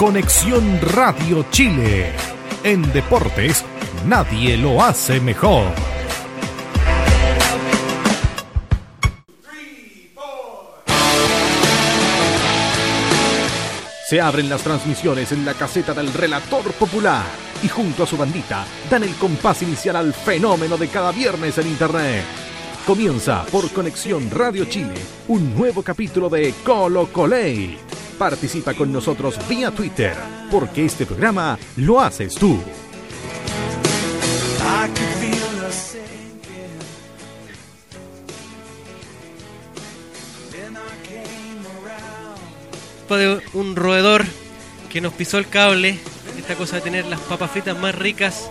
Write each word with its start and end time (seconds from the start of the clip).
Conexión 0.00 0.80
Radio 0.80 1.44
Chile. 1.50 2.14
En 2.64 2.90
deportes, 2.90 3.66
nadie 4.06 4.56
lo 4.56 4.82
hace 4.82 5.20
mejor. 5.20 5.66
Se 14.08 14.22
abren 14.22 14.48
las 14.48 14.62
transmisiones 14.62 15.32
en 15.32 15.44
la 15.44 15.52
caseta 15.52 15.92
del 15.92 16.10
relator 16.14 16.72
popular 16.72 17.26
y 17.62 17.68
junto 17.68 18.04
a 18.04 18.06
su 18.06 18.16
bandita 18.16 18.64
dan 18.88 19.02
el 19.02 19.14
compás 19.16 19.60
inicial 19.60 19.96
al 19.96 20.14
fenómeno 20.14 20.78
de 20.78 20.88
cada 20.88 21.12
viernes 21.12 21.58
en 21.58 21.66
Internet. 21.66 22.24
Comienza 22.86 23.44
por 23.52 23.70
Conexión 23.70 24.30
Radio 24.30 24.64
Chile 24.64 24.94
un 25.28 25.54
nuevo 25.54 25.82
capítulo 25.82 26.30
de 26.30 26.54
Colo 26.64 27.12
Colate. 27.12 27.99
Participa 28.20 28.74
con 28.74 28.92
nosotros 28.92 29.38
vía 29.48 29.70
Twitter, 29.70 30.14
porque 30.50 30.84
este 30.84 31.06
programa 31.06 31.58
lo 31.76 32.02
haces 32.02 32.34
tú. 32.34 32.60
un 43.54 43.74
roedor 43.74 44.26
que 44.92 45.00
nos 45.00 45.14
pisó 45.14 45.38
el 45.38 45.48
cable, 45.48 45.98
esta 46.38 46.56
cosa 46.56 46.76
de 46.76 46.82
tener 46.82 47.06
las 47.06 47.20
papas 47.20 47.50
fritas 47.50 47.78
más 47.78 47.94
ricas 47.94 48.50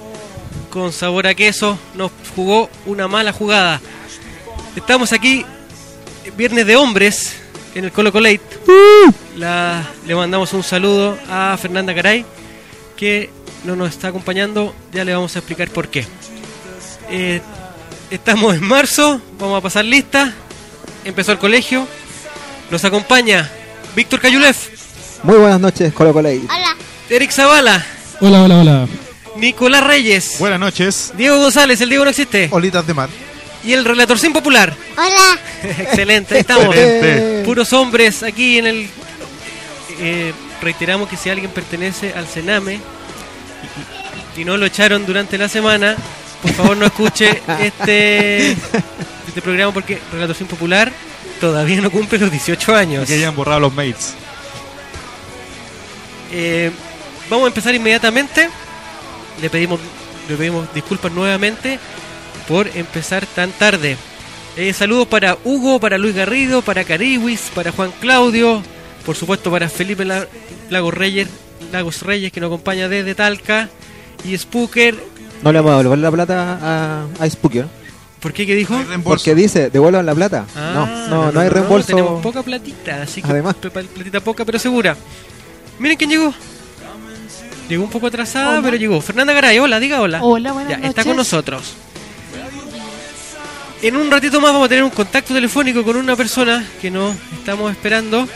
con 0.71 0.91
sabor 0.91 1.27
a 1.27 1.35
queso, 1.35 1.77
nos 1.93 2.11
jugó 2.35 2.71
una 2.87 3.07
mala 3.07 3.33
jugada. 3.33 3.79
Estamos 4.75 5.13
aquí, 5.13 5.45
viernes 6.35 6.65
de 6.65 6.75
hombres, 6.75 7.38
en 7.75 7.85
el 7.85 7.91
Colo 7.91 8.11
Colate. 8.11 8.41
La, 9.35 9.87
le 10.05 10.15
mandamos 10.15 10.53
un 10.53 10.63
saludo 10.63 11.17
a 11.29 11.57
Fernanda 11.57 11.93
Caray, 11.93 12.25
que 12.97 13.29
no 13.63 13.75
nos 13.75 13.89
está 13.89 14.09
acompañando, 14.09 14.73
ya 14.93 15.03
le 15.03 15.13
vamos 15.13 15.35
a 15.35 15.39
explicar 15.39 15.69
por 15.69 15.87
qué. 15.87 16.05
Eh, 17.09 17.41
estamos 18.11 18.55
en 18.55 18.63
marzo, 18.63 19.21
vamos 19.39 19.57
a 19.57 19.61
pasar 19.61 19.85
lista, 19.85 20.33
empezó 21.05 21.31
el 21.31 21.37
colegio, 21.37 21.87
nos 22.69 22.83
acompaña 22.85 23.49
Víctor 23.95 24.19
Cayulev. 24.19 24.55
Muy 25.23 25.37
buenas 25.37 25.59
noches, 25.59 25.93
Colo 25.93 26.13
Colate. 26.13 26.41
Hola. 26.45 26.75
Eric 27.09 27.31
Zavala. 27.31 27.85
Hola, 28.21 28.43
hola, 28.43 28.59
hola. 28.59 28.87
Nicolás 29.37 29.83
Reyes. 29.83 30.35
Buenas 30.39 30.59
noches. 30.59 31.13
Diego 31.15 31.37
González, 31.39 31.79
el 31.81 31.89
Diego 31.89 32.03
no 32.03 32.09
existe. 32.09 32.49
Olitas 32.51 32.85
de 32.85 32.93
mar. 32.93 33.09
Y 33.69 33.73
el 33.73 33.85
relator 33.85 34.17
sin 34.17 34.33
popular. 34.33 34.73
Hola. 34.97 35.39
Excelente, 35.77 36.33
ahí 36.33 36.41
estamos. 36.41 36.75
Excelente. 36.75 37.43
Puros 37.45 37.71
hombres 37.71 38.23
aquí 38.23 38.57
en 38.57 38.65
el. 38.65 38.89
eh, 39.99 40.33
reiteramos 40.59 41.07
que 41.07 41.15
si 41.15 41.29
alguien 41.29 41.51
pertenece 41.51 42.11
al 42.15 42.27
Sename 42.27 42.79
y, 44.35 44.41
y 44.41 44.43
no 44.43 44.57
lo 44.57 44.65
echaron 44.65 45.05
durante 45.05 45.37
la 45.37 45.47
semana, 45.47 45.95
por 46.41 46.51
favor 46.53 46.77
no 46.77 46.87
escuche 46.87 47.43
este, 47.61 48.53
este 48.53 49.41
programa 49.43 49.71
porque 49.71 49.99
Relator 50.11 50.35
sin 50.35 50.47
popular 50.47 50.91
todavía 51.39 51.79
no 51.79 51.91
cumple 51.91 52.17
los 52.17 52.31
18 52.31 52.75
años. 52.75 53.05
Que 53.05 53.13
hayan 53.13 53.35
borrado 53.35 53.59
los 53.59 53.73
mates. 53.75 54.15
Eh, 56.31 56.71
vamos 57.29 57.45
a 57.45 57.47
empezar 57.49 57.75
inmediatamente. 57.75 58.49
Le 59.39 59.47
pedimos, 59.51 59.79
le 60.27 60.35
pedimos 60.35 60.73
disculpas 60.73 61.11
nuevamente 61.11 61.77
por 62.49 62.67
empezar 62.75 63.25
tan 63.27 63.51
tarde. 63.51 63.95
Eh, 64.57 64.73
saludos 64.73 65.07
para 65.07 65.37
Hugo, 65.45 65.79
para 65.79 65.97
Luis 65.97 66.13
Garrido, 66.15 66.61
para 66.61 66.83
Cariwis, 66.83 67.51
para 67.55 67.71
Juan 67.71 67.91
Claudio, 68.01 68.61
por 69.05 69.15
supuesto 69.15 69.49
para 69.49 69.69
Felipe 69.69 70.03
La- 70.03 70.27
Lagos 70.69 70.93
Reyes, 70.93 71.29
Lagos 71.71 72.01
Reyes 72.01 72.31
que 72.33 72.41
nos 72.41 72.47
acompaña 72.49 72.89
desde 72.89 73.15
Talca 73.15 73.69
y 74.25 74.37
Spooker. 74.37 74.95
No 75.43 75.53
le 75.53 75.59
vamos 75.59 75.73
a 75.75 75.77
devolver 75.77 75.99
la 75.99 76.11
plata 76.11 76.59
a, 76.61 77.05
a 77.23 77.29
Spooky, 77.29 77.59
¿no? 77.59 77.69
¿Por 78.19 78.33
qué? 78.33 78.45
¿Qué 78.45 78.53
dijo? 78.55 78.75
Porque 79.05 79.33
dice, 79.33 79.69
devuelvan 79.69 80.05
la 80.05 80.13
plata. 80.13 80.45
Ah, 80.57 80.71
no, 80.73 81.07
no, 81.27 81.31
no 81.31 81.39
hay 81.39 81.47
reembolso. 81.47 81.87
tenemos 81.87 82.21
poca 82.21 82.43
platita, 82.43 83.03
así 83.03 83.21
que 83.21 83.31
Además. 83.31 83.55
pl- 83.55 83.71
platita 83.71 84.19
poca 84.19 84.43
pero 84.43 84.59
segura. 84.59 84.97
Miren 85.79 85.95
quién 85.97 86.09
llegó. 86.09 86.33
Llegó 87.69 87.83
un 87.83 87.89
poco 87.89 88.07
atrasada, 88.07 88.49
Hola. 88.49 88.61
pero 88.63 88.75
llegó. 88.75 88.99
Fernanda 88.99 89.31
Garay, 89.31 89.59
hola, 89.59 89.79
diga 89.79 90.01
hola. 90.01 90.21
Hola, 90.23 90.51
buenas 90.51 90.71
Ya, 90.71 90.77
noches. 90.77 90.89
está 90.89 91.03
con 91.05 91.15
nosotros. 91.15 91.75
En 93.81 93.95
un 93.95 94.11
ratito 94.11 94.41
más 94.41 94.51
vamos 94.51 94.65
a 94.65 94.69
tener 94.69 94.83
un 94.83 94.89
contacto 94.89 95.33
telefónico 95.33 95.85
con 95.85 95.95
una 95.95 96.15
persona 96.17 96.67
que 96.81 96.91
nos 96.91 97.15
estamos 97.31 97.71
esperando. 97.71 98.27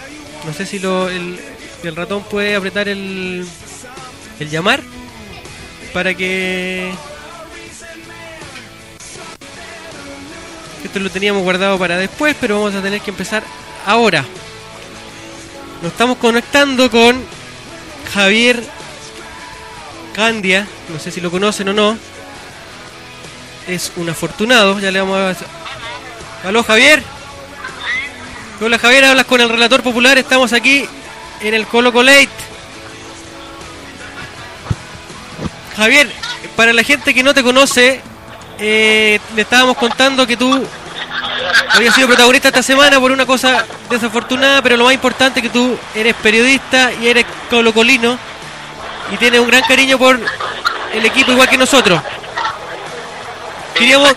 No 0.46 0.54
sé 0.54 0.66
si 0.66 0.80
lo, 0.80 1.10
el, 1.10 1.38
el 1.84 1.96
ratón 1.96 2.24
puede 2.24 2.56
apretar 2.56 2.88
el, 2.88 3.46
el 4.40 4.50
llamar 4.50 4.82
para 5.92 6.14
que... 6.14 6.94
Esto 10.82 11.00
lo 11.00 11.10
teníamos 11.10 11.44
guardado 11.44 11.78
para 11.78 11.98
después, 11.98 12.36
pero 12.40 12.60
vamos 12.62 12.76
a 12.76 12.82
tener 12.82 13.02
que 13.02 13.12
empezar 13.12 13.44
ahora. 13.86 14.24
Nos 15.82 15.92
estamos 15.92 16.18
conectando 16.20 16.90
con 16.90 17.22
Javier 18.14 18.64
Candia, 20.14 20.68
no 20.90 21.00
sé 21.00 21.12
si 21.12 21.20
lo 21.20 21.30
conocen 21.30 21.68
o 21.70 21.74
no. 21.74 21.98
Es 23.68 23.94
un 23.96 24.10
afortunado, 24.10 24.80
ya 24.80 24.92
le 24.92 25.00
vamos 25.00 25.18
a... 25.18 26.48
Aló 26.48 26.64
Javier. 26.64 27.02
Hola 28.60 28.78
Javier, 28.78 29.06
hablas 29.06 29.26
con 29.26 29.40
el 29.40 29.50
relator 29.50 29.82
popular, 29.82 30.18
estamos 30.18 30.52
aquí 30.52 30.86
en 31.42 31.54
el 31.54 31.66
Colo 31.68 31.94
Colate. 31.94 32.30
Javier, 35.78 36.12
para 36.56 36.74
la 36.74 36.84
gente 36.84 37.14
que 37.14 37.24
no 37.24 37.34
te 37.34 37.42
conoce, 37.42 38.02
eh, 38.60 39.20
le 39.36 39.42
estábamos 39.42 39.78
contando 39.78 40.28
que 40.28 40.38
tú 40.38 40.66
habías 41.72 41.96
sido 41.96 42.08
protagonista 42.08 42.50
esta 42.50 42.64
semana 42.64 43.00
por 43.00 43.12
una 43.12 43.26
cosa 43.26 43.66
desafortunada, 43.90 44.62
pero 44.62 44.78
lo 44.78 44.86
más 44.86 44.94
importante 44.94 45.40
es 45.40 45.44
que 45.44 45.50
tú 45.50 45.78
eres 45.96 46.16
periodista 46.16 46.92
y 47.02 47.08
eres 47.08 47.26
colocolino 47.50 48.18
y 49.12 49.18
tienes 49.18 49.40
un 49.40 49.48
gran 49.48 49.64
cariño 49.64 49.98
por 49.98 50.20
el 50.94 51.06
equipo 51.06 51.32
igual 51.32 51.50
que 51.50 51.58
nosotros. 51.58 52.02
Queríamos, 53.76 54.16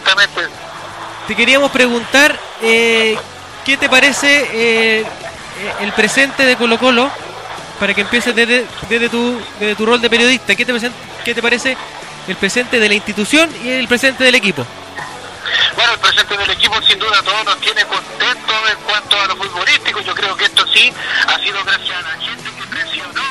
te 1.27 1.35
queríamos 1.35 1.71
preguntar 1.71 2.39
eh, 2.63 3.17
qué 3.65 3.77
te 3.77 3.89
parece 3.89 4.49
eh, 4.53 5.05
el 5.81 5.93
presente 5.93 6.45
de 6.45 6.57
Colo 6.57 6.79
Colo 6.79 7.11
para 7.81 7.95
que 7.95 8.03
empieces 8.03 8.35
desde, 8.35 8.67
desde 8.89 9.09
tu, 9.09 9.41
desde 9.59 9.75
tu 9.75 9.87
rol 9.87 10.01
de 10.01 10.11
periodista. 10.11 10.55
¿Qué 10.55 10.65
te, 10.65 10.73
¿Qué 11.25 11.35
te 11.35 11.43
parece 11.43 11.77
el 12.29 12.37
presente 12.37 12.79
de 12.79 12.89
la 12.89 12.95
institución 12.95 13.51
y 13.65 13.71
el 13.71 13.89
presente 13.89 14.25
del 14.25 14.35
equipo? 14.35 14.65
Bueno, 15.75 15.93
el 15.93 15.99
presente 15.99 16.37
del 16.37 16.51
equipo 16.51 16.81
sin 16.83 16.99
duda 16.99 17.23
todos 17.23 17.45
nos 17.45 17.61
tiene 17.61 17.85
contentos 17.85 18.57
en 18.71 18.79
cuanto 18.85 19.21
a 19.21 19.27
lo 19.27 19.37
futbolístico. 19.37 20.01
Yo 20.01 20.15
creo 20.15 20.37
que 20.37 20.45
ha 20.77 21.39
sido 21.39 21.65
gracias 21.65 21.97
a 21.97 22.03
la 22.03 22.21
gente 22.21 22.51
que 22.51 22.67
presionó 22.67 23.23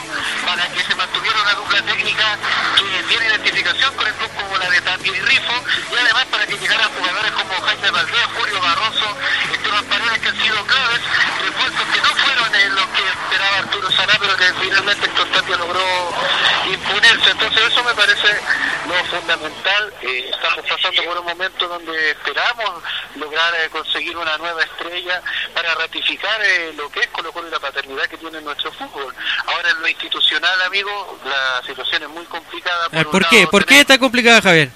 para 0.45 0.67
que 0.69 0.81
se 0.81 0.95
mantuviera 0.95 1.41
una 1.44 1.53
dupla 1.53 1.81
técnica 1.83 2.38
que 2.75 3.03
tiene 3.03 3.28
identificación 3.28 3.94
con 3.94 4.07
el 4.07 4.13
club 4.16 4.31
como 4.33 4.57
la 4.57 4.69
de 4.69 4.81
Tapia 4.81 5.11
y 5.11 5.22
Rifo 5.22 5.63
y 5.91 5.95
además 5.95 6.25
para 6.31 6.47
que 6.47 6.57
llegaran 6.57 6.89
jugadores 6.89 7.31
como 7.33 7.61
Jaime 7.61 7.91
Valdés, 7.91 8.25
Julio 8.35 8.61
Barroso, 8.61 9.17
Esteban 9.53 9.85
Paredes 9.85 10.19
que 10.22 10.29
han 10.29 10.41
sido 10.41 10.66
claves, 10.66 11.01
refuerzos 11.45 11.88
que 11.94 12.01
no 12.01 12.16
fueron 12.16 12.75
los 12.75 12.88
que 12.88 13.03
esperaba 13.03 13.57
Arturo 13.57 13.91
Saná, 13.91 14.13
pero 14.19 14.35
que 14.38 14.53
finalmente 14.62 15.06
Héctor 15.06 15.27
Tapia 15.31 15.57
logró 15.57 16.13
imponerse. 16.72 17.31
Entonces 17.31 17.63
eso 17.67 17.83
me 17.83 17.94
parece 17.94 18.27
lo 18.88 19.06
fundamental. 19.06 19.94
Eh, 20.01 20.31
estamos 20.33 20.66
pasando 20.67 21.03
por 21.03 21.17
un 21.19 21.25
momento 21.25 21.67
donde 21.67 22.12
esperamos 22.12 22.83
lograr 23.16 23.53
eh, 23.56 23.69
conseguir 23.69 24.17
una 24.17 24.38
nueva 24.38 24.63
estrella 24.63 25.22
para 25.53 25.73
ratificar 25.75 26.39
eh, 26.44 26.73
lo 26.75 26.89
que 26.89 27.01
es 27.01 27.07
Colo 27.07 27.31
Y 27.35 27.50
la 27.50 27.59
paternidad 27.59 28.06
que 28.06 28.18
tiene 28.18 28.40
nuestro 28.41 28.72
fútbol. 28.72 29.13
Ahora 29.45 29.69
en 29.71 29.81
lo 29.81 29.88
institucional, 29.89 30.62
amigo, 30.62 31.19
la 31.25 31.62
situación 31.68 32.04
es 32.04 32.09
muy 32.09 32.24
complicada. 32.25 32.88
Ver, 32.89 33.06
un 33.06 33.12
¿Por 33.12 33.27
qué? 33.27 33.39
lado 33.39 33.51
¿Por 33.51 33.62
qué 33.63 33.68
tenemos- 33.68 33.81
está 33.81 33.98
complicada, 34.00 34.42
Javier? 34.42 34.69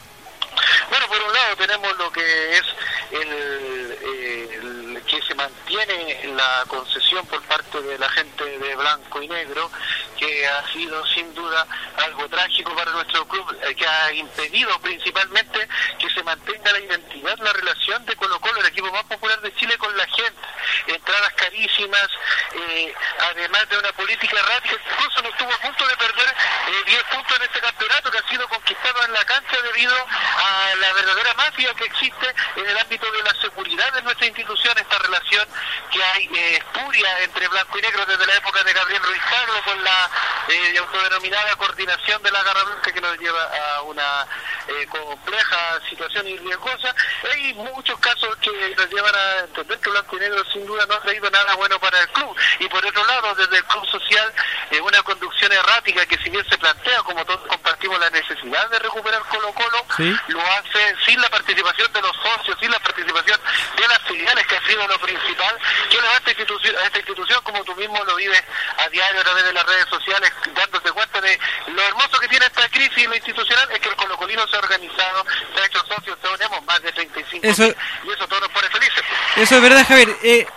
bueno, 0.90 1.08
por 1.08 1.22
un 1.22 1.34
lado 1.34 1.56
tenemos 1.56 1.98
lo 1.98 2.12
que 2.12 2.58
es 2.58 2.64
el, 3.12 3.98
eh, 4.02 4.60
el 4.62 5.02
que 5.08 5.22
se 5.22 5.34
mantiene 5.36 5.59
la 5.70 6.64
concesión 6.68 7.26
por 7.28 7.42
parte 7.44 7.82
de 7.82 8.00
la 8.00 8.10
gente 8.10 8.44
de 8.44 8.76
blanco 8.76 9.22
y 9.22 9.28
negro, 9.28 9.70
que 10.18 10.48
ha 10.48 10.68
sido 10.72 11.06
sin 11.08 11.34
duda 11.36 11.66
algo 12.04 12.28
trágico 12.28 12.74
para 12.76 12.92
nuestro 12.92 13.28
club, 13.28 13.58
eh, 13.62 13.76
que 13.76 13.86
ha 13.86 14.12
impedido 14.14 14.80
principalmente 14.80 15.68
que 16.00 16.10
se 16.10 16.24
mantenga 16.24 16.72
la 16.72 16.80
identidad, 16.80 17.38
la 17.38 17.54
relación 17.54 18.04
de 18.06 18.16
Colo 18.16 18.40
Colo, 18.40 18.60
el 18.62 18.66
equipo 18.66 18.92
más 18.92 19.04
popular 19.04 19.40
de 19.42 19.54
Chile, 19.56 19.78
con 19.78 19.96
la 19.96 20.08
gente. 20.08 20.42
Entradas 20.88 21.34
carísimas, 21.34 22.08
eh, 22.56 22.94
además 23.32 23.70
de 23.70 23.78
una 23.78 23.92
política 23.92 24.38
rápida, 24.42 24.76
incluso 24.92 25.22
nos 25.22 25.32
estuvo 25.32 25.54
a 25.54 25.58
punto 25.60 25.88
de 25.88 25.98
perder 25.98 26.28
eh, 26.30 26.84
10 26.86 27.04
puntos 27.04 27.38
en 27.38 27.44
este 27.44 27.60
campeonato 27.60 28.12
que 28.12 28.18
ha 28.18 28.30
sido 28.30 28.48
conquistado 28.48 29.04
en 29.06 29.14
la 29.14 29.26
cancha 29.26 29.62
debido 29.62 29.96
a 29.96 30.76
la 30.80 30.94
verdadera 30.94 31.34
mafia 31.36 31.74
que 31.76 31.86
existe 31.86 32.34
en 32.56 32.66
el 32.68 32.78
ámbito 32.78 33.12
de 33.12 33.24
la 33.24 33.34
seguridad 33.42 33.94
de 33.94 34.02
nuestra 34.02 34.26
institución, 34.26 34.78
esta 34.78 34.98
relación 35.00 35.48
que 35.92 36.04
hay 36.04 36.26
eh, 36.34 36.58
espuria 36.58 37.24
entre 37.24 37.48
blanco 37.48 37.78
y 37.78 37.82
negro 37.82 38.06
desde 38.06 38.26
la 38.26 38.36
época 38.36 38.64
de 38.64 38.74
Gabriel 38.74 39.02
Ruiz 39.04 39.22
Pablo 39.30 39.62
con 39.66 39.84
la 39.84 40.10
eh, 40.48 40.78
autodenominada 40.78 41.56
coordinación 41.56 42.22
de 42.24 42.32
la 42.32 42.44
garra 42.44 42.64
blanca 42.64 42.92
que 42.92 43.02
nos 43.02 43.18
lleva 43.18 43.44
a 43.44 43.82
una 43.84 44.28
eh, 44.68 44.88
compleja 44.88 45.80
situación 45.90 46.28
y 46.28 46.38
riesgosa. 46.38 46.94
Hay 47.32 47.54
muchos 47.54 48.00
casos 48.00 48.36
que 48.38 48.52
nos 48.78 48.90
llevan 48.90 49.16
a 49.16 49.40
entender 49.40 49.80
que 49.80 49.90
Blanco 49.90 50.18
y 50.18 50.20
Negro 50.20 50.44
sin 50.52 50.66
duda 50.66 50.86
no 50.88 50.96
ha 50.96 51.02
traído 51.02 51.30
nada 51.30 51.56
bueno 51.56 51.80
para 51.80 52.00
el 52.02 52.08
club. 52.10 52.36
Y 52.60 52.68
por 52.68 52.86
otro 52.86 53.06
lado, 53.06 53.36
desde 53.36 53.58
el 53.58 53.64
club 53.66 53.86
social, 53.88 54.34
eh, 54.72 54.82
una 54.82 55.02
conducción 55.04 55.52
errática 55.52 56.06
que 56.06 56.18
si 56.18 56.30
bien 56.30 56.46
se 56.50 56.58
plantea, 56.58 57.00
como 57.04 57.26
todos 57.26 57.46
compartimos 57.48 58.00
la 58.00 58.10
necesidad 58.10 58.70
de 58.70 58.80
recuperar 58.80 59.22
Colo 59.30 59.52
Colo, 59.54 59.86
Sí. 59.98 60.16
lo 60.28 60.42
hace 60.42 60.96
sin 61.06 61.20
la 61.22 61.30
participación 61.30 61.92
de 61.94 62.02
los 62.02 62.16
socios, 62.18 62.58
sin 62.60 62.72
la 62.72 62.80
participación 62.80 63.40
de 63.76 63.88
las 63.88 64.00
filiales, 64.04 64.46
que 64.48 64.56
ha 64.58 64.68
sido 64.68 64.88
lo 64.88 65.00
principal, 65.00 65.49
a 65.56 66.18
esta 66.18 66.30
institución, 66.32 66.76
a 66.78 66.86
esta 66.86 66.98
institución 66.98 67.40
como 67.44 67.64
tú 67.64 67.76
mismo 67.76 68.04
lo 68.04 68.16
vives 68.16 68.42
a 68.78 68.88
diario 68.90 69.22
a 69.22 69.24
través 69.24 69.44
de 69.46 69.54
las 69.54 69.66
redes 69.66 69.86
sociales, 69.90 70.32
dándote 70.56 70.92
cuenta 70.92 71.22
de 71.22 71.40
lo 71.68 71.82
hermoso 71.82 72.20
que 72.20 72.28
tiene 72.28 72.46
esta 72.46 72.68
crisis 72.70 73.08
lo 73.08 73.16
institucional, 73.16 73.68
es 73.72 73.80
que 73.80 73.90
el 73.90 73.96
colocolino 73.96 74.48
se 74.48 74.56
ha 74.56 74.60
organizado, 74.60 75.26
se 75.56 75.62
ha 75.62 75.66
hecho 75.66 75.80
socio, 75.88 76.16
tenemos 76.18 76.64
más 76.66 76.82
de 76.82 76.92
35 76.92 77.48
Eso- 77.48 77.66
y 78.04 78.12
eso 78.12 78.28
todo 78.28 78.40
nos 78.42 78.50
pone 78.50 78.68
felices. 78.70 79.04
Eso 79.36 79.56
es 79.56 79.62
verdad, 79.62 79.86
Javier. 79.88 80.16
Eh, 80.24 80.48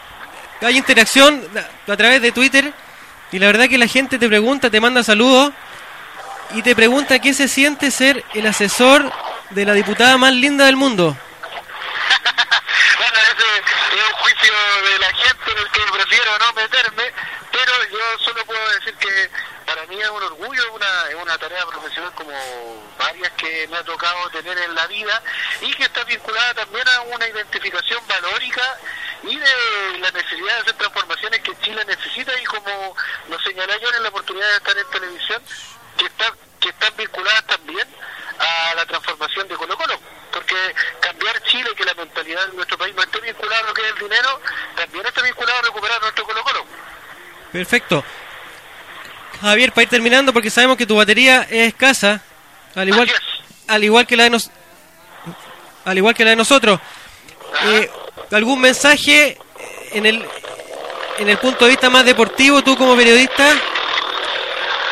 hay 0.60 0.76
interacción 0.76 1.48
a 1.88 1.96
través 1.96 2.22
de 2.22 2.32
Twitter 2.32 2.72
y 3.32 3.38
la 3.38 3.46
verdad 3.46 3.68
que 3.68 3.78
la 3.78 3.86
gente 3.86 4.18
te 4.18 4.28
pregunta, 4.28 4.70
te 4.70 4.80
manda 4.80 5.02
saludos 5.02 5.52
y 6.54 6.62
te 6.62 6.76
pregunta 6.76 7.18
qué 7.18 7.32
se 7.34 7.48
siente 7.48 7.90
ser 7.90 8.24
el 8.34 8.46
asesor 8.46 9.10
de 9.50 9.64
la 9.64 9.72
diputada 9.72 10.18
más 10.18 10.32
linda 10.32 10.66
del 10.66 10.76
mundo. 10.76 11.16
Es 13.98 14.08
un 14.08 14.14
juicio 14.14 14.52
de 14.84 14.98
la 14.98 15.12
gente 15.12 15.52
en 15.52 15.58
el 15.58 15.70
que 15.70 15.80
prefiero 15.92 16.38
no 16.38 16.52
meterme, 16.54 17.12
pero 17.50 17.72
yo 17.90 18.18
solo 18.24 18.44
puedo 18.46 18.70
decir 18.70 18.94
que 18.94 19.30
para 19.66 19.86
mí 19.86 20.00
es 20.00 20.08
un 20.08 20.22
orgullo, 20.22 20.62
es 20.62 20.70
una, 20.70 21.22
una 21.22 21.38
tarea 21.38 21.64
profesional 21.66 22.12
como 22.14 22.32
varias 22.98 23.32
que 23.32 23.66
me 23.68 23.76
ha 23.76 23.84
tocado 23.84 24.30
tener 24.30 24.56
en 24.58 24.74
la 24.74 24.86
vida 24.86 25.22
y 25.60 25.72
que 25.74 25.84
está 25.84 26.04
vinculada 26.04 26.54
también 26.54 26.86
a 26.88 27.00
una 27.02 27.26
identificación 27.28 28.06
valórica 28.06 28.62
y 29.22 29.36
de 29.36 29.98
la 30.00 30.10
necesidad 30.10 30.54
de 30.56 30.60
hacer 30.62 30.74
transformaciones 30.74 31.40
que 31.40 31.56
Chile 31.60 31.84
necesita 31.84 32.38
y 32.40 32.44
como 32.44 32.96
lo 33.28 33.40
señalé 33.40 33.78
yo 33.80 33.88
en 33.94 34.02
la 34.02 34.08
oportunidad 34.08 34.48
de 34.48 34.56
estar 34.56 34.78
en 34.78 34.90
televisión, 34.90 35.42
que, 35.98 36.06
está, 36.06 36.32
que 36.60 36.68
están 36.70 36.96
vinculadas 36.96 37.46
también 37.46 37.86
a 38.42 38.74
la 38.74 38.86
transformación 38.86 39.48
de 39.48 39.56
Colo 39.56 39.76
Colo. 39.76 39.98
Porque 40.32 40.54
cambiar 41.00 41.40
Chile, 41.44 41.70
que 41.76 41.84
la 41.84 41.94
mentalidad 41.94 42.46
de 42.48 42.54
nuestro 42.54 42.78
país 42.78 42.94
no 42.94 43.02
esté 43.02 43.20
vinculada 43.20 43.60
a 43.60 43.66
lo 43.68 43.74
que 43.74 43.82
es 43.82 43.88
el 43.88 43.98
dinero, 43.98 44.40
también 44.76 45.06
está 45.06 45.22
vinculado 45.22 45.58
a 45.58 45.62
recuperar 45.62 46.00
nuestro 46.00 46.24
Colo 46.24 46.42
Colo. 46.42 46.66
Perfecto. 47.52 48.04
Javier, 49.40 49.72
para 49.72 49.82
ir 49.82 49.88
terminando, 49.88 50.32
porque 50.32 50.50
sabemos 50.50 50.76
que 50.76 50.86
tu 50.86 50.96
batería 50.96 51.42
es 51.42 51.68
escasa, 51.68 52.22
al 52.74 52.88
igual, 52.88 53.08
es. 53.08 53.14
al 53.68 53.84
igual 53.84 54.06
que 54.06 54.16
la 54.16 54.24
de 54.24 54.30
nos, 54.30 54.50
al 55.84 55.98
igual 55.98 56.14
que 56.14 56.24
la 56.24 56.30
de 56.30 56.36
nosotros. 56.36 56.80
Eh, 57.64 57.90
¿Algún 58.30 58.60
mensaje 58.60 59.36
en 59.92 60.06
el 60.06 60.26
en 61.18 61.28
el 61.28 61.38
punto 61.38 61.64
de 61.64 61.72
vista 61.72 61.90
más 61.90 62.04
deportivo, 62.04 62.62
tú 62.62 62.76
como 62.76 62.96
periodista? 62.96 63.46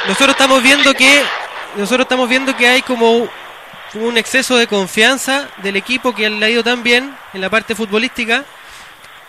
Nosotros 0.06 0.30
estamos 0.30 0.62
viendo 0.62 0.92
que 0.94 1.22
nosotros 1.76 2.04
estamos 2.04 2.28
viendo 2.28 2.56
que 2.56 2.66
hay 2.66 2.82
como 2.82 3.28
un 3.94 4.16
exceso 4.16 4.56
de 4.56 4.66
confianza 4.66 5.48
del 5.58 5.76
equipo 5.76 6.14
que 6.14 6.30
le 6.30 6.46
ha 6.46 6.48
ido 6.48 6.62
tan 6.62 6.82
bien 6.82 7.16
en 7.32 7.40
la 7.40 7.50
parte 7.50 7.74
futbolística. 7.74 8.44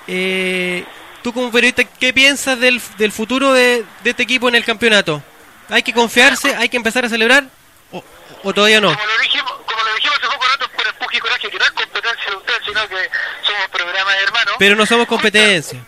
Eh, 0.08 0.86
tú 1.24 1.34
como 1.34 1.52
periodista, 1.52 1.84
¿qué 1.84 2.14
piensas 2.14 2.60
del, 2.60 2.82
del 2.98 3.12
futuro 3.12 3.54
de, 3.54 3.86
de 4.04 4.10
este 4.10 4.24
equipo 4.24 4.50
en 4.50 4.56
el 4.56 4.66
campeonato? 4.66 5.24
¿Hay 5.70 5.84
que 5.84 5.94
confiarse? 5.94 6.56
¿Hay 6.56 6.70
que 6.70 6.78
empezar 6.78 7.06
a 7.06 7.10
celebrar? 7.10 7.46
¿O, 7.92 8.04
o 8.44 8.54
todavía 8.54 8.82
no? 8.82 8.90
Como 8.94 9.06
lo 9.06 9.22
dijimos, 9.22 9.52
como 9.66 9.84
lo 9.84 9.96
dijimos 9.96 10.18
hace 10.18 10.28
poco 10.28 10.46
rato 10.46 10.70
por 10.76 10.88
empuje 10.88 11.18
y 11.18 11.20
coraje, 11.20 11.50
que 11.50 11.58
no 11.58 11.66
es 11.66 11.72
competencia 11.72 12.30
de 12.30 12.36
ustedes, 12.36 12.60
sino 12.66 12.88
que 12.90 13.10
somos 13.44 13.70
programas 13.72 14.16
hermanos. 14.24 14.54
Pero 14.60 14.76
no 14.76 14.86
somos 14.86 15.08
competencia. 15.08 15.80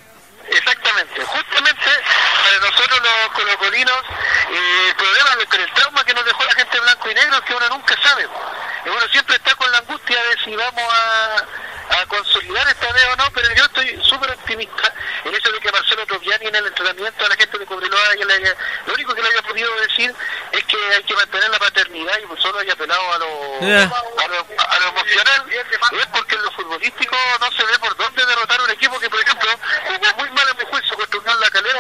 Exactamente, 0.50 1.22
justamente 1.26 1.86
para 2.60 2.72
nosotros 2.72 3.00
los 3.02 3.32
colocolinos, 3.34 3.98
eh, 4.52 4.86
el 4.90 4.96
problema 4.96 5.46
con 5.50 5.62
el 5.62 5.74
trauma 5.74 6.04
que 6.06 6.14
nos 6.14 6.26
dejó 6.26 6.44
la 6.46 6.54
gente 6.56 6.80
blanco 6.80 7.10
y 7.10 7.14
negro 7.16 7.36
es 7.38 7.42
que 7.42 7.54
uno 7.56 7.70
nunca 7.70 7.96
sabe. 8.02 8.28
Uno 8.86 9.00
siempre 9.12 9.36
está 9.36 9.56
con 9.56 9.72
la 9.72 9.78
angustia 9.80 10.22
de 10.24 10.44
si 10.44 10.56
vamos 10.56 10.84
a, 10.94 12.00
a 12.02 12.06
consolidar 12.08 12.68
esta 12.68 12.92
vez 12.92 13.06
o 13.14 13.16
no, 13.16 13.26
pero 13.34 13.54
yo 13.56 13.64
estoy 13.66 14.02
súper 14.04 14.32
optimista 14.32 14.94
en 15.24 15.34
eso 15.36 15.52
de 15.52 15.60
que 15.60 15.72
Marcelo 15.72 16.06
Topiani 16.06 16.48
en 16.48 16.56
el 16.56 16.68
entrenamiento 16.68 17.26
a 17.26 17.30
la 17.30 17.36
gente 17.36 17.58
de 17.58 17.66
Cobreloa, 17.66 18.16
que 18.18 18.26
le 18.26 18.34
haya- 18.34 18.58
lo 18.86 18.94
único 18.94 19.14
que 19.16 19.22
le 19.22 19.30
haya 19.30 19.42
podido 19.42 19.74
decir 19.76 20.14
es 20.52 20.64
que 20.66 20.78
hay 20.96 21.04
que 21.04 21.14
mantener 21.16 21.50
la 21.50 21.60
paternidad 21.60 22.18
y 22.20 22.42
solo 22.42 22.60
haya 22.60 22.74
apelado 22.74 23.14
a 23.14 23.18
lo, 23.20 23.62
a 24.20 24.28
lo, 24.28 24.48
a 24.58 24.80
lo 24.80 24.88
emocional, 24.90 25.46
es 26.02 26.08
porque 26.08 26.36
en 26.36 26.44
lo 26.44 26.52
futbolístico 26.52 27.16
no 27.40 27.52
se 27.52 27.66
ve 27.66 27.80
por 27.80 27.96
dónde 27.96 28.26
derrotar 28.26 28.62
un 28.62 28.70
equipo 28.72 29.00
que, 29.00 29.10
por 29.10 29.22
ejemplo, 29.22 29.50
jugó 29.88 30.14
muy 30.18 30.30
mal 30.32 30.48
en 30.50 30.58
mi 30.58 30.66
juicio 30.66 30.98
contra 30.98 31.20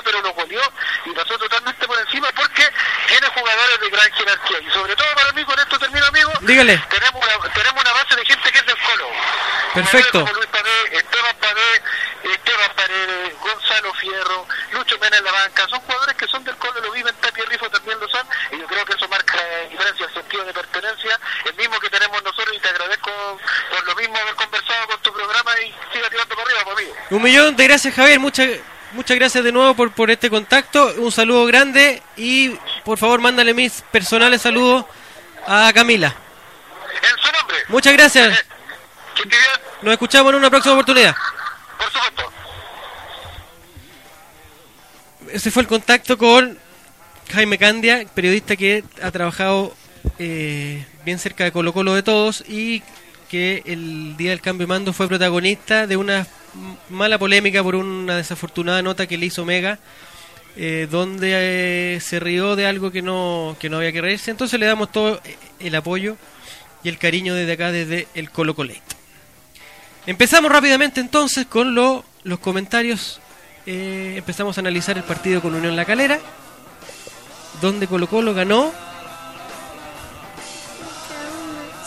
Pero 0.03 0.21
lo 0.21 0.33
goleó 0.33 0.61
y 1.05 1.11
pasó 1.11 1.37
totalmente 1.37 1.87
por 1.87 1.99
encima 1.99 2.29
porque 2.35 2.67
tiene 3.07 3.27
jugadores 3.27 3.79
de 3.79 3.89
gran 3.89 4.11
jerarquía. 4.13 4.59
Y 4.59 4.71
sobre 4.71 4.95
todo 4.95 5.07
para 5.15 5.31
mí, 5.33 5.43
con 5.45 5.59
esto 5.59 5.79
termino, 5.79 6.05
amigo, 6.07 6.31
Dígale. 6.41 6.77
tenemos 6.89 7.23
una, 7.23 7.53
tenemos 7.53 7.81
una 7.81 7.93
base 7.93 8.15
de 8.15 8.25
gente 8.25 8.51
que 8.51 8.59
es 8.59 8.65
del 8.65 8.77
Colo. 8.77 9.07
Perfecto. 9.73 10.19
Luis 10.33 10.47
Pavé, 10.47 10.97
Esteban 10.97 11.35
Pavé, 11.37 11.81
Esteban 12.23 12.71
Paredes, 12.75 13.39
Gonzalo 13.39 13.93
Fierro, 13.95 14.47
Lucho 14.71 14.97
Mena 14.99 15.17
en 15.17 15.23
la 15.23 15.31
banca. 15.31 15.67
Son 15.67 15.79
jugadores 15.81 16.15
que 16.15 16.27
son 16.27 16.43
del 16.43 16.55
Colo, 16.57 16.79
lo 16.81 16.91
viven, 16.91 17.13
Tapia 17.15 17.43
Rifo 17.45 17.69
también 17.69 17.99
lo 17.99 18.07
son. 18.07 18.25
Y 18.51 18.59
yo 18.59 18.67
creo 18.67 18.85
que 18.85 18.93
eso 18.93 19.07
marca 19.07 19.35
la 19.35 19.69
diferencia, 19.69 20.05
el 20.05 20.13
sentido 20.13 20.45
de 20.45 20.53
pertenencia, 20.53 21.19
el 21.45 21.55
mismo 21.55 21.79
que 21.79 21.89
tenemos 21.89 22.21
nosotros. 22.23 22.55
Y 22.55 22.59
te 22.59 22.69
agradezco 22.69 23.39
por 23.71 23.85
lo 23.87 23.95
mismo 23.95 24.17
haber 24.17 24.35
conversado 24.35 24.87
con 24.87 25.01
tu 25.01 25.13
programa 25.13 25.51
y 25.59 25.75
siga 25.91 26.09
tirando 26.09 26.35
para 26.35 26.47
arriba, 26.47 26.63
conmigo. 26.63 26.95
Un 27.09 27.21
millón 27.23 27.55
de 27.55 27.63
gracias, 27.67 27.93
Javier. 27.95 28.19
Muchas 28.19 28.47
muchas 28.93 29.17
gracias 29.17 29.43
de 29.43 29.51
nuevo 29.51 29.73
por, 29.75 29.91
por 29.91 30.09
este 30.11 30.29
contacto. 30.29 30.93
Un 30.97 31.11
saludo 31.11 31.45
grande 31.45 32.01
y 32.17 32.49
por 32.83 32.97
favor 32.97 33.21
mándale 33.21 33.53
mis 33.53 33.81
personales 33.91 34.41
saludos 34.41 34.85
a 35.47 35.71
Camila. 35.73 36.07
En 36.07 37.23
su 37.23 37.31
nombre, 37.31 37.57
Muchas 37.69 37.93
gracias. 37.93 38.39
eh, 38.39 38.43
que 39.29 39.37
Nos 39.81 39.93
escuchamos 39.93 40.31
en 40.31 40.39
una 40.39 40.49
próxima 40.49 40.73
oportunidad. 40.73 41.15
por 41.77 41.87
supuesto. 41.91 42.31
Ese 45.31 45.51
fue 45.51 45.63
el 45.63 45.67
contacto 45.67 46.17
con 46.17 46.57
Jaime 47.33 47.57
Candia, 47.57 48.05
periodista 48.13 48.55
que 48.55 48.83
ha 49.01 49.09
trabajado 49.11 49.75
eh, 50.19 50.85
bien 51.05 51.17
cerca 51.17 51.43
de 51.43 51.51
Colo 51.51 51.73
Colo 51.73 51.95
de 51.95 52.03
todos 52.03 52.43
y 52.47 52.83
que 53.29 53.63
el 53.65 54.15
día 54.15 54.29
del 54.31 54.41
cambio 54.41 54.67
de 54.67 54.73
mando 54.73 54.93
fue 54.93 55.07
protagonista 55.07 55.87
de 55.87 55.97
una 55.97 56.17
m- 56.17 56.27
mala 56.89 57.17
polémica 57.17 57.63
por 57.63 57.75
una 57.75 58.17
desafortunada 58.17 58.81
nota 58.81 59.07
que 59.07 59.17
le 59.17 59.25
hizo 59.27 59.45
Mega, 59.45 59.79
eh, 60.55 60.87
donde 60.89 61.95
eh, 61.95 61.99
se 61.99 62.19
rió 62.19 62.55
de 62.55 62.65
algo 62.67 62.91
que 62.91 63.01
no, 63.01 63.55
que 63.59 63.69
no 63.69 63.77
había 63.77 63.91
que 63.91 64.01
reírse. 64.01 64.31
Entonces 64.31 64.59
le 64.59 64.65
damos 64.65 64.91
todo 64.91 65.19
eh, 65.23 65.35
el 65.59 65.73
apoyo 65.75 66.15
y 66.83 66.89
el 66.89 66.97
cariño 66.97 67.33
desde 67.33 67.53
acá, 67.53 67.71
desde 67.71 68.07
el 68.13 68.29
Colo 68.29 68.55
Colate. 68.55 68.81
Empezamos 70.05 70.51
rápidamente 70.51 70.99
entonces 70.99 71.45
con 71.47 71.73
lo- 71.75 72.03
los 72.23 72.39
comentarios. 72.39 73.19
Empezamos 73.65 74.57
a 74.57 74.61
analizar 74.61 74.97
el 74.97 75.03
partido 75.05 75.41
con 75.41 75.55
Unión 75.55 75.77
La 75.77 75.85
Calera, 75.85 76.19
donde 77.61 77.87
Colo 77.87 78.07
Colo 78.07 78.33
ganó 78.33 78.73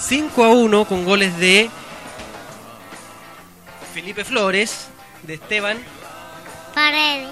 5 0.01 0.45
a 0.45 0.49
1 0.49 0.85
con 0.87 1.05
goles 1.05 1.37
de 1.39 1.69
Felipe 3.97 4.25
Flores, 4.25 4.89
de 5.23 5.35
Esteban, 5.35 5.79
Paredes. 6.75 7.31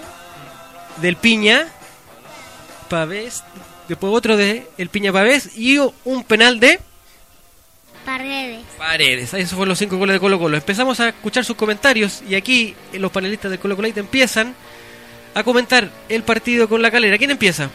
del 0.96 1.16
Piña, 1.16 1.68
Pavés, 2.88 3.44
después 3.86 4.10
otro 4.14 4.38
de 4.38 4.66
El 4.78 4.88
Piña 4.88 5.12
Pavés 5.12 5.58
y 5.58 5.76
un 5.76 6.24
penal 6.24 6.60
de 6.60 6.80
Paredes. 8.06 8.64
Paredes. 8.78 9.34
Esos 9.34 9.50
fueron 9.50 9.68
los 9.68 9.78
cinco 9.78 9.98
goles 9.98 10.14
de 10.14 10.20
Colo 10.20 10.38
Colo. 10.38 10.56
Empezamos 10.56 11.00
a 11.00 11.10
escuchar 11.10 11.44
sus 11.44 11.54
comentarios 11.54 12.22
y 12.26 12.34
aquí 12.34 12.74
los 12.94 13.12
panelistas 13.12 13.50
de 13.50 13.58
Colo 13.58 13.76
Colo 13.76 13.88
empiezan 13.88 14.54
a 15.34 15.44
comentar 15.44 15.90
el 16.08 16.22
partido 16.22 16.66
con 16.66 16.80
la 16.80 16.90
calera. 16.90 17.18
¿Quién 17.18 17.30
empieza? 17.30 17.68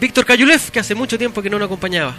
Víctor 0.00 0.26
Cayulev, 0.26 0.72
que 0.72 0.80
hace 0.80 0.96
mucho 0.96 1.16
tiempo 1.16 1.40
que 1.42 1.50
no 1.50 1.60
nos 1.60 1.66
acompañaba. 1.66 2.16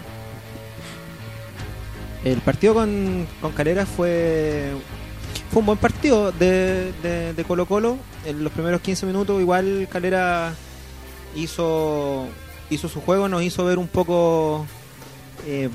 El 2.24 2.40
partido 2.40 2.74
con, 2.74 3.28
con 3.42 3.52
Calera 3.52 3.86
fue, 3.86 4.72
fue 5.52 5.60
un 5.62 5.66
buen 5.66 5.78
partido 5.78 6.32
de, 6.32 6.92
de, 7.36 7.44
Colo 7.46 7.66
Colo. 7.66 7.98
En 8.26 8.44
los 8.44 8.52
primeros 8.54 8.82
15 8.82 9.06
minutos 9.06 9.40
igual 9.42 9.88
Calera 9.92 10.54
hizo, 11.36 12.28
hizo 12.70 12.90
su 12.90 13.02
juego, 13.02 13.28
nos 13.30 13.44
hizo 13.44 13.66
ver 13.66 13.78
un 13.78 13.88
poco... 13.88 14.66
eh, 15.46 15.70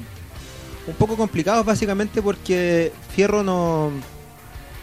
un 0.87 0.95
poco 0.95 1.17
complicados 1.17 1.65
básicamente 1.65 2.21
porque 2.23 2.93
Fierro 3.15 3.45
no, 3.45 3.93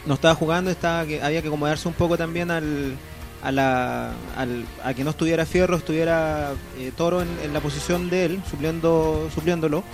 no 0.06 0.14
estaba 0.14 0.34
jugando, 0.34 0.70
estaba 0.70 1.04
que 1.04 1.22
había 1.22 1.42
que 1.42 1.48
acomodarse 1.48 1.88
un 1.88 1.94
poco 1.94 2.16
también 2.16 2.50
al, 2.50 2.96
a, 3.42 3.52
la, 3.52 4.12
al- 4.34 4.64
a 4.82 4.94
que 4.94 5.04
no 5.04 5.10
estuviera 5.10 5.44
Fierro, 5.44 5.76
estuviera 5.76 6.52
eh, 6.78 6.90
Toro 6.96 7.20
en, 7.20 7.28
en 7.44 7.52
la 7.52 7.60
posición 7.60 8.08
de 8.08 8.24
él, 8.24 8.42
supliendo, 8.50 9.28
supliéndolo. 9.34 9.84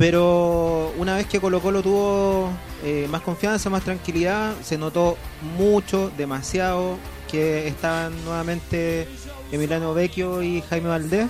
Pero 0.00 0.94
una 0.96 1.14
vez 1.14 1.26
que 1.26 1.38
Colo 1.40 1.60
Colo 1.60 1.82
tuvo 1.82 2.50
eh, 2.82 3.06
más 3.10 3.20
confianza, 3.20 3.68
más 3.68 3.84
tranquilidad, 3.84 4.54
se 4.62 4.78
notó 4.78 5.18
mucho, 5.58 6.10
demasiado, 6.16 6.96
que 7.30 7.68
estaban 7.68 8.14
nuevamente 8.24 9.06
Emiliano 9.52 9.92
Vecchio 9.92 10.42
y 10.42 10.62
Jaime 10.62 10.88
Valdés. 10.88 11.26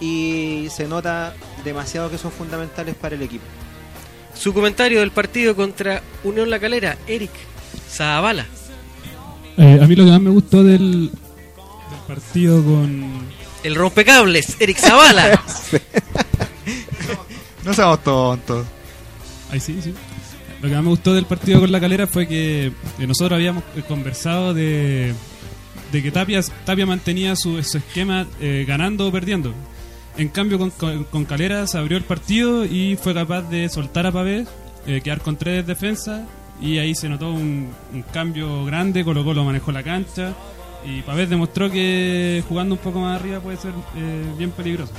Y 0.00 0.68
se 0.70 0.86
nota 0.86 1.34
demasiado 1.64 2.08
que 2.08 2.18
son 2.18 2.30
fundamentales 2.30 2.94
para 2.94 3.16
el 3.16 3.22
equipo. 3.22 3.44
Su 4.32 4.54
comentario 4.54 5.00
del 5.00 5.10
partido 5.10 5.56
contra 5.56 6.02
Unión 6.22 6.50
La 6.50 6.60
Calera, 6.60 6.96
Eric 7.08 7.32
Zavala. 7.90 8.46
Eh, 9.56 9.80
a 9.82 9.86
mí 9.88 9.96
lo 9.96 10.04
que 10.04 10.10
más 10.12 10.20
me 10.20 10.30
gustó 10.30 10.62
del, 10.62 11.10
del 11.10 12.00
partido 12.06 12.62
con. 12.62 13.26
El 13.64 13.74
rompecables, 13.74 14.56
Eric 14.60 14.78
Zavala. 14.78 15.42
No 17.72 17.76
seamos 17.76 18.04
tontos. 18.04 18.66
Ay, 19.50 19.58
sí, 19.58 19.80
sí. 19.80 19.94
Lo 20.60 20.68
que 20.68 20.74
más 20.74 20.84
me 20.84 20.90
gustó 20.90 21.14
del 21.14 21.24
partido 21.24 21.58
con 21.58 21.72
la 21.72 21.80
calera 21.80 22.06
fue 22.06 22.28
que 22.28 22.66
eh, 22.66 23.06
nosotros 23.06 23.32
habíamos 23.32 23.64
eh, 23.74 23.82
conversado 23.88 24.52
de, 24.52 25.14
que 25.90 26.10
Tapia, 26.10 26.42
Tapia 26.66 26.84
mantenía 26.84 27.34
su, 27.34 27.56
esquema 27.58 28.26
eh, 28.42 28.66
ganando 28.68 29.08
o 29.08 29.10
perdiendo. 29.10 29.54
En 30.18 30.28
cambio, 30.28 30.58
con, 30.58 30.70
con, 31.04 31.24
Calera 31.24 31.66
se 31.66 31.78
abrió 31.78 31.96
el 31.96 32.04
partido 32.04 32.66
y 32.66 32.98
fue 33.02 33.14
capaz 33.14 33.40
de 33.48 33.70
soltar 33.70 34.06
a 34.06 34.12
Pavés, 34.12 34.48
quedar 34.84 35.22
con 35.22 35.36
tres 35.38 35.66
defensas 35.66 36.28
y 36.60 36.76
ahí 36.76 36.94
se 36.94 37.08
notó 37.08 37.30
un, 37.32 37.72
cambio 38.12 38.66
grande. 38.66 39.02
Colo 39.02 39.24
Colo 39.24 39.44
manejó 39.44 39.72
la 39.72 39.82
cancha 39.82 40.34
y 40.84 41.00
Pavés 41.00 41.30
demostró 41.30 41.70
que 41.70 42.44
jugando 42.46 42.74
un 42.74 42.80
poco 42.82 43.00
más 43.00 43.18
arriba 43.18 43.40
puede 43.40 43.56
ser 43.56 43.72
bien 44.36 44.50
peligroso. 44.50 44.92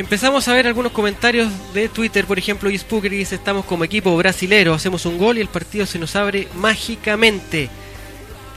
Empezamos 0.00 0.48
a 0.48 0.54
ver 0.54 0.66
algunos 0.66 0.92
comentarios 0.92 1.50
de 1.74 1.90
Twitter, 1.90 2.24
por 2.24 2.38
ejemplo, 2.38 2.70
Spooker 2.74 3.10
dice, 3.10 3.34
estamos 3.34 3.66
como 3.66 3.84
equipo 3.84 4.16
brasilero, 4.16 4.72
hacemos 4.72 5.04
un 5.04 5.18
gol 5.18 5.36
y 5.36 5.42
el 5.42 5.48
partido 5.48 5.84
se 5.84 5.98
nos 5.98 6.16
abre 6.16 6.48
mágicamente. 6.54 7.68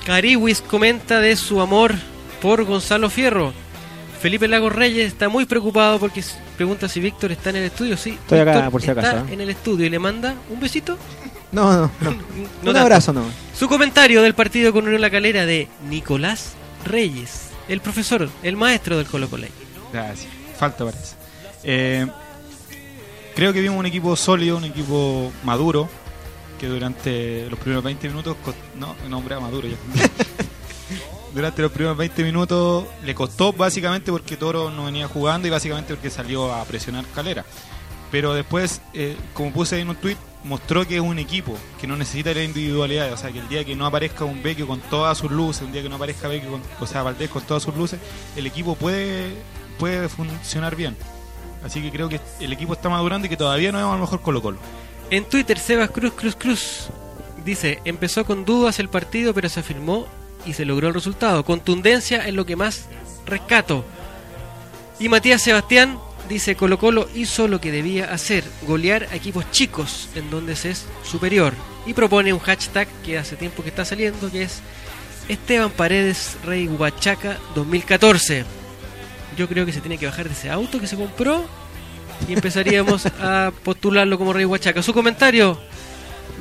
Cariwis 0.05 0.62
comenta 0.62 1.19
de 1.19 1.35
su 1.35 1.59
amor 1.59 1.95
por 2.41 2.63
Gonzalo 2.63 3.09
Fierro. 3.09 3.51
Felipe 4.21 4.47
Lagos 4.47 4.73
Reyes 4.73 5.05
está 5.05 5.27
muy 5.27 5.43
preocupado 5.45 6.00
porque 6.00 6.23
pregunta 6.55 6.88
si 6.88 7.01
Víctor 7.01 7.33
está 7.33 7.50
en 7.50 7.57
el 7.57 7.63
estudio. 7.65 7.97
Sí, 7.97 8.12
Estoy 8.12 8.39
acá, 8.39 8.69
por 8.71 8.81
si 8.81 8.91
acaso, 8.91 9.07
Está 9.17 9.29
¿eh? 9.29 9.33
en 9.33 9.41
el 9.41 9.50
estudio 9.50 9.85
y 9.85 9.89
le 9.89 10.00
manda 10.00 10.35
un 10.50 10.62
besito. 10.62 10.97
No, 11.51 11.73
no, 11.73 11.91
no. 12.00 12.12
No 12.12 12.12
un 12.12 12.63
tanto. 12.63 12.79
abrazo 12.79 13.12
no. 13.12 13.25
Su 13.53 13.67
comentario 13.67 14.21
del 14.21 14.33
partido 14.33 14.71
con 14.71 14.85
Unión 14.85 15.01
La 15.01 15.09
Calera 15.09 15.45
de 15.45 15.67
Nicolás 15.89 16.53
Reyes, 16.85 17.50
el 17.67 17.81
profesor, 17.81 18.29
el 18.43 18.55
maestro 18.55 18.97
del 18.97 19.07
Colo 19.07 19.29
Colo. 19.29 19.47
Gracias. 19.91 20.31
Falta 20.57 20.85
parece. 20.85 21.21
Eh, 21.63 22.08
creo 23.36 23.53
que 23.53 23.62
vimos 23.62 23.77
un 23.77 23.86
equipo 23.86 24.15
sólido, 24.15 24.58
un 24.58 24.65
equipo 24.65 25.32
maduro, 25.43 25.89
que 26.60 26.67
durante 26.67 27.50
los 27.50 27.60
primeros 27.60 27.84
20 27.84 28.08
minutos... 28.10 28.38
No, 28.77 28.96
nombre 29.10 29.36
a 29.36 29.39
maduro 29.39 29.67
durante 31.34 31.62
los 31.62 31.72
primeros 31.72 31.98
20 31.98 32.24
minutos 32.24 32.86
le 33.03 33.15
costó 33.15 33.53
básicamente 33.53 34.12
porque 34.12 34.38
Toro 34.38 34.70
no 34.70 34.86
venía 34.86 35.08
jugando 35.08 35.48
y 35.48 35.51
básicamente 35.51 35.93
porque 35.93 36.10
salió 36.10 36.53
a 36.53 36.63
presionar 36.65 37.05
Calera. 37.13 37.43
Pero 38.12 38.34
después, 38.34 38.82
eh, 38.93 39.17
como 39.34 39.51
puse 39.51 39.79
en 39.79 39.89
un 39.89 39.96
tweet, 39.96 40.17
mostró 40.43 40.88
que 40.88 40.96
es 40.96 41.01
un 41.01 41.17
equipo, 41.17 41.58
que 41.82 41.88
no 41.88 41.98
necesita 41.98 42.34
la 42.34 42.43
individualidad. 42.43 43.12
O 43.12 43.17
sea, 43.17 43.32
que 43.32 43.39
el 43.39 43.50
día 43.50 43.65
que 43.65 43.75
no 43.75 43.88
aparezca 43.88 44.24
un 44.24 44.43
Vecchio 44.43 44.67
con 44.67 44.79
todas 44.82 45.17
sus 45.17 45.32
luces, 45.32 45.63
un 45.63 45.72
día 45.72 45.82
que 45.82 45.89
no 45.89 45.96
aparezca 45.96 46.27
Vecchio 46.27 46.51
con, 46.51 46.62
o 46.79 46.86
sea, 46.86 47.01
Valdés 47.01 47.29
con 47.29 47.41
todas 47.41 47.63
sus 47.63 47.75
luces, 47.75 48.00
el 48.36 48.46
equipo 48.46 48.75
puede, 48.75 49.34
puede 49.79 50.10
funcionar 50.10 50.75
bien. 50.75 50.96
Así 51.63 51.82
que 51.82 51.91
creo 51.91 52.10
que 52.10 52.20
el 52.39 52.51
equipo 52.51 52.74
está 52.74 52.89
madurando 52.89 53.27
y 53.27 53.29
que 53.29 53.38
todavía 53.38 53.72
no 53.72 53.77
vemos 53.77 53.96
a 53.96 53.98
mejor 53.98 54.22
Colo 54.22 54.41
Colo. 54.41 54.58
En 55.10 55.25
Twitter, 55.25 55.58
Sebas 55.58 55.91
Cruz 55.91 56.13
Cruz 56.13 56.36
Cruz 56.36 56.88
dice: 57.46 57.79
Empezó 57.86 58.25
con 58.25 58.46
dudas 58.46 58.79
el 58.79 58.89
partido, 58.89 59.34
pero 59.34 59.50
se 59.50 59.62
afirmó 59.62 60.08
y 60.46 60.53
se 60.53 60.65
logró 60.65 60.88
el 60.89 60.93
resultado. 60.93 61.46
Contundencia 61.46 62.27
es 62.27 62.34
lo 62.34 62.46
que 62.46 62.55
más 62.55 62.88
rescato. 63.25 63.86
Y 65.00 65.10
Matías 65.10 65.41
Sebastián 65.41 66.00
dice: 66.27 66.55
Colo 66.55 66.77
Colo 66.77 67.08
hizo 67.15 67.48
lo 67.48 67.62
que 67.62 67.72
debía 67.72 68.12
hacer, 68.12 68.43
golear 68.67 69.08
a 69.12 69.15
equipos 69.15 69.50
chicos 69.51 70.10
en 70.15 70.29
donde 70.29 70.55
se 70.55 70.72
es 70.72 70.86
superior. 71.03 71.53
Y 71.86 71.93
propone 71.93 72.34
un 72.34 72.39
hashtag 72.39 72.88
que 73.05 73.17
hace 73.17 73.36
tiempo 73.36 73.63
que 73.63 73.70
está 73.70 73.86
saliendo, 73.86 74.32
que 74.32 74.43
es 74.43 74.62
Esteban 75.27 75.72
Paredes 75.72 76.38
Rey 76.43 76.67
Huachaca 76.67 77.38
2014. 77.55 78.62
Yo 79.37 79.47
creo 79.47 79.65
que 79.65 79.71
se 79.71 79.81
tiene 79.81 79.97
que 79.97 80.05
bajar 80.05 80.27
de 80.27 80.33
ese 80.33 80.49
auto 80.49 80.79
que 80.79 80.87
se 80.87 80.95
compró 80.95 81.45
y 82.27 82.33
empezaríamos 82.33 83.05
a 83.21 83.51
postularlo 83.63 84.17
como 84.17 84.33
Rey 84.33 84.45
Huachaca. 84.45 84.81
Su 84.81 84.93
comentario 84.93 85.59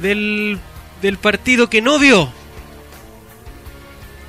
del, 0.00 0.58
del 1.00 1.18
partido 1.18 1.68
que 1.68 1.82
no 1.82 1.98
vio. 1.98 2.30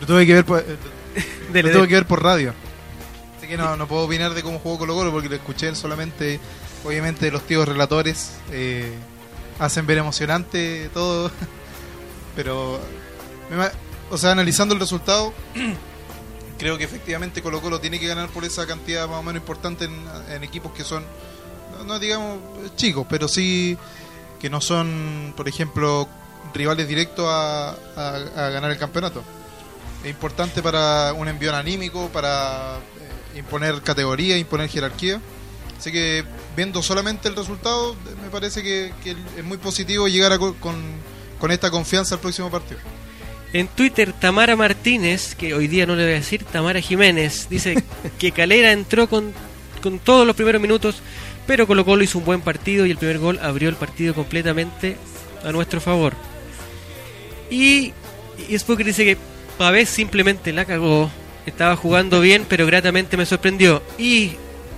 Lo 0.01 0.07
tuve 0.07 0.25
que 0.25 0.33
ver 0.33 0.45
por, 0.45 0.59
eh, 0.59 0.77
Dele, 1.53 1.71
lo 1.71 1.79
tuve 1.79 1.87
que 1.87 1.95
ver 1.95 2.07
por 2.07 2.21
radio. 2.21 2.53
Así 3.37 3.47
que 3.47 3.57
no, 3.57 3.77
no 3.77 3.87
puedo 3.87 4.03
opinar 4.03 4.33
de 4.33 4.41
cómo 4.41 4.59
jugó 4.59 4.79
Colo 4.79 4.95
Colo 4.95 5.11
porque 5.11 5.29
lo 5.29 5.35
escuché 5.35 5.73
solamente, 5.75 6.39
obviamente 6.83 7.29
los 7.31 7.45
tíos 7.45 7.67
relatores 7.67 8.31
eh, 8.51 8.91
hacen 9.59 9.85
ver 9.85 9.97
emocionante 9.97 10.89
todo. 10.93 11.31
Pero, 12.35 12.79
o 14.09 14.17
sea, 14.17 14.31
analizando 14.31 14.73
el 14.73 14.79
resultado, 14.79 15.33
creo 16.63 16.77
que 16.77 16.85
efectivamente 16.85 17.41
Colo 17.41 17.61
Colo 17.61 17.81
tiene 17.81 17.99
que 17.99 18.07
ganar 18.07 18.29
por 18.29 18.45
esa 18.45 18.65
cantidad 18.65 19.05
más 19.05 19.19
o 19.19 19.23
menos 19.23 19.41
importante 19.41 19.83
en, 19.83 20.43
equipos 20.45 20.71
que 20.71 20.85
son, 20.85 21.03
no, 21.85 21.99
digamos 21.99 22.39
chicos, 22.77 23.05
pero 23.09 23.27
sí 23.27 23.77
que 24.39 24.49
no 24.49 24.61
son, 24.61 25.33
por 25.35 25.49
ejemplo, 25.49 26.07
rivales 26.53 26.87
directos 26.87 27.25
a, 27.29 27.75
ganar 28.53 28.71
el 28.71 28.77
campeonato. 28.77 29.21
Es 30.05 30.09
importante 30.09 30.61
para 30.61 31.11
un 31.11 31.27
envío 31.27 31.53
anímico, 31.53 32.07
para 32.13 32.77
eh, 32.77 33.39
imponer 33.39 33.81
categoría, 33.81 34.37
imponer 34.37 34.69
jerarquía. 34.69 35.19
Así 35.77 35.91
que 35.91 36.23
viendo 36.55 36.81
solamente 36.81 37.27
el 37.27 37.35
resultado, 37.35 37.93
me 38.23 38.29
parece 38.29 38.63
que, 38.63 38.93
es 39.37 39.43
muy 39.43 39.57
positivo 39.57 40.07
llegar 40.07 40.39
con 40.39 41.51
esta 41.51 41.69
confianza 41.69 42.15
al 42.15 42.21
próximo 42.21 42.49
partido. 42.49 42.79
En 43.53 43.67
Twitter, 43.67 44.11
Tamara 44.13 44.55
Martínez, 44.55 45.35
que 45.35 45.53
hoy 45.53 45.67
día 45.67 45.85
no 45.85 45.95
le 45.95 46.03
voy 46.03 46.13
a 46.13 46.15
decir, 46.15 46.43
Tamara 46.43 46.81
Jiménez, 46.81 47.47
dice 47.49 47.83
que 48.19 48.31
Calera 48.31 48.71
entró 48.71 49.07
con, 49.07 49.31
con 49.81 49.99
todos 49.99 50.25
los 50.25 50.35
primeros 50.35 50.59
minutos, 50.59 51.03
pero 51.45 51.67
Colo 51.67 51.85
Colo 51.85 52.03
hizo 52.03 52.17
un 52.17 52.25
buen 52.25 52.41
partido 52.41 52.87
y 52.87 52.91
el 52.91 52.97
primer 52.97 53.19
gol 53.19 53.39
abrió 53.41 53.69
el 53.69 53.75
partido 53.75 54.15
completamente 54.15 54.97
a 55.45 55.51
nuestro 55.51 55.79
favor. 55.79 56.13
Y, 57.51 57.93
y 58.49 58.57
Spooker 58.57 58.87
dice 58.87 59.05
que 59.05 59.17
Pavés 59.59 59.87
simplemente 59.87 60.51
la 60.51 60.65
cagó, 60.65 61.11
estaba 61.45 61.75
jugando 61.75 62.21
bien, 62.21 62.47
pero 62.49 62.65
gratamente 62.65 63.17
me 63.17 63.27
sorprendió. 63.27 63.83
Y 63.99 64.31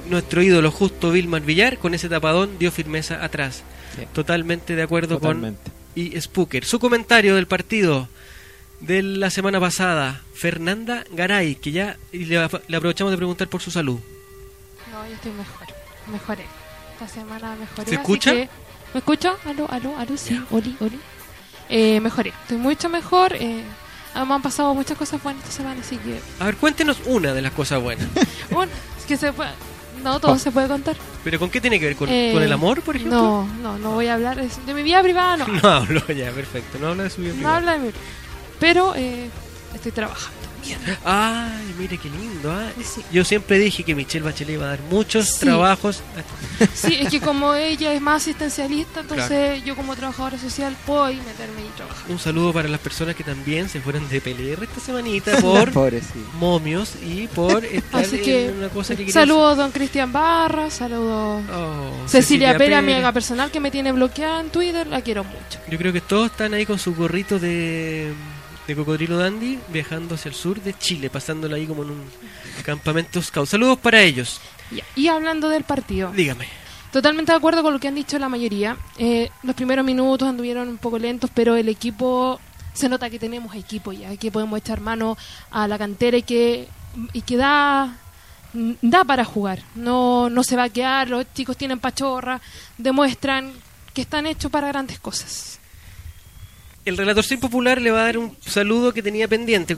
nuestro 0.10 0.42
ídolo 0.42 0.70
justo 0.70 1.12
Vilmar 1.12 1.44
Villar, 1.44 1.78
con 1.78 1.94
ese 1.94 2.10
tapadón, 2.10 2.60
dio 2.60 2.72
firmeza 2.74 3.24
atrás. 3.24 3.64
Sí. 3.96 4.06
Totalmente 4.12 4.76
de 4.76 4.82
acuerdo 4.82 5.22
con 5.22 5.58
y 5.96 6.20
Spooker. 6.20 6.66
Su 6.66 6.78
comentario 6.78 7.36
del 7.36 7.48
partido 7.48 8.10
de 8.80 9.02
la 9.04 9.30
semana 9.30 9.60
pasada, 9.60 10.22
Fernanda 10.34 11.04
Garay, 11.12 11.56
que 11.56 11.72
ya 11.72 11.98
y 12.12 12.26
le, 12.26 12.48
le 12.68 12.78
aprovechamos 12.78 13.12
de 13.12 13.18
preguntar 13.18 13.48
por 13.48 13.62
su 13.62 13.72
salud. 13.72 14.00
No, 14.92 15.08
yo 15.08 15.14
estoy 15.14 15.32
mejor. 15.32 15.68
Mejoré. 16.12 16.46
Esta 16.94 17.08
semana 17.08 17.56
mejoré. 17.56 17.90
¿Se 17.90 17.96
así 17.96 17.96
escucha? 17.96 18.32
que- 18.32 18.50
¿Me 18.94 19.00
escucha? 19.00 19.34
Aló, 19.46 19.68
aló, 19.70 19.98
aló, 19.98 20.16
sí. 20.18 20.40
Oli, 20.52 20.76
oli. 20.80 21.00
Eh, 21.70 22.00
mejoré. 22.00 22.30
Estoy 22.44 22.58
mucho 22.58 22.88
mejor. 22.90 23.34
Eh, 23.34 23.64
ah, 24.14 24.24
me 24.24 24.34
han 24.36 24.42
pasado 24.42 24.74
muchas 24.74 24.98
cosas 24.98 25.22
buenas 25.22 25.44
esta 25.44 25.56
semana, 25.58 25.82
así 25.82 25.98
que. 25.98 26.20
A 26.40 26.46
ver, 26.46 26.56
cuéntenos 26.56 27.00
una 27.06 27.34
de 27.34 27.42
las 27.42 27.52
cosas 27.54 27.82
buenas. 27.82 28.08
Bueno, 28.52 28.72
es 28.98 29.06
que 29.06 29.18
se 29.18 29.34
puede. 29.34 29.52
No, 30.04 30.20
todo 30.20 30.38
se 30.38 30.52
puede 30.52 30.68
contar. 30.68 30.96
¿Pero 31.24 31.40
con 31.40 31.50
qué 31.50 31.60
tiene 31.60 31.80
que 31.80 31.88
ver? 31.88 31.96
¿Con, 31.96 32.08
Eh, 32.10 32.30
con 32.34 32.44
el 32.44 32.52
amor, 32.54 32.82
por 32.84 32.96
ejemplo? 32.96 33.18
No, 33.18 33.48
no, 33.62 33.78
no 33.80 33.92
voy 33.94 34.08
a 34.08 34.14
hablar 34.14 34.38
de, 34.40 34.74
mi 34.74 34.84
vida 34.84 35.02
privada, 35.02 35.38
no. 35.38 35.48
No 35.64 35.68
hablo 35.70 36.06
ya, 36.10 36.32
perfecto. 36.32 36.78
No 36.80 36.90
habla 36.90 37.04
de 37.04 37.10
su 37.10 37.22
vida 37.22 37.32
No 37.32 37.36
privada. 37.38 37.58
habla 37.58 37.72
de 37.74 37.80
mi 37.80 37.92
Pero 38.60 38.94
eh, 38.96 39.30
estoy 39.74 39.92
trabajando. 39.92 40.36
Ay, 41.04 41.76
mire 41.78 42.00
qué 42.00 42.10
lindo. 42.10 42.52
ah. 42.52 42.72
Sí. 42.84 43.02
Yo 43.12 43.24
siempre 43.24 43.60
dije 43.60 43.84
que 43.84 43.94
Michelle 43.94 44.26
Bachelet 44.26 44.56
iba 44.56 44.66
a 44.66 44.70
dar 44.70 44.80
muchos 44.90 45.28
Sí. 45.28 45.42
trabajos. 45.42 46.02
Sí, 46.74 46.96
es 47.00 47.10
que 47.10 47.22
como 47.22 47.54
ella 47.54 47.94
es 47.94 48.02
más 48.02 48.24
asistencialista, 48.24 49.02
entonces 49.02 49.64
yo 49.64 49.76
como 49.76 49.96
trabajadora 49.96 50.40
social 50.40 50.76
puedo 50.88 51.08
ir 51.12 51.18
meterme 51.22 51.62
y 51.62 51.70
trabajar. 51.78 52.04
Un 52.10 52.18
saludo 52.18 52.52
para 52.52 52.68
las 52.68 52.80
personas 52.80 53.16
que 53.16 53.24
también 53.24 53.70
se 53.70 53.80
fueron 53.80 54.10
de 54.10 54.20
PLR 54.22 54.64
esta 54.64 54.80
semanita 54.80 55.38
por 55.42 55.72
Pobre, 55.72 56.02
sí. 56.02 56.26
momios 56.40 56.94
y 57.06 57.28
por 57.28 57.64
estar 57.66 58.02
Así 58.04 58.18
que, 58.18 58.48
en 58.48 58.58
una 58.58 58.70
cosa 58.70 58.96
que 58.96 59.12
Saludos 59.12 59.58
don 59.58 59.70
Cristian 59.72 60.12
Barra, 60.12 60.72
saludos 60.72 61.44
Oh, 61.54 62.08
Cecilia, 62.08 62.58
Pérez. 62.58 62.80
amiga 62.80 63.12
personal 63.12 63.52
que 63.52 63.60
me 63.60 63.70
tiene 63.70 63.92
bloqueada 63.92 64.40
en 64.42 64.50
Twitter, 64.50 64.88
la 64.88 65.02
quiero 65.02 65.24
mucho. 65.24 65.60
Yo 65.70 65.78
creo 65.78 65.94
que 65.94 66.02
todos 66.02 66.32
están 66.32 66.56
ahí 66.56 66.66
con 66.66 66.80
sus 66.80 66.96
gorritos 66.98 67.40
de 67.40 68.12
de 68.68 68.76
Cocodrilo 68.76 69.18
Dandy 69.18 69.60
viajando 69.70 70.16
hacia 70.16 70.30
el 70.30 70.36
sur 70.36 70.62
de 70.62 70.74
Chile, 70.78 71.10
pasándolo 71.10 71.56
ahí 71.56 71.66
como 71.68 71.84
en 71.84 71.92
un 71.92 72.04
campamento 72.64 73.22
scout. 73.22 73.48
Saludos 73.48 73.78
para 73.80 74.02
ellos. 74.02 74.40
Y 74.96 75.08
hablando 75.08 75.50
del 75.50 75.64
partido, 75.64 76.12
Dígame. 76.12 76.48
totalmente 76.92 77.32
de 77.32 77.38
acuerdo 77.38 77.62
con 77.62 77.74
lo 77.74 77.80
que 77.80 77.88
han 77.88 77.96
dicho 77.96 78.18
la 78.18 78.30
mayoría. 78.30 78.78
Eh, 78.98 79.30
los 79.44 79.56
primeros 79.56 79.86
minutos 79.86 80.28
anduvieron 80.28 80.68
un 80.68 80.78
poco 80.78 80.98
lentos, 80.98 81.30
pero 81.34 81.56
el 81.56 81.70
equipo, 81.70 82.40
se 82.74 82.90
nota 82.90 83.10
que 83.10 83.20
tenemos 83.20 83.54
equipo 83.56 83.92
ya, 83.94 84.16
que 84.18 84.32
podemos 84.32 84.58
echar 84.58 84.82
mano 84.82 85.18
a 85.52 85.68
la 85.68 85.78
cantera 85.78 86.18
y 86.18 86.24
que, 86.24 86.68
y 87.14 87.22
que 87.22 87.38
da, 87.38 87.96
da 88.82 89.04
para 89.04 89.24
jugar. 89.26 89.60
No, 89.76 90.30
no 90.32 90.44
se 90.44 90.56
va 90.56 90.64
a 90.64 90.70
quedar, 90.70 91.10
los 91.10 91.32
chicos 91.34 91.56
tienen 91.58 91.80
pachorra, 91.80 92.42
demuestran 92.80 93.54
que 93.94 94.02
están 94.02 94.26
hechos 94.26 94.50
para 94.52 94.68
grandes 94.70 95.00
cosas. 95.00 95.60
El 96.86 96.98
relator 96.98 97.24
sin 97.24 97.40
popular 97.40 97.82
le 97.82 97.92
va 97.92 98.02
a 98.02 98.06
dar 98.06 98.18
un 98.18 98.38
saludo 98.46 98.94
que 98.94 99.02
tenía 99.02 99.28
pendiente. 99.28 99.76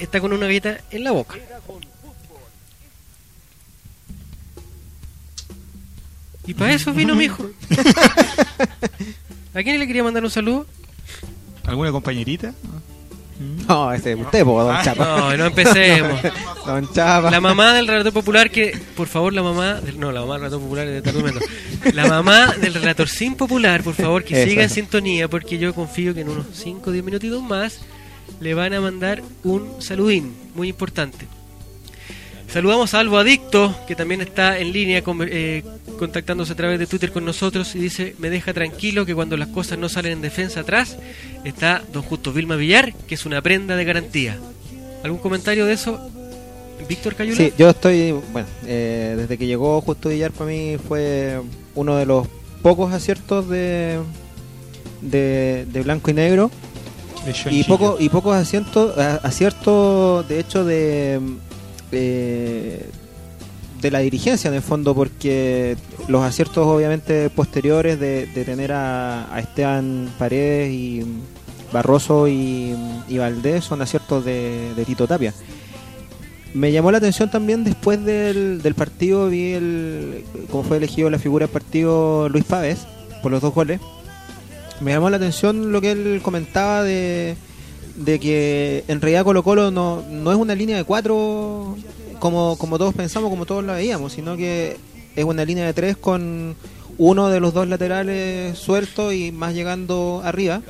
Está 0.00 0.20
con 0.20 0.32
una 0.32 0.46
galleta 0.46 0.80
en 0.90 1.04
la 1.04 1.12
boca. 1.12 1.36
Y 6.46 6.54
para 6.54 6.72
eso 6.72 6.92
vino 6.92 7.14
mi 7.14 7.24
hijo. 7.24 7.50
¿A 9.54 9.62
quién 9.62 9.78
le 9.78 9.86
quería 9.86 10.04
mandar 10.04 10.24
un 10.24 10.30
saludo? 10.30 10.66
¿Alguna 11.64 11.90
compañerita? 11.90 12.54
No, 13.68 13.92
ese 13.92 14.12
es 14.12 14.18
usted, 14.18 14.44
po, 14.44 14.62
don 14.64 14.82
Chapa. 14.82 15.04
No, 15.04 15.36
no 15.36 15.44
empecemos. 15.46 16.20
Don 16.66 16.92
Chapa. 16.92 17.30
La 17.30 17.40
mamá 17.40 17.74
del 17.74 17.86
relator 17.86 18.12
popular 18.12 18.50
que, 18.50 18.76
por 18.96 19.06
favor, 19.08 19.32
la 19.32 19.42
mamá, 19.42 19.74
del- 19.74 20.00
no, 20.00 20.10
la 20.10 20.20
mamá 20.22 20.34
del 20.34 20.42
relator 20.42 20.60
popular 20.62 20.86
es 20.88 21.02
de. 21.04 21.92
La 21.92 22.06
mamá 22.06 22.54
del 22.60 22.74
relator 22.74 23.08
sin 23.08 23.34
popular, 23.36 23.82
por 23.82 23.94
favor, 23.94 24.24
que 24.24 24.40
Eso, 24.40 24.48
siga 24.50 24.62
en 24.64 24.70
sintonía, 24.70 25.28
porque 25.28 25.58
yo 25.58 25.74
confío 25.74 26.14
que 26.14 26.22
en 26.22 26.30
unos 26.30 26.46
5 26.54 26.90
o 26.90 26.92
10 26.92 27.04
minutitos 27.04 27.42
más 27.42 27.78
le 28.40 28.54
van 28.54 28.72
a 28.72 28.80
mandar 28.80 29.22
un 29.44 29.80
saludín 29.80 30.34
muy 30.54 30.68
importante. 30.68 31.26
Saludamos 32.52 32.94
a 32.94 33.00
Albo 33.00 33.18
Adicto, 33.18 33.74
que 33.86 33.94
también 33.96 34.20
está 34.22 34.58
en 34.58 34.72
línea 34.72 35.02
con- 35.02 35.26
eh, 35.28 35.62
contactándose 35.98 36.52
a 36.52 36.56
través 36.56 36.78
de 36.78 36.86
Twitter 36.86 37.10
con 37.12 37.24
nosotros 37.24 37.74
y 37.74 37.78
dice, 37.80 38.14
me 38.18 38.30
deja 38.30 38.54
tranquilo 38.54 39.04
que 39.04 39.14
cuando 39.14 39.36
las 39.36 39.48
cosas 39.48 39.78
no 39.78 39.88
salen 39.88 40.12
en 40.12 40.22
defensa 40.22 40.60
atrás, 40.60 40.96
está 41.44 41.82
don 41.92 42.02
Justo 42.02 42.32
Vilma 42.32 42.56
Villar, 42.56 42.94
que 43.08 43.14
es 43.16 43.26
una 43.26 43.42
prenda 43.42 43.76
de 43.76 43.84
garantía. 43.84 44.38
¿Algún 45.02 45.18
comentario 45.18 45.66
de 45.66 45.72
eso? 45.74 46.10
Víctor 46.88 47.14
Cayula. 47.14 47.36
Sí, 47.36 47.52
yo 47.58 47.68
estoy, 47.70 48.12
bueno, 48.32 48.46
eh, 48.66 49.14
desde 49.18 49.36
que 49.38 49.46
llegó 49.46 49.80
Justo 49.80 50.08
Villar 50.08 50.30
para 50.30 50.50
mí 50.50 50.76
fue 50.86 51.40
uno 51.74 51.96
de 51.96 52.06
los 52.06 52.26
pocos 52.62 52.92
aciertos 52.92 53.48
de, 53.48 53.98
de, 55.02 55.66
de 55.70 55.82
blanco 55.82 56.10
y 56.10 56.14
negro 56.14 56.50
De 57.24 57.34
y 57.50 57.64
poco 57.64 57.96
y 57.98 58.08
pocos 58.08 58.36
aciertos, 58.36 58.96
aciertos 59.22 60.28
de 60.28 60.40
hecho 60.40 60.64
de 60.64 61.20
eh, 61.92 62.90
de 63.80 63.90
la 63.90 64.00
dirigencia 64.00 64.48
en 64.48 64.54
el 64.54 64.62
fondo 64.62 64.94
porque 64.94 65.76
los 66.08 66.22
aciertos 66.22 66.66
obviamente 66.66 67.30
posteriores 67.30 68.00
de, 68.00 68.26
tener 68.34 68.72
a, 68.72 69.28
Esteban 69.38 70.10
Paredes 70.18 70.72
y 70.72 71.04
Barroso 71.72 72.28
y, 72.28 72.74
y 73.08 73.18
Valdés 73.18 73.64
son 73.64 73.82
aciertos 73.82 74.24
de, 74.24 74.72
de 74.74 74.84
Tito 74.84 75.06
Tapia. 75.06 75.34
Me 76.54 76.72
llamó 76.72 76.90
la 76.90 76.98
atención 76.98 77.30
también 77.30 77.64
después 77.64 78.02
del, 78.02 78.62
del 78.62 78.74
partido, 78.74 79.28
vi 79.28 79.52
el, 79.52 80.24
cómo 80.50 80.62
fue 80.62 80.78
elegido 80.78 81.10
la 81.10 81.18
figura 81.18 81.46
del 81.46 81.52
partido 81.52 82.30
Luis 82.30 82.44
Pávez 82.44 82.86
por 83.22 83.30
los 83.30 83.42
dos 83.42 83.52
goles. 83.52 83.80
Me 84.80 84.92
llamó 84.92 85.10
la 85.10 85.18
atención 85.18 85.72
lo 85.72 85.80
que 85.80 85.90
él 85.90 86.20
comentaba 86.22 86.82
de, 86.82 87.36
de 87.96 88.18
que 88.18 88.84
en 88.88 89.00
realidad 89.00 89.24
Colo 89.24 89.42
Colo 89.42 89.70
no, 89.70 90.02
no 90.10 90.30
es 90.32 90.38
una 90.38 90.54
línea 90.54 90.76
de 90.76 90.84
cuatro 90.84 91.76
como, 92.18 92.56
como 92.58 92.78
todos 92.78 92.94
pensamos, 92.94 93.30
como 93.30 93.46
todos 93.46 93.64
la 93.64 93.74
veíamos, 93.74 94.12
sino 94.12 94.36
que 94.36 94.76
es 95.14 95.24
una 95.24 95.44
línea 95.44 95.64
de 95.66 95.72
tres 95.72 95.96
con 95.96 96.54
uno 96.98 97.28
de 97.28 97.40
los 97.40 97.52
dos 97.54 97.68
laterales 97.68 98.58
suelto 98.58 99.12
y 99.12 99.32
más 99.32 99.54
llegando 99.54 100.20
arriba. 100.24 100.62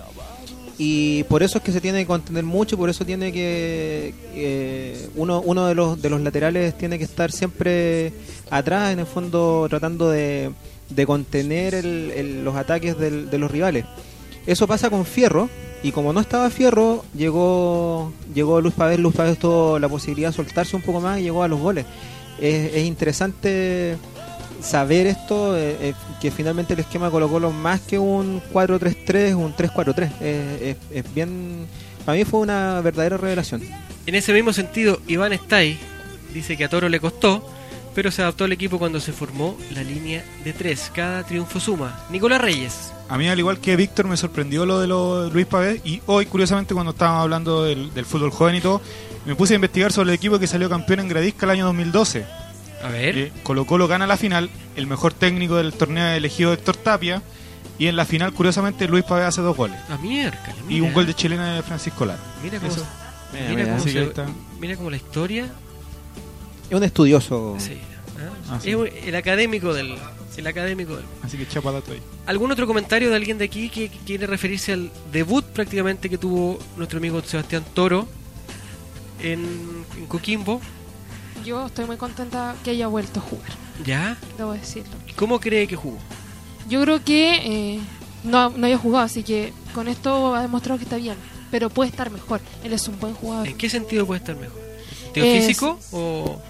Y 0.79 1.25
por 1.25 1.43
eso 1.43 1.57
es 1.59 1.65
que 1.65 1.73
se 1.73 1.81
tiene 1.81 2.01
que 2.01 2.07
contener 2.07 2.45
mucho, 2.45 2.77
por 2.77 2.91
eso 2.91 3.07
tiene 3.07 3.33
que 3.33 4.13
eh, 4.35 5.09
uno, 5.17 5.41
uno 5.45 5.67
de 5.67 5.75
los 5.75 6.03
de 6.03 6.11
los 6.11 6.21
laterales 6.21 6.77
tiene 6.77 6.99
que 6.99 7.05
estar 7.05 7.33
siempre 7.33 8.13
atrás, 8.51 8.93
en 8.93 8.99
el 8.99 9.07
fondo 9.07 9.67
tratando 9.71 10.11
de, 10.11 10.51
de 10.91 11.07
contener 11.07 11.75
el- 11.75 12.11
el- 12.15 12.45
los 12.45 12.57
ataques 12.57 12.99
del- 12.99 13.31
de 13.31 13.39
los 13.39 13.51
rivales. 13.51 13.87
Eso 14.47 14.67
pasa 14.67 14.91
con 14.91 15.07
Fierro, 15.07 15.49
y 15.87 15.93
como 15.93 16.13
no 16.13 16.19
estaba 16.19 16.51
Fierro, 16.51 17.05
llegó 17.15 18.13
llegó 18.35 18.61
Luz 18.61 18.75
Pavés, 18.75 18.99
Luz 18.99 19.15
Pavés 19.15 19.39
tuvo 19.39 19.79
la 19.79 19.89
posibilidad 19.89 20.31
de 20.31 20.35
soltarse 20.35 20.75
un 20.75 20.83
poco 20.83 21.01
más 21.01 21.21
y 21.21 21.23
llegó 21.23 21.45
a 21.45 21.49
los 21.49 21.61
goles. 21.61 21.87
Es, 22.41 22.75
es 22.75 22.85
interesante 22.87 23.97
saber 24.61 25.07
esto, 25.07 25.57
eh, 25.57 25.77
eh, 25.81 25.95
que 26.21 26.33
finalmente 26.33 26.75
el 26.75 26.81
esquema 26.81 27.09
Colo 27.09 27.29
Colo 27.29 27.53
más 27.53 27.83
que 27.83 28.01
un 28.01 28.43
4-3-3, 28.53 29.37
un 29.37 29.55
3-4-3. 29.55 30.11
Eh, 30.21 30.77
es, 30.91 31.15
bien... 31.15 31.69
Para 32.05 32.19
mí 32.19 32.25
fue 32.25 32.41
una 32.41 32.81
verdadera 32.81 33.17
revelación. 33.17 33.63
En 34.07 34.17
ese 34.17 34.33
mismo 34.33 34.53
sentido, 34.53 35.01
Iván 35.07 35.33
Stay 35.35 35.79
dice 36.35 36.57
que 36.57 36.65
a 36.65 36.69
Toro 36.69 36.89
le 36.89 36.99
costó, 36.99 37.49
pero 37.95 38.11
se 38.11 38.23
adaptó 38.23 38.43
al 38.43 38.53
equipo 38.53 38.81
cuando 38.81 38.99
se 38.99 39.13
formó 39.13 39.57
la 39.73 39.85
línea 39.85 40.25
de 40.43 40.53
tres. 40.53 40.91
Cada 40.93 41.23
triunfo 41.23 41.61
suma. 41.61 42.05
Nicolás 42.11 42.41
Reyes. 42.41 42.93
A 43.09 43.17
mí, 43.19 43.29
al 43.29 43.39
igual 43.39 43.59
que 43.61 43.77
Víctor, 43.77 44.09
me 44.09 44.17
sorprendió 44.17 44.67
lo 44.67 44.81
de 44.81 44.87
lo 44.89 45.23
de 45.25 45.31
Luis 45.31 45.47
Pavés. 45.47 45.81
Y 45.85 46.03
hoy, 46.07 46.27
curiosamente, 46.27 46.75
cuando 46.75 46.91
estábamos 46.93 47.23
hablando 47.23 47.65
del, 47.65 47.95
del 47.95 48.05
fútbol 48.05 48.31
joven 48.31 48.57
y 48.57 48.61
todo, 48.61 48.81
me 49.25 49.35
puse 49.37 49.55
a 49.55 49.57
investigar 49.57 49.93
sobre 49.93 50.11
el 50.11 50.15
equipo 50.17 50.39
que 50.39 50.47
salió 50.49 50.69
campeón 50.69 51.01
en 51.01 51.09
Gradisca 51.09 51.47
el 51.47 51.51
año 51.51 51.67
2012. 51.67 52.27
A 52.83 52.89
ver. 52.89 53.17
Eh, 53.19 53.33
Colo 53.43 53.65
Colo 53.65 53.87
gana 53.89 54.07
la 54.07 54.17
final, 54.17 54.51
el 54.75 54.87
mejor 54.87 55.13
técnico 55.13 55.57
del 55.57 55.73
torneo 55.73 56.07
elegido 56.09 56.53
Héctor 56.53 56.77
Tapia. 56.77 57.23
Y 57.79 57.87
en 57.89 57.97
la 57.97 58.05
final, 58.07 58.33
curiosamente, 58.33 58.89
Luis 58.89 59.05
Pavés 59.05 59.27
hace 59.27 59.41
dos 59.43 59.57
goles. 59.57 59.79
A 59.91 59.99
miércoles. 59.99 60.57
Y 60.69 60.81
un 60.81 60.93
gol 60.93 61.07
de 61.07 61.15
chilena 61.15 61.55
de 61.55 61.63
Francisco 61.63 62.07
Lara. 62.07 62.19
Mira 62.43 62.59
cómo, 62.59 62.73
Eso. 62.73 62.87
mira 63.33 63.49
Mira, 63.51 63.65
cómo 63.65 63.77
Así 63.77 63.85
se- 63.89 63.93
que 63.93 63.99
ahí 64.01 64.07
está. 64.07 64.27
mira 64.59 64.77
cómo 64.77 64.91
la 64.91 64.97
historia. 64.97 65.47
Es 66.71 66.77
un 66.77 66.83
estudioso. 66.83 67.55
Sí, 67.59 67.79
¿ah? 68.19 68.53
Ah, 68.55 68.59
sí. 68.61 68.71
Es 68.71 68.77
un- 68.77 68.89
el 68.89 69.15
académico 69.15 69.75
del. 69.75 69.97
El 70.37 70.47
académico 70.47 70.97
del. 70.97 71.05
Así 71.23 71.37
que 71.39 71.49
chapa 71.49 71.73
dato 71.73 71.93
ahí. 71.93 72.01
¿Algún 72.27 72.51
otro 72.53 72.67
comentario 72.67 73.09
de 73.11 73.17
alguien 73.17 73.39
de 73.39 73.47
aquí 73.47 73.71
que 73.71 73.89
quiere 73.89 74.27
referirse 74.27 74.73
al 74.75 74.91
debut 75.11 75.45
prácticamente 75.45 76.11
que 76.11 76.19
tuvo 76.19 76.59
nuestro 76.77 76.99
amigo 76.99 77.23
Sebastián 77.23 77.65
Toro 77.75 78.07
en, 79.23 79.45
en 79.97 80.07
Coquimbo? 80.07 80.61
Yo 81.45 81.67
estoy 81.67 81.85
muy 81.87 81.97
contenta 81.97 82.55
que 82.65 82.71
haya 82.71 82.87
vuelto 82.89 83.21
a 83.21 83.23
jugar, 83.23 83.51
¿Ya? 83.85 84.17
debo 84.37 84.53
decirlo. 84.53 84.93
¿Cómo 85.17 85.39
cree 85.41 85.67
que 85.67 85.77
jugó? 85.77 85.99
Yo 86.69 86.83
creo 86.83 87.03
que 87.05 87.75
eh, 87.77 87.81
no, 88.25 88.51
no 88.51 88.67
haya 88.67 88.77
jugado, 88.79 89.05
así 89.05 89.23
que 89.23 89.53
con 89.75 89.87
esto 89.89 90.35
ha 90.35 90.43
demostrado 90.43 90.79
que 90.79 90.85
está 90.85 90.97
bien, 90.97 91.15
pero 91.51 91.71
puede 91.71 91.91
estar 91.91 92.11
mejor. 92.11 92.41
Él 92.65 92.73
es 92.73 92.89
un 92.89 92.99
buen 92.99 93.15
jugador. 93.15 93.47
¿En 93.47 93.57
qué 93.57 93.71
sentido 93.71 94.05
puede 94.07 94.19
estar 94.19 94.35
mejor? 94.37 94.61
¿Sentido 95.05 95.27
Es- 95.27 95.47
físico 95.47 95.79
o...? 95.93 96.43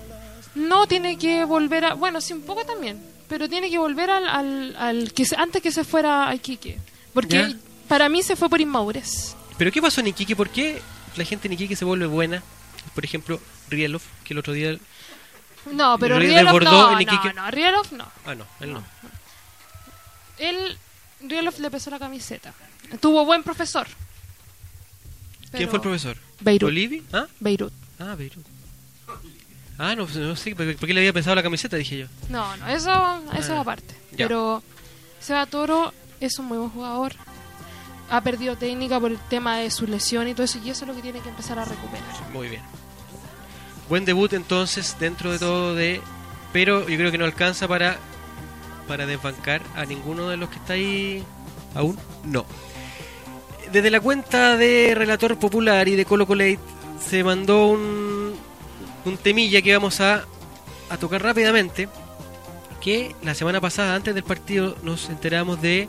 No 0.54 0.86
tiene 0.86 1.18
que 1.18 1.44
volver 1.44 1.84
a. 1.84 1.92
Bueno, 1.94 2.18
sí, 2.22 2.32
un 2.32 2.40
poco 2.40 2.64
también. 2.64 2.98
Pero 3.28 3.48
tiene 3.48 3.68
que 3.70 3.78
volver 3.78 4.10
al. 4.10 4.28
al, 4.28 4.76
al 4.76 5.12
que 5.12 5.24
se- 5.24 5.36
antes 5.36 5.62
que 5.62 5.72
se 5.72 5.84
fuera 5.84 6.28
a 6.28 6.34
Iquique. 6.34 6.78
Porque 7.12 7.36
Ya. 7.36 7.54
para 7.88 8.08
mí 8.08 8.22
se 8.22 8.36
fue 8.36 8.48
por 8.48 8.60
inmadurez. 8.60 9.34
¿Pero 9.58 9.72
qué 9.72 9.80
pasó 9.82 10.00
en 10.00 10.08
Iquique? 10.08 10.36
¿Por 10.36 10.50
qué 10.50 10.80
la 11.16 11.24
gente 11.24 11.48
en 11.48 11.54
Iquique 11.54 11.76
se 11.76 11.84
vuelve 11.84 12.06
buena? 12.06 12.42
Por 12.94 13.04
ejemplo, 13.04 13.40
Rielov, 13.68 14.02
que 14.24 14.34
el 14.34 14.38
otro 14.38 14.52
día... 14.52 14.76
No, 15.72 15.98
pero 15.98 16.16
¿Ri- 16.18 16.28
Rielov 16.28 16.62
no, 16.62 16.70
no, 16.70 17.00
no, 17.34 17.50
Rielov 17.50 17.92
no. 17.92 18.06
Ah, 18.24 18.34
no, 18.36 18.46
él 18.60 18.72
no. 18.72 18.84
Él, 20.38 20.78
Rielov 21.22 21.58
le 21.58 21.70
pesó 21.70 21.90
la 21.90 21.98
camiseta. 21.98 22.52
Tuvo 23.00 23.24
buen 23.24 23.42
profesor. 23.42 23.86
¿Quién 25.50 25.68
fue 25.68 25.78
el 25.78 25.82
profesor? 25.82 26.16
Beirut. 26.40 26.68
¿Olivi? 26.68 27.02
¿Ah? 27.12 27.26
Beirut. 27.40 27.72
Ah, 27.98 28.14
Beirut. 28.14 28.44
Ah, 29.78 29.94
no, 29.94 30.06
no 30.06 30.36
sé, 30.36 30.54
¿por 30.56 30.74
qué 30.76 30.94
le 30.94 31.00
había 31.00 31.12
pensado 31.12 31.34
la 31.36 31.42
camiseta? 31.42 31.76
Dije 31.76 31.98
yo. 31.98 32.06
No, 32.28 32.56
no, 32.56 32.66
eso, 32.68 32.90
eso 33.38 33.56
Ah, 33.56 33.60
aparte. 33.60 33.94
ya. 34.12 34.26
Pero 34.26 34.62
Seba 35.20 35.44
Toro 35.46 35.92
es 36.20 36.38
un 36.38 36.46
muy 36.46 36.58
buen 36.58 36.70
jugador. 36.70 37.12
Ha 38.08 38.20
perdido 38.20 38.56
técnica 38.56 38.98
por 39.00 39.10
el 39.10 39.18
tema 39.28 39.58
de 39.58 39.70
su 39.70 39.86
lesión 39.86 40.28
y 40.28 40.32
todo 40.34 40.44
eso, 40.44 40.58
y 40.64 40.70
eso 40.70 40.84
es 40.84 40.88
lo 40.88 40.94
que 40.94 41.02
tiene 41.02 41.20
que 41.20 41.28
empezar 41.28 41.58
a 41.58 41.64
recuperar. 41.64 42.06
Muy 42.32 42.48
bien. 42.48 42.62
Buen 43.88 44.04
debut 44.04 44.32
entonces 44.32 44.96
dentro 44.98 45.32
de 45.32 45.38
todo 45.38 45.74
de... 45.74 46.00
Pero 46.52 46.88
yo 46.88 46.96
creo 46.96 47.10
que 47.12 47.18
no 47.18 47.24
alcanza 47.24 47.68
para, 47.68 47.98
para 48.88 49.06
desbancar 49.06 49.60
a 49.74 49.84
ninguno 49.84 50.28
de 50.28 50.36
los 50.36 50.48
que 50.48 50.56
está 50.56 50.72
ahí 50.74 51.22
aún. 51.74 51.98
No. 52.24 52.46
Desde 53.72 53.90
la 53.90 54.00
cuenta 54.00 54.56
de 54.56 54.94
Relator 54.96 55.36
Popular 55.38 55.86
y 55.88 55.96
de 55.96 56.04
Colo 56.04 56.26
Colate 56.26 56.58
se 57.04 57.22
mandó 57.24 57.66
un, 57.66 58.15
un 59.06 59.16
temilla 59.16 59.62
que 59.62 59.72
vamos 59.72 60.00
a, 60.00 60.24
tocar 61.00 61.22
rápidamente. 61.22 61.88
Que 62.80 63.14
la 63.22 63.34
semana 63.34 63.60
pasada, 63.60 63.94
antes 63.94 64.14
del 64.14 64.24
partido, 64.24 64.76
nos 64.82 65.08
enteramos 65.08 65.60
de 65.60 65.88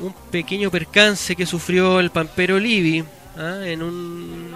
un 0.00 0.12
pequeño 0.30 0.70
percance 0.70 1.36
que 1.36 1.46
sufrió 1.46 2.00
el 2.00 2.10
Pampero 2.10 2.58
Livi 2.58 3.04
¿ah? 3.36 3.60
en 3.64 3.82
un... 3.82 4.50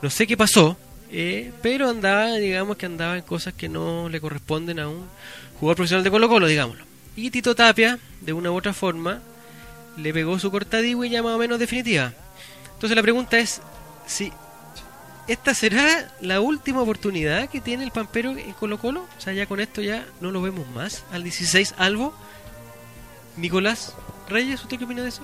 No 0.00 0.10
sé 0.10 0.26
qué 0.26 0.36
pasó, 0.36 0.76
eh, 1.10 1.52
pero 1.62 1.88
andaba, 1.88 2.34
digamos 2.34 2.76
que 2.76 2.86
andaba 2.86 3.16
en 3.16 3.22
cosas 3.22 3.54
que 3.54 3.68
no 3.68 4.08
le 4.08 4.20
corresponden 4.20 4.78
a 4.78 4.88
un 4.88 5.06
jugador 5.58 5.76
profesional 5.76 6.04
de 6.04 6.10
Colo 6.10 6.28
Colo, 6.28 6.46
digámoslo. 6.46 6.84
Y 7.16 7.30
Tito 7.30 7.56
Tapia, 7.56 7.98
de 8.20 8.32
una 8.32 8.52
u 8.52 8.56
otra 8.56 8.72
forma, 8.72 9.20
le 9.96 10.12
pegó 10.12 10.38
su 10.38 10.52
cortadigüe 10.52 11.10
ya 11.10 11.22
más 11.22 11.34
o 11.34 11.38
menos 11.38 11.58
definitiva. 11.58 12.12
Entonces 12.74 12.94
la 12.94 13.02
pregunta 13.02 13.38
es 13.38 13.60
si 14.06 14.32
esta 15.28 15.54
será 15.54 16.10
la 16.22 16.40
última 16.40 16.80
oportunidad 16.80 17.50
que 17.50 17.60
tiene 17.60 17.84
el 17.84 17.90
Pampero 17.90 18.30
en 18.30 18.52
Colo 18.52 18.78
Colo. 18.78 19.02
O 19.02 19.20
sea, 19.20 19.34
ya 19.34 19.46
con 19.46 19.60
esto 19.60 19.82
ya 19.82 20.06
no 20.22 20.30
lo 20.30 20.40
vemos 20.40 20.66
más. 20.74 21.04
Al 21.12 21.22
16 21.22 21.74
Albo. 21.76 22.14
Nicolás 23.36 23.94
Reyes, 24.28 24.62
¿usted 24.62 24.78
qué 24.78 24.84
opina 24.84 25.02
de 25.02 25.10
eso? 25.10 25.22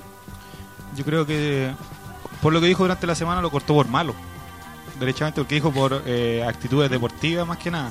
Yo 0.94 1.04
creo 1.04 1.26
que 1.26 1.72
por 2.42 2.52
lo 2.52 2.60
que 2.60 2.66
dijo 2.66 2.84
durante 2.84 3.06
la 3.06 3.14
semana 3.14 3.40
lo 3.40 3.50
cortó 3.50 3.72
por 3.72 3.88
malo. 3.88 4.14
Derechamente 5.00 5.40
porque 5.40 5.56
dijo 5.56 5.72
por 5.72 6.02
eh, 6.06 6.44
actitudes 6.46 6.90
deportivas 6.90 7.46
más 7.46 7.58
que 7.58 7.70
nada. 7.70 7.90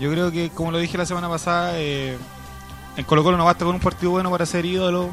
Yo 0.00 0.10
creo 0.10 0.32
que 0.32 0.48
como 0.48 0.72
lo 0.72 0.78
dije 0.78 0.96
la 0.96 1.06
semana 1.06 1.28
pasada, 1.28 1.78
eh, 1.78 2.16
en 2.96 3.04
Colo 3.04 3.22
Colo 3.22 3.36
no 3.36 3.44
basta 3.44 3.66
con 3.66 3.74
un 3.74 3.80
partido 3.80 4.12
bueno 4.12 4.30
para 4.30 4.46
ser 4.46 4.64
ídolo. 4.64 5.10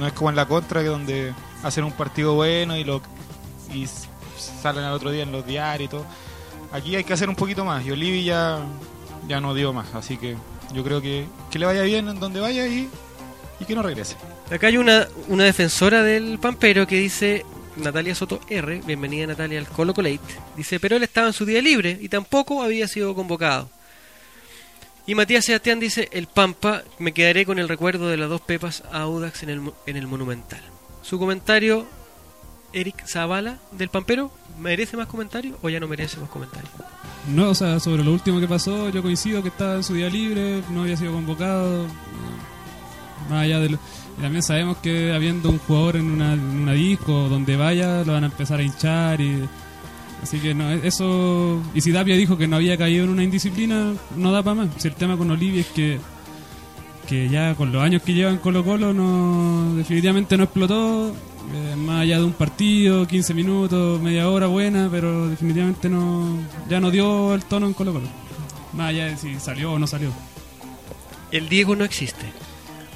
No 0.00 0.06
es 0.06 0.14
como 0.14 0.30
en 0.30 0.36
la 0.36 0.46
contra 0.46 0.80
que 0.80 0.88
donde 0.88 1.34
hacen 1.62 1.84
un 1.84 1.92
partido 1.92 2.34
bueno 2.34 2.74
y 2.76 2.84
lo 2.84 3.02
y 3.72 3.86
salen 4.42 4.84
al 4.84 4.92
otro 4.92 5.10
día 5.10 5.22
en 5.22 5.32
los 5.32 5.46
diarios 5.46 5.86
y 5.86 5.90
todo. 5.90 6.06
Aquí 6.72 6.96
hay 6.96 7.04
que 7.04 7.12
hacer 7.12 7.28
un 7.28 7.36
poquito 7.36 7.64
más 7.64 7.84
y 7.84 7.90
Olivi 7.90 8.24
ya, 8.24 8.60
no 9.28 9.54
dio 9.54 9.72
más. 9.72 9.94
Así 9.94 10.16
que 10.16 10.36
yo 10.72 10.82
creo 10.82 11.00
que, 11.02 11.26
que 11.50 11.58
le 11.58 11.66
vaya 11.66 11.82
bien 11.82 12.08
en 12.08 12.18
donde 12.18 12.40
vaya 12.40 12.66
y, 12.66 12.88
que 13.66 13.74
no 13.76 13.82
regrese. 13.82 14.16
Acá 14.50 14.66
hay 14.66 14.76
una, 14.76 15.06
defensora 15.28 16.02
del 16.02 16.40
Pampero 16.40 16.84
que 16.86 16.96
dice, 16.96 17.46
Natalia 17.76 18.12
Soto 18.12 18.40
R, 18.48 18.82
bienvenida 18.84 19.28
Natalia 19.28 19.60
al 19.60 19.68
Colo 19.68 19.94
Colate, 19.94 20.20
dice, 20.56 20.80
pero 20.80 20.96
él 20.96 21.04
estaba 21.04 21.28
en 21.28 21.32
su 21.32 21.44
día 21.44 21.62
libre 21.62 21.96
y 22.00 22.08
tampoco 22.08 22.62
había 22.62 22.88
sido 22.88 23.14
convocado. 23.14 23.70
Y 25.06 25.14
Matías 25.14 25.44
Sebastián 25.44 25.78
dice, 25.78 26.08
el 26.12 26.26
Pampa, 26.26 26.82
me 26.98 27.12
quedaré 27.12 27.46
con 27.46 27.60
el 27.60 27.68
recuerdo 27.68 28.08
de 28.08 28.16
las 28.16 28.28
dos 28.28 28.40
pepas 28.40 28.82
Audax 28.90 29.44
en 29.44 29.96
el 29.96 30.06
Monumental. 30.08 30.62
Su 31.02 31.18
comentario, 31.18 31.86
Eric 32.72 33.06
Zavala 33.06 33.58
del 33.72 33.88
Pampero, 33.88 34.30
¿merece 34.60 34.96
más 34.96 35.06
comentario 35.06 35.56
o 35.62 35.68
ya 35.68 35.80
no 35.80 35.88
merece 35.88 36.18
más 36.20 36.28
comentario? 36.30 36.68
No, 37.34 37.50
o 37.50 37.54
sea, 37.54 37.78
sobre 37.80 38.02
lo 38.02 38.12
último 38.12 38.40
que 38.40 38.48
pasó, 38.48 38.88
yo 38.88 39.02
coincido 39.02 39.42
que 39.42 39.48
estaba 39.48 39.74
en 39.76 39.84
su 39.84 39.94
día 39.94 40.08
libre, 40.10 40.62
no 40.70 40.82
había 40.82 40.96
sido 40.96 41.12
convocado. 41.12 41.86
Más 43.30 43.44
allá 43.44 43.60
de 43.60 43.70
lo- 43.70 43.78
también 44.20 44.42
sabemos 44.42 44.76
que 44.78 45.12
habiendo 45.14 45.48
un 45.48 45.58
jugador 45.58 45.96
en 45.96 46.10
una, 46.10 46.32
en 46.34 46.66
disco, 46.74 47.28
donde 47.28 47.56
vaya, 47.56 48.02
lo 48.04 48.12
van 48.12 48.24
a 48.24 48.26
empezar 48.26 48.60
a 48.60 48.62
hinchar 48.62 49.20
y. 49.20 49.48
Así 50.22 50.38
que 50.38 50.54
no, 50.54 50.70
eso. 50.70 51.60
Y 51.74 51.80
si 51.80 51.92
Tapia 51.92 52.14
dijo 52.16 52.36
que 52.36 52.46
no 52.46 52.56
había 52.56 52.76
caído 52.76 53.04
en 53.04 53.10
una 53.10 53.24
indisciplina, 53.24 53.92
no 54.16 54.32
da 54.32 54.42
para 54.42 54.54
más. 54.54 54.68
Si 54.78 54.86
el 54.88 54.94
tema 54.94 55.16
con 55.16 55.30
Olivia 55.30 55.60
es 55.62 55.66
que. 55.68 55.98
Que 57.08 57.28
ya 57.28 57.54
con 57.56 57.72
los 57.72 57.82
años 57.82 58.02
que 58.02 58.12
lleva 58.14 58.30
en 58.30 58.38
Colo 58.38 58.64
Colo, 58.64 58.92
no, 58.92 59.74
definitivamente 59.76 60.36
no 60.36 60.44
explotó. 60.44 61.14
Eh, 61.54 61.76
más 61.76 62.02
allá 62.02 62.18
de 62.18 62.24
un 62.24 62.32
partido, 62.32 63.06
15 63.06 63.34
minutos, 63.34 64.00
media 64.00 64.28
hora 64.28 64.46
buena, 64.46 64.88
pero 64.90 65.28
definitivamente 65.28 65.88
no 65.88 66.38
ya 66.68 66.80
no 66.80 66.90
dio 66.90 67.34
el 67.34 67.44
tono 67.44 67.66
en 67.66 67.74
Colo 67.74 67.92
Colo. 67.92 68.08
Más 68.72 68.90
allá 68.90 69.06
de 69.06 69.16
si 69.16 69.38
salió 69.38 69.72
o 69.72 69.78
no 69.78 69.86
salió. 69.86 70.10
El 71.30 71.48
Diego 71.48 71.76
no 71.76 71.84
existe. 71.84 72.32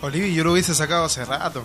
Olivi 0.02 0.34
yo 0.34 0.44
lo 0.44 0.52
hubiese 0.52 0.74
sacado 0.74 1.04
hace 1.04 1.24
rato. 1.24 1.64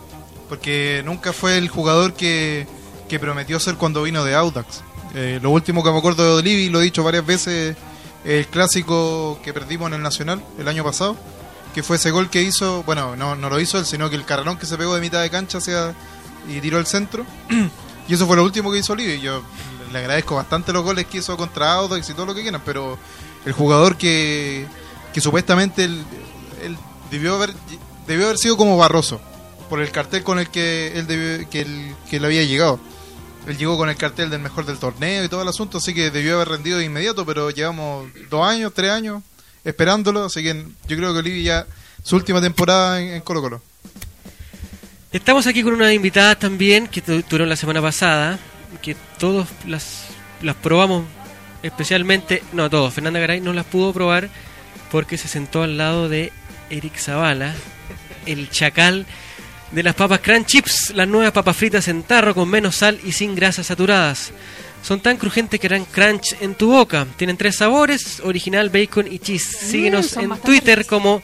Porque 0.49 1.01
nunca 1.05 1.31
fue 1.31 1.57
el 1.57 1.69
jugador 1.69 2.13
que, 2.13 2.67
que 3.07 3.19
prometió 3.19 3.59
ser 3.59 3.75
cuando 3.75 4.03
vino 4.03 4.23
de 4.25 4.35
Audax. 4.35 4.83
Eh, 5.13 5.39
lo 5.41 5.49
último 5.49 5.83
que 5.83 5.91
me 5.91 5.97
acuerdo 5.97 6.25
de 6.25 6.41
Olivi, 6.41 6.69
lo 6.69 6.81
he 6.81 6.83
dicho 6.83 7.03
varias 7.03 7.25
veces, 7.25 7.77
el 8.25 8.47
clásico 8.47 9.39
que 9.43 9.53
perdimos 9.53 9.87
en 9.87 9.93
el 9.93 10.01
Nacional 10.01 10.43
el 10.59 10.67
año 10.67 10.83
pasado. 10.83 11.15
Que 11.73 11.83
fue 11.83 11.95
ese 11.95 12.11
gol 12.11 12.29
que 12.29 12.41
hizo, 12.41 12.83
bueno, 12.83 13.15
no, 13.15 13.37
no 13.37 13.49
lo 13.49 13.61
hizo 13.61 13.77
él, 13.77 13.85
sino 13.85 14.09
que 14.09 14.17
el 14.17 14.25
carrerón 14.25 14.57
que 14.57 14.65
se 14.65 14.77
pegó 14.77 14.93
de 14.93 14.99
mitad 14.99 15.21
de 15.21 15.29
cancha 15.29 15.59
hacia, 15.59 15.95
y 16.47 16.59
tiró 16.61 16.77
el 16.79 16.85
centro. 16.85 17.25
y 18.07 18.13
eso 18.13 18.27
fue 18.27 18.35
lo 18.35 18.43
último 18.43 18.71
que 18.71 18.79
hizo 18.79 18.93
Olivi. 18.93 19.19
Yo 19.21 19.41
le 19.91 19.99
agradezco 19.99 20.35
bastante 20.35 20.71
los 20.73 20.83
goles 20.83 21.05
que 21.07 21.19
hizo 21.19 21.35
contra 21.37 21.73
Audax 21.73 22.09
y 22.09 22.13
todo 22.13 22.25
lo 22.27 22.33
que 22.35 22.41
quieran, 22.41 22.61
pero 22.65 22.97
el 23.45 23.53
jugador 23.53 23.97
que, 23.97 24.65
que 25.13 25.21
supuestamente 25.21 25.83
él, 25.83 26.03
él 26.63 26.77
debió 27.09 27.35
haber 27.35 27.53
debió 28.07 28.25
haber 28.25 28.37
sido 28.37 28.57
como 28.57 28.77
Barroso 28.77 29.19
por 29.69 29.81
el 29.81 29.91
cartel 29.91 30.23
con 30.23 30.39
el 30.39 30.49
que 30.49 30.93
él 30.95 31.07
debió- 31.07 31.47
que, 31.49 31.61
él, 31.61 31.95
que 32.09 32.17
él 32.17 32.25
había 32.25 32.43
llegado 32.43 32.79
él 33.47 33.57
llegó 33.57 33.77
con 33.77 33.89
el 33.89 33.95
cartel 33.95 34.29
del 34.29 34.39
mejor 34.41 34.65
del 34.65 34.77
torneo 34.79 35.23
y 35.23 35.29
todo 35.29 35.41
el 35.41 35.47
asunto 35.47 35.77
así 35.77 35.93
que 35.93 36.11
debió 36.11 36.35
haber 36.35 36.49
rendido 36.49 36.77
de 36.77 36.85
inmediato 36.85 37.25
pero 37.25 37.49
llevamos 37.51 38.07
dos 38.29 38.45
años 38.45 38.71
tres 38.75 38.91
años 38.91 39.23
esperándolo 39.63 40.25
así 40.25 40.43
que 40.43 40.65
yo 40.87 40.97
creo 40.97 41.13
que 41.13 41.19
Olivia 41.19 41.65
ya 41.65 41.67
su 42.03 42.15
última 42.15 42.41
temporada 42.41 43.01
en, 43.01 43.13
en 43.13 43.21
Colo 43.21 43.41
Colo 43.41 43.61
Estamos 45.11 45.45
aquí 45.47 45.61
con 45.61 45.73
una 45.73 45.93
invitada 45.93 46.35
también 46.35 46.87
que 46.87 47.01
tu- 47.01 47.21
tuvieron 47.23 47.49
la 47.49 47.55
semana 47.57 47.81
pasada, 47.81 48.39
que 48.81 48.95
todos 49.19 49.47
las, 49.67 50.05
las 50.41 50.55
probamos, 50.55 51.03
especialmente, 51.63 52.41
no 52.53 52.69
todos, 52.69 52.93
Fernanda 52.93 53.19
Garay 53.19 53.41
no 53.41 53.51
las 53.53 53.65
pudo 53.65 53.91
probar 53.91 54.29
porque 54.89 55.17
se 55.17 55.27
sentó 55.27 55.63
al 55.63 55.77
lado 55.77 56.07
de 56.07 56.31
Eric 56.69 56.97
Zavala, 56.97 57.53
el 58.25 58.49
chacal 58.49 59.05
de 59.71 59.83
las 59.83 59.95
papas 59.95 60.19
Crunch 60.21 60.47
Chips, 60.47 60.93
las 60.95 61.07
nuevas 61.07 61.31
papas 61.33 61.57
fritas 61.57 61.87
en 61.89 62.03
tarro 62.03 62.33
con 62.33 62.49
menos 62.49 62.75
sal 62.75 62.99
y 63.03 63.11
sin 63.11 63.35
grasas 63.35 63.67
saturadas. 63.67 64.31
Son 64.83 64.99
tan 64.99 65.17
crujientes 65.17 65.59
que 65.59 65.67
harán 65.67 65.85
crunch 65.85 66.35
en 66.41 66.55
tu 66.55 66.71
boca. 66.71 67.05
Tienen 67.15 67.37
tres 67.37 67.57
sabores, 67.57 68.19
original, 68.23 68.69
bacon 68.71 69.05
y 69.11 69.19
cheese. 69.19 69.45
Síguenos 69.69 70.07
son 70.07 70.23
en 70.23 70.37
Twitter 70.39 70.85
como 70.87 71.21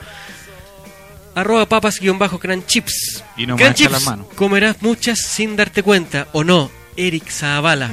arroba 1.40 1.68
papas-crunchips. 1.68 3.24
Y 3.38 3.46
no 3.46 3.56
Crunch 3.56 3.68
mancha 3.70 3.74
Chips, 3.84 3.92
las 3.92 4.04
manos. 4.06 4.28
comerás 4.36 4.82
muchas 4.82 5.20
sin 5.20 5.56
darte 5.56 5.84
cuenta, 5.84 6.28
¿o 6.34 6.44
no? 6.44 6.70
Eric 6.96 7.30
Zavala. 7.30 7.92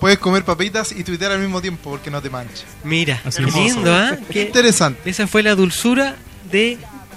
puedes 0.00 0.18
comer 0.18 0.44
papitas 0.44 0.92
y 0.92 1.02
tuitear 1.02 1.32
al 1.32 1.38
mismo 1.40 1.62
tiempo 1.62 1.88
porque 1.90 2.10
no 2.10 2.20
te 2.20 2.28
manches 2.28 2.64
Mira, 2.82 3.22
Así 3.24 3.42
qué 3.42 3.50
lindo, 3.50 3.94
¿ah? 3.94 4.16
Qué 4.28 4.32
Qué- 4.34 4.42
interesante 4.42 5.08
Esa 5.08 5.26
fue 5.26 5.42
la 5.42 5.54
dulzura 5.54 6.16
de 6.50 6.76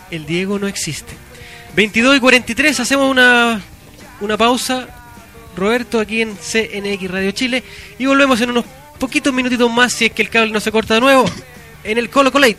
El 0.10 0.26
Diego 0.26 0.58
no 0.58 0.67
existe. 0.67 1.13
22 1.76 2.17
y 2.17 2.19
43, 2.21 2.80
hacemos 2.80 3.12
una, 3.12 3.62
una 4.21 4.38
pausa. 4.38 4.88
Roberto 5.56 6.00
aquí 6.00 6.21
en 6.21 6.36
CNX 6.38 7.12
Radio 7.12 7.32
Chile. 7.32 7.63
Y 8.00 8.06
volvemos 8.06 8.39
en 8.41 8.52
unos 8.52 8.63
poquitos 9.00 9.34
minutitos 9.34 9.69
más, 9.71 9.91
si 9.93 10.06
es 10.06 10.12
que 10.12 10.21
el 10.21 10.30
cable 10.30 10.52
no 10.52 10.60
se 10.60 10.71
corta 10.71 10.93
de 10.95 11.02
nuevo, 11.02 11.26
en 11.84 11.97
el 11.97 12.10
Colo 12.10 12.32
Colate. 12.32 12.58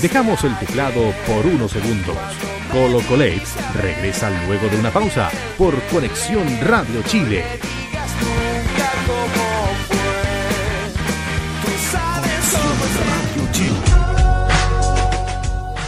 Dejamos 0.00 0.44
el 0.44 0.58
teclado 0.58 1.12
por 1.26 1.46
unos 1.46 1.72
segundos. 1.72 2.16
Colo 2.70 3.00
regresa 3.74 4.30
luego 4.46 4.68
de 4.68 4.78
una 4.78 4.90
pausa 4.90 5.30
por 5.56 5.80
Conexión 5.84 6.46
Radio 6.62 7.02
Chile. 7.02 7.44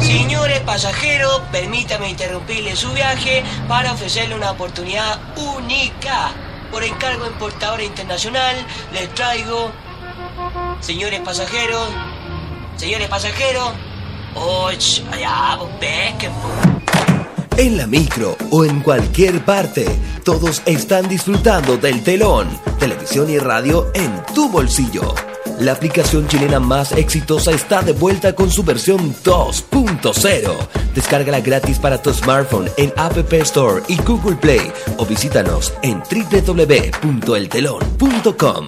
Señores 0.00 0.60
pasajeros, 0.60 1.40
permítame 1.50 2.10
interrumpirle 2.10 2.76
su 2.76 2.92
viaje 2.92 3.42
para 3.68 3.92
ofrecerle 3.92 4.34
una 4.34 4.50
oportunidad 4.50 5.18
única. 5.36 6.32
por 6.70 6.82
encargo 6.82 7.26
importadora 7.26 7.84
internacional, 7.84 8.56
les 8.92 9.08
traigo, 9.14 9.70
señores 10.80 11.20
pasajeros, 11.20 11.88
señores 12.76 13.06
pasajeros, 13.08 13.70
oh, 14.34 14.70
ch- 14.72 15.04
allá, 15.12 15.56
pesquen. 15.78 16.32
En 17.56 17.76
la 17.76 17.86
micro 17.86 18.36
o 18.50 18.64
en 18.64 18.80
cualquier 18.80 19.44
parte, 19.44 19.86
todos 20.24 20.62
están 20.66 21.06
disfrutando 21.08 21.76
del 21.76 22.02
telón, 22.02 22.48
televisión 22.80 23.30
y 23.30 23.38
radio 23.38 23.92
en 23.94 24.24
tu 24.34 24.48
bolsillo. 24.48 25.14
La 25.60 25.72
aplicación 25.72 26.26
chilena 26.26 26.58
más 26.60 26.92
exitosa 26.92 27.52
está 27.52 27.82
de 27.82 27.92
vuelta 27.92 28.34
con 28.34 28.50
su 28.50 28.64
versión 28.64 29.14
2.0. 29.24 30.52
Descárgala 30.94 31.40
gratis 31.40 31.78
para 31.78 32.02
tu 32.02 32.12
smartphone 32.12 32.68
en 32.76 32.92
App 32.96 33.16
Store 33.32 33.82
y 33.88 33.96
Google 34.02 34.36
Play 34.36 34.70
o 34.98 35.06
visítanos 35.06 35.72
en 35.82 36.00
www.eltelon.com. 36.00 38.66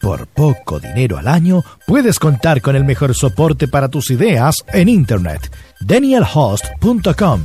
Por 0.00 0.26
poco 0.26 0.80
dinero 0.80 1.16
al 1.16 1.28
año, 1.28 1.62
puedes 1.86 2.18
contar 2.18 2.60
con 2.60 2.74
el 2.76 2.84
mejor 2.84 3.14
soporte 3.14 3.68
para 3.68 3.88
tus 3.88 4.10
ideas 4.10 4.56
en 4.74 4.90
Internet. 4.90 5.50
DanielHost.com 5.80 7.44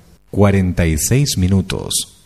46 0.31 1.37
minutos. 1.37 2.17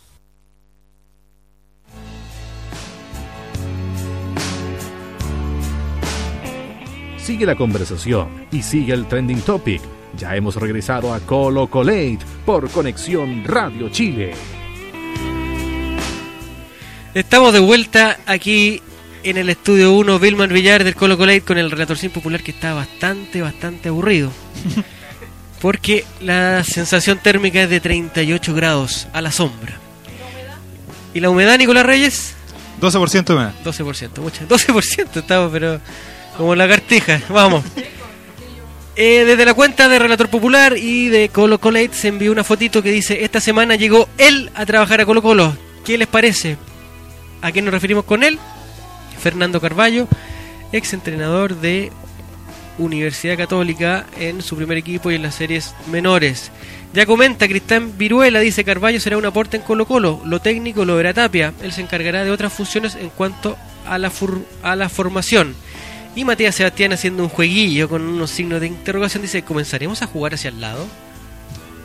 Sigue 7.18 7.44
la 7.44 7.56
conversación 7.56 8.46
y 8.52 8.62
sigue 8.62 8.94
el 8.94 9.06
trending 9.08 9.40
topic. 9.40 9.82
Ya 10.16 10.36
hemos 10.36 10.54
regresado 10.54 11.12
a 11.12 11.18
Colo 11.18 11.68
Colate 11.68 12.20
por 12.46 12.70
Conexión 12.70 13.42
Radio 13.44 13.88
Chile. 13.88 14.34
Estamos 17.12 17.52
de 17.52 17.58
vuelta 17.58 18.20
aquí 18.24 18.80
en 19.24 19.36
el 19.36 19.50
estudio 19.50 19.92
1 19.94 20.20
Vilman 20.20 20.52
Villar 20.52 20.84
del 20.84 20.94
Colo 20.94 21.18
Colate 21.18 21.40
con 21.40 21.58
el 21.58 21.72
relator 21.72 21.98
sin 21.98 22.10
popular 22.10 22.40
que 22.40 22.52
está 22.52 22.72
bastante, 22.72 23.42
bastante 23.42 23.88
aburrido. 23.88 24.30
Porque 25.60 26.04
la 26.20 26.62
sensación 26.64 27.18
térmica 27.18 27.62
es 27.62 27.70
de 27.70 27.80
38 27.80 28.54
grados 28.54 29.08
a 29.12 29.20
la 29.20 29.32
sombra. 29.32 29.76
¿Y 31.14 31.20
la 31.20 31.30
humedad, 31.30 31.56
Nicolás 31.58 31.86
Reyes? 31.86 32.34
12% 32.80 33.24
de 33.24 33.34
humedad. 33.34 33.54
12%, 33.64 34.18
mucha. 34.18 34.46
12% 34.46 35.16
estamos, 35.16 35.50
pero 35.50 35.80
como 36.36 36.54
lagartija. 36.54 37.20
Vamos. 37.28 37.64
Eh, 38.98 39.26
desde 39.26 39.44
la 39.44 39.52
cuenta 39.52 39.90
de 39.90 39.98
Relator 39.98 40.30
Popular 40.30 40.74
y 40.78 41.08
de 41.08 41.28
Colo 41.28 41.60
Colate 41.60 41.92
se 41.92 42.08
envió 42.08 42.32
una 42.32 42.44
fotito 42.44 42.82
que 42.82 42.90
dice: 42.90 43.24
Esta 43.24 43.40
semana 43.40 43.74
llegó 43.74 44.08
él 44.16 44.50
a 44.54 44.64
trabajar 44.64 45.02
a 45.02 45.04
Colo 45.04 45.20
Colo. 45.20 45.54
¿Qué 45.84 45.98
les 45.98 46.08
parece? 46.08 46.56
¿A 47.42 47.52
qué 47.52 47.60
nos 47.60 47.74
referimos 47.74 48.06
con 48.06 48.22
él? 48.22 48.38
Fernando 49.20 49.60
Carballo, 49.60 50.08
ex 50.72 50.94
entrenador 50.94 51.56
de 51.56 51.92
Universidad 52.78 53.36
Católica 53.36 54.06
en 54.18 54.42
su 54.42 54.56
primer 54.56 54.78
equipo 54.78 55.10
y 55.10 55.14
en 55.14 55.22
las 55.22 55.34
series 55.34 55.74
menores. 55.90 56.50
Ya 56.92 57.06
comenta 57.06 57.48
Cristian 57.48 57.96
Viruela, 57.98 58.40
dice 58.40 58.64
Carballo 58.64 59.00
será 59.00 59.18
un 59.18 59.26
aporte 59.26 59.56
en 59.56 59.62
Colo 59.62 59.86
Colo, 59.86 60.20
lo 60.24 60.40
técnico 60.40 60.84
lo 60.84 60.96
verá 60.96 61.12
Tapia, 61.12 61.52
él 61.62 61.72
se 61.72 61.82
encargará 61.82 62.24
de 62.24 62.30
otras 62.30 62.52
funciones 62.52 62.94
en 62.94 63.10
cuanto 63.10 63.56
a 63.86 63.98
la, 63.98 64.10
a 64.62 64.76
la 64.76 64.88
formación. 64.88 65.54
Y 66.14 66.24
Matías 66.24 66.54
Sebastián 66.54 66.92
haciendo 66.92 67.22
un 67.22 67.28
jueguillo 67.28 67.88
con 67.88 68.02
unos 68.02 68.30
signos 68.30 68.60
de 68.60 68.68
interrogación 68.68 69.22
dice, 69.22 69.42
¿comenzaremos 69.42 70.00
a 70.00 70.06
jugar 70.06 70.34
hacia 70.34 70.48
el 70.48 70.60
lado? 70.60 70.86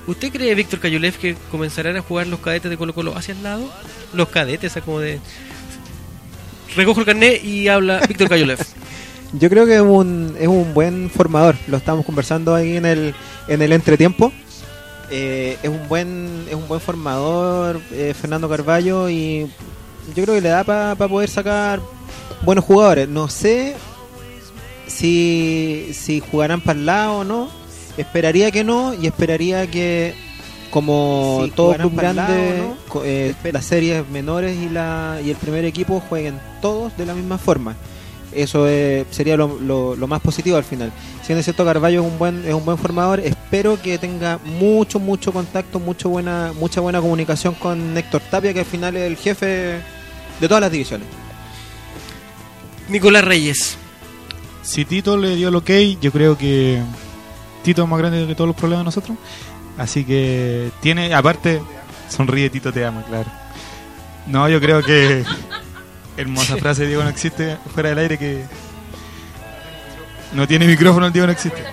¿Usted 0.08 0.32
cree, 0.32 0.56
Víctor 0.56 0.80
Cayulev, 0.80 1.18
que 1.18 1.36
comenzarán 1.52 1.98
a 1.98 2.02
jugar 2.02 2.28
los 2.28 2.40
cadetes 2.40 2.72
de 2.72 2.78
Colo 2.78 2.94
Colo 2.94 3.16
hacia 3.18 3.34
el 3.34 3.44
lado? 3.44 3.72
Los 4.14 4.30
cadetes, 4.30 4.72
esa 4.72 4.82
como 4.82 5.00
de... 5.00 5.20
Recojo 6.76 7.02
el 7.02 7.06
carnet 7.06 7.44
y 7.44 7.68
habla 7.68 8.00
Víctor 8.08 8.30
Cayulev. 8.30 8.60
Yo 9.34 9.50
creo 9.50 9.66
que 9.66 9.76
es 9.76 9.82
un, 9.82 10.36
es 10.40 10.48
un 10.48 10.74
buen 10.74 11.10
formador. 11.10 11.56
Lo 11.68 11.78
estamos 11.78 12.06
conversando 12.06 12.54
ahí 12.54 12.76
en 12.78 12.86
el, 12.86 13.16
en 13.48 13.62
el 13.62 13.72
entretiempo. 13.72 14.32
Eh, 15.10 15.58
es 15.62 15.70
un 15.70 15.88
buen 15.90 16.46
es 16.48 16.56
un 16.56 16.68
buen 16.70 16.80
formador 16.80 17.82
eh, 17.92 18.14
Fernando 18.20 18.48
Carballo 18.48 19.10
y 19.10 19.42
yo 20.16 20.24
creo 20.24 20.36
que 20.36 20.42
le 20.42 20.48
da 20.50 20.64
para 20.64 20.96
poder 20.96 21.30
sacar 21.30 21.82
buenos 22.44 22.64
jugadores. 22.66 23.08
No 23.10 23.28
sé 23.30 23.76
si, 24.88 25.90
si 25.94 26.20
jugarán 26.20 26.62
para 26.62 26.80
el 26.80 26.86
lado 26.86 27.18
o 27.20 27.24
no. 27.24 27.50
Esperaría 27.98 28.52
que 28.52 28.64
no 28.64 28.94
y 28.94 29.08
esperaría 29.08 29.68
que 29.68 30.14
como 30.70 31.42
Si 31.44 31.52
todo 31.52 31.74
jugarán 31.74 31.90
club 31.90 32.02
pa'l 32.02 32.16
lado 32.16 32.34
grande, 32.34 32.62
o 32.62 32.68
no, 32.70 32.76
co- 32.88 33.02
eh, 33.06 33.36
las 33.52 33.66
series 33.66 34.08
menores 34.10 34.58
y, 34.58 34.70
la, 34.70 35.20
y 35.24 35.30
el 35.30 35.36
primer 35.36 35.66
equipo 35.66 36.02
jueguen 36.08 36.40
todos 36.62 36.96
de 36.98 37.06
la 37.06 37.14
misma 37.14 37.38
forma. 37.38 37.76
Eso 38.34 38.68
eh, 38.68 39.06
sería 39.12 39.36
lo, 39.38 39.60
lo- 39.60 39.96
lo 39.96 40.08
más 40.08 40.22
positivo 40.22 40.56
al 40.58 40.64
final. 40.64 40.92
Siendo 41.24 41.44
cierto, 41.44 41.66
Carballo 41.66 42.02
es 42.02 42.12
un 42.12 42.18
buen 42.18 42.46
es 42.48 42.54
un 42.54 42.64
buen 42.66 42.78
formador. 42.78 43.20
Espero 43.20 43.82
que 43.82 43.98
tenga 43.98 44.40
mucho 44.44 45.00
mucho 45.00 45.32
contacto, 45.34 45.80
mucho 45.80 46.10
buena 46.10 46.54
mucha 46.60 46.80
buena 46.82 47.02
comunicación 47.02 47.54
con 47.56 47.98
Héctor 47.98 48.22
Tapia, 48.32 48.54
que 48.54 48.60
al 48.60 48.66
final 48.66 48.96
es 48.96 49.04
el 49.04 49.18
jefe 49.18 49.46
de 50.40 50.48
todas 50.48 50.62
las 50.62 50.72
divisiones. 50.72 51.08
Nicolás 52.90 53.24
Reyes. 53.24 53.78
Si 54.64 54.86
Tito 54.86 55.18
le 55.18 55.36
dio 55.36 55.50
el 55.50 55.56
ok, 55.56 55.70
yo 56.02 56.12
creo 56.12 56.38
que 56.38 56.82
Tito 57.64 57.84
es 57.84 57.90
más 57.90 58.00
grande 58.00 58.28
que 58.28 58.36
todos 58.36 58.48
los 58.48 58.56
problemas 58.56 58.82
de 58.84 58.86
nosotros. 58.86 59.18
Así 59.78 60.04
que 60.04 60.70
tiene, 60.82 61.14
aparte, 61.14 61.62
sonríe 62.10 62.50
Tito, 62.50 62.72
te 62.72 62.86
amo, 62.86 63.02
claro. 63.04 63.30
No, 64.28 64.48
yo 64.50 64.60
creo 64.62 64.84
que. 64.84 65.24
Hermosa 66.18 66.58
frase, 66.58 66.86
Diego 66.86 67.04
no 67.04 67.10
existe 67.10 67.58
fuera 67.74 67.90
del 67.90 68.00
aire 68.00 68.18
que. 68.18 68.44
No 70.34 70.48
tiene 70.48 70.66
micrófono, 70.66 71.08
el 71.08 71.14
Diego 71.14 71.28
no 71.28 71.34
existe. 71.34 71.64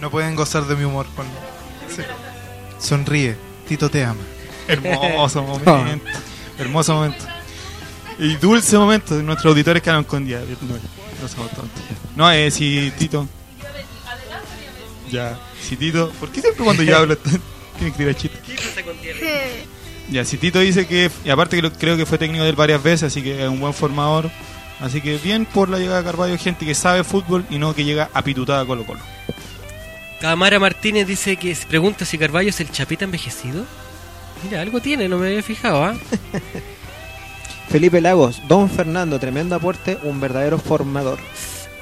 No 0.00 0.10
pueden 0.10 0.34
gozar 0.34 0.64
de 0.64 0.76
mi 0.76 0.84
humor. 0.84 1.06
Con... 1.16 1.26
Sí. 1.94 2.02
Sonríe, 2.78 3.36
Tito 3.66 3.90
te 3.90 4.04
ama. 4.04 4.20
Hermoso 4.68 5.42
momento. 5.42 6.02
Hermoso 6.58 6.94
momento. 6.94 7.24
Y 8.18 8.34
dulce 8.36 8.76
momento. 8.76 9.14
Nuestros 9.14 9.52
auditores 9.52 9.82
quedaron 9.82 10.04
con 10.04 10.24
día. 10.24 10.40
No, 10.40 10.74
no 11.22 11.28
somos 11.28 11.50
tontos. 11.50 11.82
No, 12.16 12.30
eh, 12.30 12.50
si 12.50 12.92
Tito. 12.98 13.28
Ya. 15.10 15.38
Si 15.62 15.76
Tito. 15.76 16.10
¿Por 16.20 16.30
qué 16.30 16.40
siempre 16.40 16.64
cuando 16.64 16.82
yo 16.82 16.96
hablo 16.96 17.16
tienen 17.18 17.42
que 17.78 17.86
escribir 17.86 18.14
chistes? 18.16 18.40
Ya, 20.10 20.24
si 20.24 20.38
Tito 20.38 20.58
dice 20.60 20.86
que. 20.86 21.10
Y 21.24 21.30
aparte 21.30 21.56
que 21.56 21.62
lo- 21.62 21.72
creo 21.72 21.96
que 21.96 22.06
fue 22.06 22.18
técnico 22.18 22.42
de 22.44 22.50
él 22.50 22.56
varias 22.56 22.82
veces, 22.82 23.04
así 23.04 23.22
que 23.22 23.42
es 23.42 23.48
un 23.48 23.60
buen 23.60 23.74
formador. 23.74 24.30
Así 24.80 25.00
que 25.00 25.18
bien 25.18 25.44
por 25.44 25.68
la 25.68 25.78
llegada 25.78 25.98
de 25.98 26.04
Carvalho, 26.04 26.38
gente 26.38 26.64
que 26.64 26.74
sabe 26.74 27.02
fútbol 27.04 27.44
y 27.50 27.58
no 27.58 27.74
que 27.74 27.84
llega 27.84 28.08
apitutada 28.14 28.60
a 28.60 28.64
Colo 28.66 28.84
Colo. 28.86 29.00
Tamara 30.20 30.58
Martínez 30.58 31.06
dice 31.06 31.36
que 31.36 31.54
se 31.54 31.66
pregunta 31.66 32.04
si 32.04 32.16
Carballo 32.16 32.48
es 32.50 32.60
el 32.60 32.70
chapita 32.70 33.04
envejecido. 33.04 33.64
Mira, 34.44 34.60
algo 34.62 34.80
tiene, 34.80 35.08
no 35.08 35.18
me 35.18 35.28
había 35.28 35.42
fijado, 35.42 35.82
¿ah? 35.84 35.94
Felipe 37.68 38.00
Lagos, 38.00 38.40
Don 38.48 38.70
Fernando, 38.70 39.18
tremendo 39.18 39.54
aporte, 39.56 39.98
un 40.04 40.20
verdadero 40.20 40.58
formador. 40.58 41.18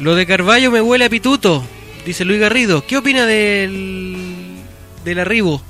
Lo 0.00 0.14
de 0.14 0.26
Carballo 0.26 0.70
me 0.70 0.80
huele 0.80 1.04
a 1.04 1.10
pituto, 1.10 1.62
dice 2.04 2.24
Luis 2.24 2.40
Garrido. 2.40 2.84
¿Qué 2.86 2.96
opina 2.96 3.24
del, 3.26 4.16
del 5.04 5.18
arribo 5.20 5.62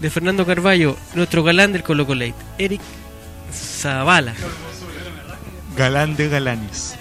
de 0.00 0.10
Fernando 0.10 0.44
Carballo, 0.46 0.96
nuestro 1.14 1.42
galán 1.42 1.72
del 1.72 1.82
Colo 1.82 2.06
Colate, 2.06 2.34
Eric 2.58 2.80
Zavala. 3.52 4.34
Galán 5.76 6.16
de 6.16 6.28
galanes. 6.28 6.96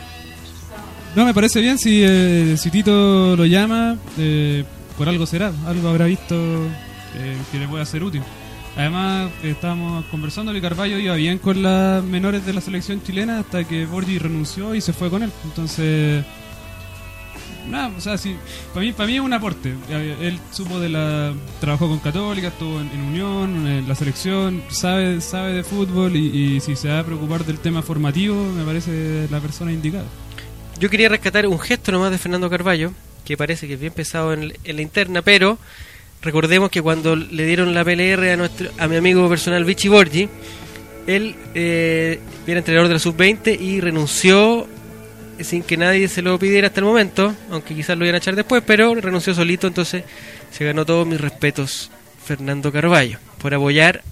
No, 1.15 1.25
me 1.25 1.33
parece 1.33 1.61
bien 1.61 1.77
si, 1.77 2.01
eh, 2.03 2.55
si 2.57 2.71
Tito 2.71 3.35
lo 3.35 3.45
llama, 3.45 3.97
eh, 4.17 4.63
por 4.97 5.07
algo 5.07 5.25
será, 5.25 5.51
algo 5.67 5.89
habrá 5.89 6.05
visto 6.05 6.35
eh, 6.35 7.37
que 7.51 7.59
le 7.59 7.67
pueda 7.67 7.85
ser 7.85 8.03
útil. 8.03 8.23
Además, 8.75 9.31
estábamos 9.43 10.05
conversando 10.05 10.51
que 10.51 10.61
Carballo 10.61 10.97
iba 10.97 11.13
bien 11.15 11.37
con 11.37 11.61
las 11.61 12.03
menores 12.03 12.45
de 12.45 12.53
la 12.53 12.61
selección 12.61 13.03
chilena 13.03 13.39
hasta 13.39 13.63
que 13.65 13.85
Borgi 13.85 14.17
renunció 14.17 14.73
y 14.73 14.81
se 14.81 14.93
fue 14.93 15.11
con 15.11 15.21
él. 15.21 15.31
Entonces, 15.43 16.25
nada, 17.67 17.91
o 17.97 18.01
sea, 18.01 18.17
sí, 18.17 18.35
para 18.73 18.85
mí, 18.85 18.93
para 18.93 19.07
mí 19.07 19.15
es 19.15 19.21
un 19.21 19.33
aporte. 19.33 19.73
Él 19.89 20.39
supo 20.51 20.79
de 20.79 20.89
la. 20.89 21.33
trabajó 21.59 21.87
con 21.87 21.99
Católica, 21.99 22.49
estuvo 22.49 22.79
en, 22.79 22.89
en 22.91 23.01
Unión, 23.01 23.67
en 23.67 23.87
la 23.87 23.95
selección, 23.95 24.63
sabe, 24.69 25.21
sabe 25.21 25.53
de 25.53 25.63
fútbol 25.63 26.15
y, 26.15 26.55
y 26.55 26.59
si 26.59 26.75
se 26.75 26.89
va 26.89 26.99
a 26.99 27.03
preocupar 27.03 27.45
del 27.45 27.59
tema 27.59 27.81
formativo, 27.81 28.35
me 28.35 28.63
parece 28.63 29.27
la 29.29 29.39
persona 29.39 29.71
indicada. 29.71 30.05
Yo 30.79 30.89
quería 30.89 31.09
rescatar 31.09 31.47
un 31.47 31.59
gesto 31.59 31.91
nomás 31.91 32.11
de 32.11 32.17
Fernando 32.17 32.49
Carballo, 32.49 32.91
que 33.25 33.37
parece 33.37 33.67
que 33.67 33.75
es 33.75 33.79
bien 33.79 33.93
pesado 33.93 34.33
en, 34.33 34.53
en 34.63 34.75
la 34.75 34.81
interna, 34.81 35.21
pero 35.21 35.57
recordemos 36.21 36.69
que 36.69 36.81
cuando 36.81 37.15
le 37.15 37.45
dieron 37.45 37.73
la 37.73 37.83
PLR 37.83 38.29
a 38.31 38.37
nuestro 38.37 38.69
a 38.77 38.87
mi 38.87 38.95
amigo 38.95 39.27
personal 39.29 39.65
Vichy 39.65 39.87
Borgi, 39.89 40.29
él 41.07 41.35
eh, 41.53 42.19
era 42.47 42.59
entrenador 42.59 42.87
de 42.87 42.93
la 42.95 42.99
sub-20 42.99 43.59
y 43.59 43.81
renunció 43.81 44.67
sin 45.41 45.63
que 45.63 45.77
nadie 45.77 46.07
se 46.07 46.21
lo 46.21 46.37
pidiera 46.37 46.67
hasta 46.67 46.79
el 46.79 46.85
momento, 46.85 47.33
aunque 47.49 47.75
quizás 47.75 47.97
lo 47.97 48.05
iban 48.05 48.15
a 48.15 48.17
echar 48.19 48.35
después, 48.35 48.63
pero 48.65 48.93
renunció 48.95 49.33
solito, 49.33 49.67
entonces 49.67 50.03
se 50.51 50.65
ganó 50.65 50.85
todos 50.85 51.07
mis 51.07 51.19
respetos 51.19 51.91
Fernando 52.23 52.71
Carballo 52.71 53.19
por 53.39 53.53
apoyar 53.53 54.03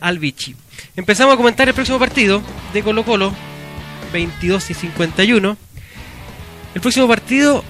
al 0.00 0.18
Vichy. 0.18 0.56
Empezamos 0.96 1.34
a 1.34 1.36
comentar 1.36 1.68
el 1.68 1.74
próximo 1.74 1.98
partido 1.98 2.42
de 2.72 2.82
Colo 2.82 3.04
Colo, 3.04 3.34
22 4.12 4.70
y 4.70 4.74
51. 4.74 5.56
El 6.74 6.80
próximo 6.80 7.06
partido 7.06 7.64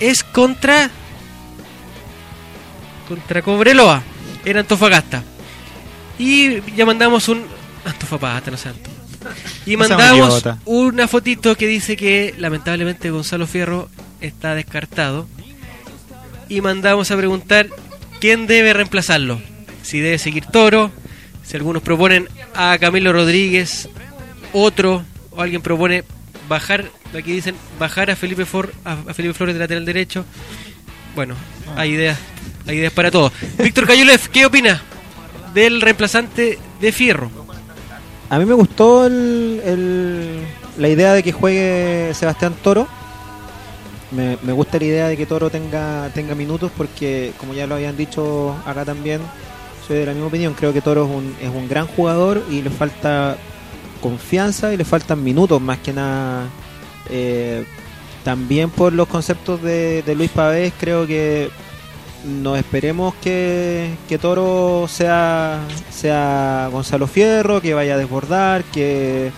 es 0.00 0.24
contra 0.24 0.90
contra 3.08 3.40
Cobreloa, 3.42 4.02
en 4.44 4.56
Antofagasta. 4.56 5.22
Y 6.18 6.60
ya 6.74 6.84
mandamos 6.84 7.28
un 7.28 7.44
Antofagasta, 7.84 8.50
no 8.50 8.56
sé 8.56 8.68
Anto. 8.70 8.95
Y 9.64 9.76
mandamos 9.76 10.42
una 10.64 11.08
fotito 11.08 11.56
que 11.56 11.66
dice 11.66 11.96
que 11.96 12.34
lamentablemente 12.38 13.10
Gonzalo 13.10 13.46
Fierro 13.46 13.88
está 14.20 14.54
descartado. 14.54 15.28
Y 16.48 16.60
mandamos 16.60 17.10
a 17.10 17.16
preguntar 17.16 17.68
quién 18.20 18.46
debe 18.46 18.72
reemplazarlo. 18.72 19.40
Si 19.82 20.00
debe 20.00 20.18
seguir 20.18 20.46
Toro, 20.46 20.90
si 21.44 21.56
algunos 21.56 21.82
proponen 21.82 22.28
a 22.54 22.76
Camilo 22.78 23.12
Rodríguez, 23.12 23.88
otro, 24.52 25.04
o 25.30 25.42
alguien 25.42 25.62
propone 25.62 26.04
bajar, 26.48 26.90
aquí 27.16 27.32
dicen 27.32 27.54
bajar 27.78 28.10
a 28.10 28.16
Felipe, 28.16 28.44
For, 28.46 28.72
a, 28.84 28.92
a 29.08 29.14
Felipe 29.14 29.34
Flores 29.34 29.54
de 29.54 29.60
lateral 29.60 29.84
derecho. 29.84 30.24
Bueno, 31.14 31.34
hay 31.76 31.92
ideas, 31.92 32.18
hay 32.66 32.78
ideas 32.78 32.92
para 32.92 33.10
todo. 33.10 33.32
Víctor 33.58 33.86
Cayulev, 33.86 34.28
¿qué 34.28 34.46
opina 34.46 34.82
del 35.54 35.80
reemplazante 35.80 36.58
de 36.80 36.92
Fierro? 36.92 37.45
A 38.28 38.38
mí 38.38 38.44
me 38.44 38.54
gustó 38.54 39.06
el- 39.06 40.46
la 40.78 40.88
idea 40.88 41.12
de 41.14 41.22
que 41.22 41.32
juegue 41.32 42.12
Sebastián 42.14 42.54
Toro. 42.62 42.86
Me, 44.10 44.38
me 44.42 44.52
gusta 44.52 44.78
la 44.78 44.84
idea 44.84 45.08
de 45.08 45.16
que 45.16 45.26
Toro 45.26 45.50
tenga, 45.50 46.10
tenga 46.14 46.34
minutos 46.34 46.70
porque, 46.76 47.32
como 47.38 47.54
ya 47.54 47.66
lo 47.66 47.74
habían 47.76 47.96
dicho 47.96 48.54
acá 48.64 48.84
también, 48.84 49.20
soy 49.86 49.98
de 49.98 50.06
la 50.06 50.12
misma 50.12 50.28
opinión. 50.28 50.54
Creo 50.54 50.72
que 50.72 50.80
Toro 50.80 51.04
es 51.04 51.10
un, 51.10 51.36
es 51.40 51.48
un 51.48 51.68
gran 51.68 51.86
jugador 51.86 52.42
y 52.50 52.62
le 52.62 52.70
falta 52.70 53.36
confianza 54.00 54.72
y 54.72 54.76
le 54.76 54.84
faltan 54.84 55.22
minutos 55.22 55.60
más 55.60 55.78
que 55.78 55.92
nada. 55.92 56.44
Eh, 57.10 57.64
también 58.24 58.70
por 58.70 58.92
los 58.92 59.06
conceptos 59.06 59.62
de, 59.62 60.02
de 60.02 60.14
Luis 60.16 60.30
Pavés, 60.30 60.72
creo 60.78 61.06
que 61.06 61.48
no 62.26 62.56
esperemos 62.56 63.14
que, 63.22 63.94
que 64.08 64.18
Toro 64.18 64.86
sea, 64.88 65.60
sea 65.90 66.68
Gonzalo 66.72 67.06
Fierro, 67.06 67.60
que 67.60 67.74
vaya 67.74 67.94
a 67.94 67.98
desbordar, 67.98 68.64
que, 68.64 69.30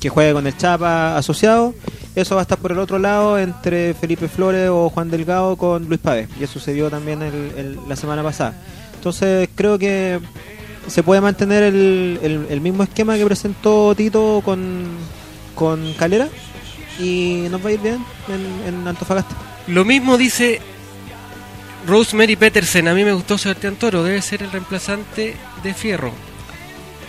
que 0.00 0.08
juegue 0.08 0.32
con 0.32 0.46
el 0.46 0.56
Chapa 0.56 1.16
asociado. 1.16 1.74
Eso 2.14 2.34
va 2.34 2.40
a 2.40 2.42
estar 2.42 2.58
por 2.58 2.72
el 2.72 2.78
otro 2.78 2.98
lado 2.98 3.38
entre 3.38 3.92
Felipe 3.94 4.28
Flores 4.28 4.70
o 4.70 4.88
Juan 4.88 5.10
Delgado 5.10 5.56
con 5.56 5.86
Luis 5.88 6.00
Pávez. 6.00 6.28
Y 6.40 6.44
eso 6.44 6.54
sucedió 6.54 6.88
también 6.88 7.20
el- 7.22 7.52
el- 7.56 7.78
la 7.88 7.96
semana 7.96 8.22
pasada. 8.22 8.54
Entonces 8.94 9.48
creo 9.54 9.78
que 9.78 10.18
se 10.86 11.02
puede 11.02 11.20
mantener 11.20 11.62
el, 11.64 12.46
el- 12.48 12.60
mismo 12.60 12.82
esquema 12.84 13.16
que 13.16 13.26
presentó 13.26 13.94
Tito 13.94 14.40
con, 14.44 14.84
con 15.54 15.92
Calera 15.94 16.28
y 16.98 17.46
nos 17.50 17.62
va 17.64 17.68
a 17.68 17.72
ir 17.72 17.80
bien 17.80 17.98
en, 18.28 18.74
en 18.80 18.88
Antofagasta. 18.88 19.34
Lo 19.66 19.84
mismo 19.84 20.16
dice 20.16 20.60
Rosemary 21.86 22.36
Petersen. 22.36 22.88
A 22.88 22.94
mí 22.94 23.04
me 23.04 23.12
gustó 23.12 23.38
Sebastián 23.38 23.76
Toro. 23.76 24.02
Debe 24.02 24.20
ser 24.22 24.42
el 24.42 24.50
reemplazante 24.50 25.36
de 25.62 25.74
Fierro. 25.74 26.12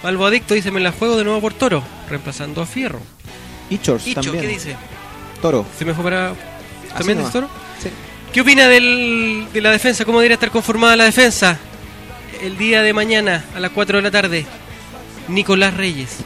Albo 0.03 0.25
Adicto 0.25 0.53
dice: 0.53 0.71
Me 0.71 0.79
la 0.79 0.91
juego 0.91 1.17
de 1.17 1.23
nuevo 1.23 1.41
por 1.41 1.53
Toro, 1.53 1.83
reemplazando 2.09 2.61
a 2.61 2.65
Fierro. 2.65 2.99
Ichors 3.69 4.07
Icho, 4.07 4.21
también. 4.21 4.41
¿qué 4.41 4.47
dice? 4.47 4.75
Toro. 5.41 5.65
¿Se 5.77 5.85
me 5.85 5.93
fue 5.93 6.03
para. 6.03 6.33
¿También 6.95 7.19
dice 7.19 7.31
Toro? 7.31 7.49
Sí. 7.81 7.89
¿Qué 8.31 8.41
opina 8.41 8.67
del, 8.67 9.47
de 9.51 9.61
la 9.61 9.71
defensa? 9.71 10.05
¿Cómo 10.05 10.19
debería 10.19 10.35
estar 10.35 10.51
conformada 10.51 10.95
la 10.95 11.05
defensa? 11.05 11.57
El 12.41 12.57
día 12.57 12.83
de 12.83 12.93
mañana 12.93 13.43
a 13.55 13.59
las 13.59 13.71
4 13.71 13.97
de 13.97 14.03
la 14.03 14.11
tarde. 14.11 14.45
Nicolás 15.27 15.73
Reyes. 15.73 16.17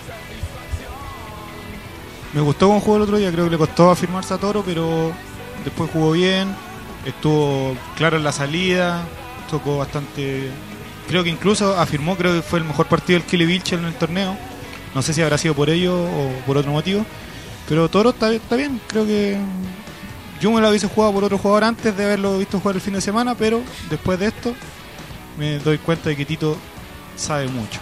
Me 2.34 2.42
gustó 2.42 2.68
cómo 2.68 2.80
jugó 2.80 2.98
el 2.98 3.04
otro 3.04 3.18
día, 3.18 3.32
creo 3.32 3.46
que 3.46 3.52
le 3.52 3.58
costó 3.58 3.92
afirmarse 3.92 4.34
a 4.34 4.38
Toro, 4.38 4.64
pero 4.66 5.12
después 5.66 5.90
jugó 5.92 6.12
bien, 6.12 6.56
estuvo 7.06 7.76
claro 7.96 8.18
en 8.18 8.24
la 8.24 8.32
salida, 8.32 9.06
tocó 9.50 9.78
bastante... 9.78 10.50
Creo 11.08 11.24
que 11.24 11.30
incluso 11.30 11.78
afirmó, 11.78 12.16
creo 12.16 12.34
que 12.34 12.42
fue 12.42 12.60
el 12.60 12.66
mejor 12.66 12.88
partido 12.88 13.20
del 13.20 13.28
Kile 13.28 13.46
Vilche 13.46 13.76
en 13.76 13.86
el 13.86 13.94
torneo. 13.96 14.38
No 14.96 15.02
sé 15.02 15.14
si 15.14 15.22
habrá 15.22 15.38
sido 15.38 15.54
por 15.54 15.70
ello 15.70 16.04
o 16.04 16.32
por 16.46 16.58
otro 16.58 16.72
motivo. 16.72 17.06
Pero 17.68 17.90
Toro 17.90 18.12
está, 18.12 18.32
está 18.32 18.56
bien, 18.56 18.80
creo 18.88 19.06
que... 19.06 19.38
Yo 20.40 20.52
me 20.52 20.60
lo 20.60 20.70
hubiese 20.70 20.88
jugado 20.88 21.14
por 21.14 21.24
otro 21.24 21.38
jugador 21.38 21.66
antes 21.66 21.96
de 21.96 22.04
haberlo 22.04 22.40
visto 22.40 22.60
jugar 22.60 22.76
el 22.76 22.82
fin 22.82 22.96
de 22.96 23.02
semana, 23.02 23.36
pero 23.36 23.62
después 23.92 24.20
de 24.20 24.28
esto 24.28 24.56
me 25.38 25.60
doy 25.60 25.78
cuenta 25.78 26.10
de 26.10 26.16
que 26.16 26.26
Tito 26.26 26.58
sabe 27.16 27.48
mucho. 27.48 27.80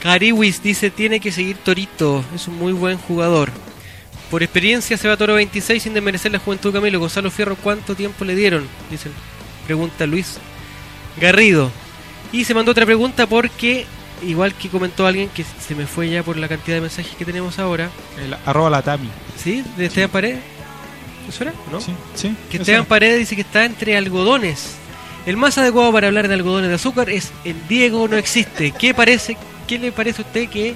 Cariwis 0.00 0.62
dice 0.62 0.90
tiene 0.90 1.20
que 1.20 1.30
seguir 1.30 1.58
Torito, 1.58 2.24
es 2.34 2.48
un 2.48 2.58
muy 2.58 2.72
buen 2.72 2.98
jugador. 2.98 3.50
Por 4.30 4.42
experiencia 4.42 4.96
se 4.96 5.08
va 5.08 5.16
Toro 5.16 5.34
26 5.34 5.82
sin 5.82 5.94
desmerecer 5.94 6.32
la 6.32 6.38
juventud 6.38 6.72
de 6.72 6.78
Camilo. 6.78 6.98
Gonzalo 6.98 7.30
Fierro, 7.30 7.56
¿cuánto 7.56 7.94
tiempo 7.94 8.24
le 8.24 8.34
dieron? 8.34 8.66
Dice, 8.90 9.10
pregunta 9.66 10.06
Luis 10.06 10.38
Garrido. 11.20 11.70
Y 12.32 12.44
se 12.44 12.54
mandó 12.54 12.72
otra 12.72 12.84
pregunta 12.84 13.26
porque, 13.26 13.86
igual 14.22 14.54
que 14.54 14.68
comentó 14.68 15.06
alguien 15.06 15.28
que 15.28 15.44
se 15.44 15.74
me 15.76 15.86
fue 15.86 16.10
ya 16.10 16.22
por 16.22 16.36
la 16.36 16.48
cantidad 16.48 16.76
de 16.76 16.80
mensajes 16.80 17.14
que 17.16 17.24
tenemos 17.24 17.58
ahora. 17.58 17.88
El 18.20 18.34
arroba 18.44 18.68
la 18.68 18.82
Tami. 18.82 19.08
¿Sí? 19.36 19.62
¿De 19.76 19.86
Esteban 19.86 20.10
Paredes? 20.10 20.40
¿Eso 21.28 21.44
era? 21.44 21.52
¿No? 21.70 21.80
Sí, 21.80 21.92
sí. 22.14 22.34
Que 22.50 22.58
Esteban 22.58 22.80
era. 22.80 22.88
Paredes 22.88 23.20
dice 23.20 23.36
que 23.36 23.42
está 23.42 23.64
entre 23.64 23.96
algodones. 23.96 24.74
El 25.24 25.36
más 25.36 25.56
adecuado 25.58 25.92
para 25.92 26.08
hablar 26.08 26.28
de 26.28 26.34
algodones 26.34 26.68
de 26.68 26.74
azúcar 26.74 27.10
es 27.10 27.32
el 27.44 27.56
Diego 27.68 28.06
no 28.08 28.16
existe. 28.16 28.72
¿Qué 28.72 28.92
parece? 28.92 29.36
¿Qué 29.66 29.78
le 29.78 29.92
parece 29.92 30.22
a 30.22 30.24
usted 30.24 30.48
que 30.48 30.74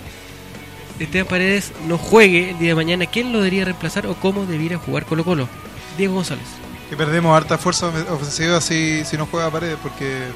Esteban 1.04 1.26
Paredes 1.26 1.72
no 1.86 1.98
juegue 1.98 2.50
el 2.50 2.58
día 2.58 2.70
de 2.70 2.74
mañana? 2.74 3.06
¿Quién 3.06 3.32
lo 3.32 3.38
debería 3.38 3.64
reemplazar 3.64 4.06
o 4.06 4.14
cómo 4.14 4.46
debiera 4.46 4.76
jugar 4.76 5.06
Colo 5.06 5.24
Colo? 5.24 5.48
Diego 5.96 6.14
González. 6.14 6.46
Que 6.88 6.96
perdemos 6.96 7.36
harta 7.36 7.56
fuerza 7.56 7.88
ofensiva 7.88 8.60
si, 8.60 9.04
si 9.04 9.16
no 9.16 9.26
juega 9.26 9.50
Paredes, 9.50 9.78
porque 9.82 10.26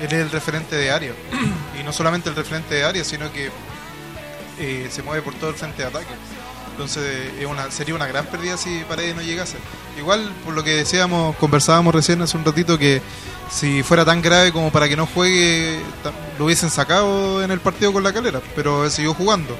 él 0.00 0.06
es 0.06 0.12
el 0.12 0.30
referente 0.30 0.76
de 0.76 0.90
área. 0.90 1.12
y 1.80 1.84
no 1.84 1.92
solamente 1.92 2.28
el 2.28 2.36
referente 2.36 2.74
de 2.74 2.84
área, 2.84 3.04
sino 3.04 3.32
que 3.32 3.50
eh, 4.58 4.88
se 4.90 5.02
mueve 5.02 5.22
por 5.22 5.34
todo 5.34 5.50
el 5.50 5.56
frente 5.56 5.82
de 5.82 5.88
ataque. 5.88 6.14
Entonces 6.72 7.32
es 7.38 7.46
una, 7.46 7.70
sería 7.70 7.94
una 7.94 8.06
gran 8.06 8.26
pérdida 8.26 8.56
si 8.56 8.82
Paredes 8.88 9.14
no 9.14 9.22
llegase. 9.22 9.58
Igual, 9.98 10.32
por 10.44 10.54
lo 10.54 10.64
que 10.64 10.70
decíamos, 10.70 11.36
conversábamos 11.36 11.94
recién 11.94 12.20
hace 12.22 12.36
un 12.36 12.44
ratito, 12.44 12.78
que 12.78 13.02
si 13.50 13.82
fuera 13.82 14.04
tan 14.04 14.22
grave 14.22 14.52
como 14.52 14.72
para 14.72 14.88
que 14.88 14.96
no 14.96 15.06
juegue, 15.06 15.80
lo 16.38 16.46
hubiesen 16.46 16.70
sacado 16.70 17.42
en 17.42 17.50
el 17.50 17.60
partido 17.60 17.92
con 17.92 18.02
la 18.02 18.12
calera, 18.12 18.40
pero 18.54 18.84
él 18.84 18.90
siguió 18.90 19.14
jugando. 19.14 19.56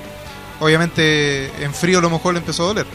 Obviamente 0.61 1.51
en 1.63 1.75
frío 1.75 1.99
a 1.99 2.03
lo 2.03 2.11
mejor 2.11 2.35
le 2.35 2.41
empezó 2.41 2.65
a 2.65 2.67
doler, 2.69 2.87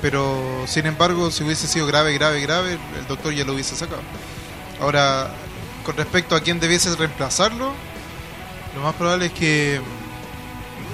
pero 0.00 0.64
sin 0.66 0.86
embargo 0.86 1.30
si 1.30 1.42
hubiese 1.44 1.66
sido 1.66 1.86
grave, 1.86 2.12
grave, 2.14 2.40
grave, 2.40 2.78
el 2.98 3.06
doctor 3.08 3.32
ya 3.32 3.44
lo 3.44 3.54
hubiese 3.54 3.74
sacado. 3.76 4.02
Ahora, 4.80 5.28
con 5.84 5.96
respecto 5.96 6.34
a 6.36 6.40
quién 6.40 6.60
debiese 6.60 6.94
reemplazarlo, 6.96 7.72
lo 8.74 8.82
más 8.82 8.94
probable 8.94 9.26
es 9.26 9.32
que 9.32 9.80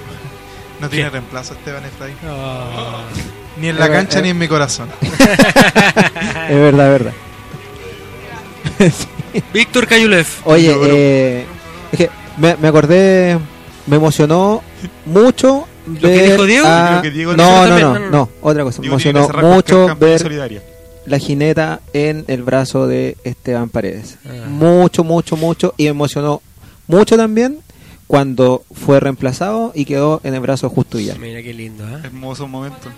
no 0.81 0.89
tiene 0.89 1.03
¿Quién? 1.05 1.13
reemplazo 1.13 1.53
Esteban 1.53 1.85
Efraín. 1.85 2.15
Ah. 2.25 3.03
Ni 3.57 3.69
en 3.69 3.79
la 3.79 3.85
Es 3.85 3.91
cancha 3.91 4.21
ni 4.21 4.29
en 4.29 4.37
mi 4.37 4.47
corazón. 4.47 4.89
es 5.01 5.11
verdad, 6.49 6.93
es 6.95 7.03
verdad. 7.03 7.13
Víctor 9.53 9.87
Cayulev. 9.87 10.27
Oye, 10.45 10.75
eh, 10.83 11.47
es 11.91 11.97
que 11.97 12.09
me, 12.37 12.55
me 12.57 12.67
acordé, 12.67 13.37
me 13.87 13.95
emocionó 13.95 14.61
mucho 15.05 15.67
que 15.99 16.07
ver 16.07 16.31
dijo 16.31 16.43
Diego? 16.45 16.67
a- 16.67 16.95
Lo 16.97 17.01
que 17.01 17.11
Diego 17.11 17.33
no, 17.35 17.43
dijo 17.43 17.55
no, 17.55 17.67
también. 17.67 17.87
no, 17.87 17.93
No, 17.93 17.99
no, 17.99 18.09
no, 18.11 18.29
otra 18.41 18.63
cosa. 18.63 18.81
Me 18.81 18.87
Diego 18.87 18.97
tiene 18.97 19.13
que 19.13 19.19
emocionó 19.19 19.25
cerrar 19.27 19.41
con 19.43 19.51
mucho 19.53 19.87
campaña 19.87 20.09
ver 20.11 20.19
solidaria. 20.19 20.63
la 21.05 21.19
jineta 21.19 21.79
en 21.93 22.25
el 22.27 22.43
brazo 22.43 22.87
de 22.87 23.15
Esteban 23.23 23.69
Paredes. 23.69 24.17
Ah. 24.25 24.47
Mucho, 24.49 25.03
mucho, 25.03 25.37
mucho. 25.37 25.73
Y 25.77 25.83
me 25.85 25.89
emocionó 25.91 26.41
mucho 26.87 27.15
también 27.17 27.59
cuando 28.07 28.63
fue 28.73 28.99
reemplazado 28.99 29.71
y 29.75 29.85
quedó 29.85 30.21
en 30.23 30.33
el 30.33 30.39
brazo 30.41 30.67
de 30.69 30.75
Justo 30.75 30.97
Villar. 30.97 31.17
Mira 31.19 31.41
qué 31.41 31.53
lindo, 31.53 31.85
¿ah? 31.85 31.99
Hermoso 32.03 32.47
momento. 32.47 32.89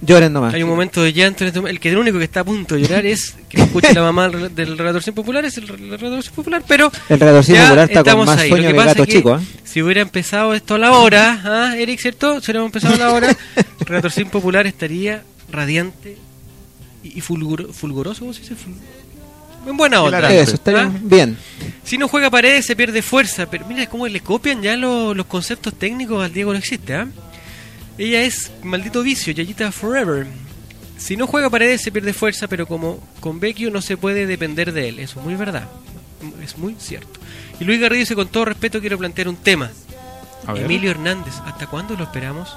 Lloren 0.00 0.32
nomás. 0.32 0.54
Hay 0.54 0.62
un 0.62 0.68
momento 0.68 1.02
de 1.02 1.12
llanto 1.12 1.44
en 1.44 1.48
este 1.48 1.60
momento. 1.60 1.76
El 1.76 1.80
que 1.80 1.90
el 1.90 1.98
único 1.98 2.18
que 2.18 2.24
está 2.24 2.40
a 2.40 2.44
punto 2.44 2.74
de 2.74 2.82
llorar 2.82 3.06
es 3.06 3.36
que 3.48 3.60
escuche 3.62 3.92
la 3.94 4.02
mamá 4.02 4.28
del 4.28 4.54
del 4.54 4.76
relator 4.78 5.02
sin 5.02 5.14
popular, 5.14 5.44
es 5.44 5.56
el 5.58 5.68
relator 5.68 6.22
sin 6.22 6.32
popular, 6.32 6.62
pero 6.66 6.90
El 7.08 7.20
relator 7.20 7.44
sin 7.44 7.54
ya 7.54 7.62
popular 7.64 7.84
está 7.88 7.94
con 8.00 8.06
estamos 8.08 8.26
más 8.26 8.38
ahí. 8.40 8.48
sueño 8.48 8.64
Lo 8.64 8.70
que 8.74 8.78
que 8.80 8.84
gato 8.86 9.02
es 9.02 9.06
que 9.08 9.12
chico, 9.14 9.36
¿eh? 9.36 9.40
Si 9.64 9.82
hubiera 9.82 10.00
empezado 10.00 10.54
esto 10.54 10.74
a 10.74 10.78
la 10.78 10.92
hora, 10.92 11.40
¿ah, 11.44 11.76
Eric, 11.76 12.00
¿cierto? 12.00 12.40
Si 12.40 12.46
hubiéramos 12.50 12.68
empezado 12.68 12.94
a 12.94 12.98
la 12.98 13.12
hora, 13.12 13.30
el 13.56 13.86
relator 13.86 14.10
sin 14.10 14.30
popular 14.30 14.66
estaría 14.66 15.22
radiante 15.52 16.16
y, 17.04 17.18
y 17.18 17.20
fulguro- 17.22 17.72
fulguroso, 17.72 18.20
¿cómo 18.20 18.32
se 18.32 18.40
dice? 18.40 18.54
En 19.66 19.76
buena 19.76 20.02
onda. 20.02 20.32
Eso, 20.32 20.54
estaría 20.54 20.82
¿Ah? 20.82 20.92
bien. 21.02 21.36
Si 21.84 21.98
no 21.98 22.08
juega 22.08 22.30
paredes 22.30 22.66
se 22.66 22.74
pierde 22.74 23.02
fuerza, 23.02 23.48
pero 23.50 23.66
mira 23.66 23.86
cómo 23.86 24.06
le 24.08 24.20
copian 24.20 24.62
ya 24.62 24.76
lo- 24.76 25.14
los 25.14 25.26
conceptos 25.26 25.74
técnicos 25.74 26.24
al 26.24 26.32
Diego 26.32 26.52
no 26.52 26.58
existe, 26.58 26.94
¿ah? 26.94 27.06
Ella 27.98 28.22
es 28.22 28.50
maldito 28.62 29.02
vicio, 29.02 29.32
Yayita 29.32 29.72
Forever. 29.72 30.26
Si 30.96 31.16
no 31.16 31.26
juega 31.26 31.50
paredes 31.50 31.82
se 31.82 31.92
pierde 31.92 32.12
fuerza, 32.12 32.46
pero 32.48 32.66
como 32.66 33.00
con 33.20 33.38
Vecchio 33.40 33.70
no 33.70 33.82
se 33.82 33.96
puede 33.96 34.26
depender 34.26 34.72
de 34.72 34.88
él, 34.88 34.98
eso 34.98 35.20
es 35.20 35.26
muy 35.26 35.34
verdad, 35.34 35.68
es 36.42 36.56
muy 36.58 36.74
cierto. 36.78 37.20
Y 37.60 37.64
Luis 37.64 37.80
Garrido 37.80 38.00
dice 38.00 38.14
con 38.14 38.28
todo 38.28 38.46
respeto 38.46 38.80
quiero 38.80 38.98
plantear 38.98 39.28
un 39.28 39.36
tema. 39.36 39.70
A 40.46 40.52
ver. 40.54 40.64
Emilio 40.64 40.90
Hernández, 40.90 41.34
¿hasta 41.44 41.66
cuándo 41.66 41.94
lo 41.96 42.04
esperamos? 42.04 42.56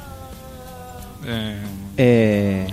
Eh, 1.25 1.57
Eh, 1.97 2.67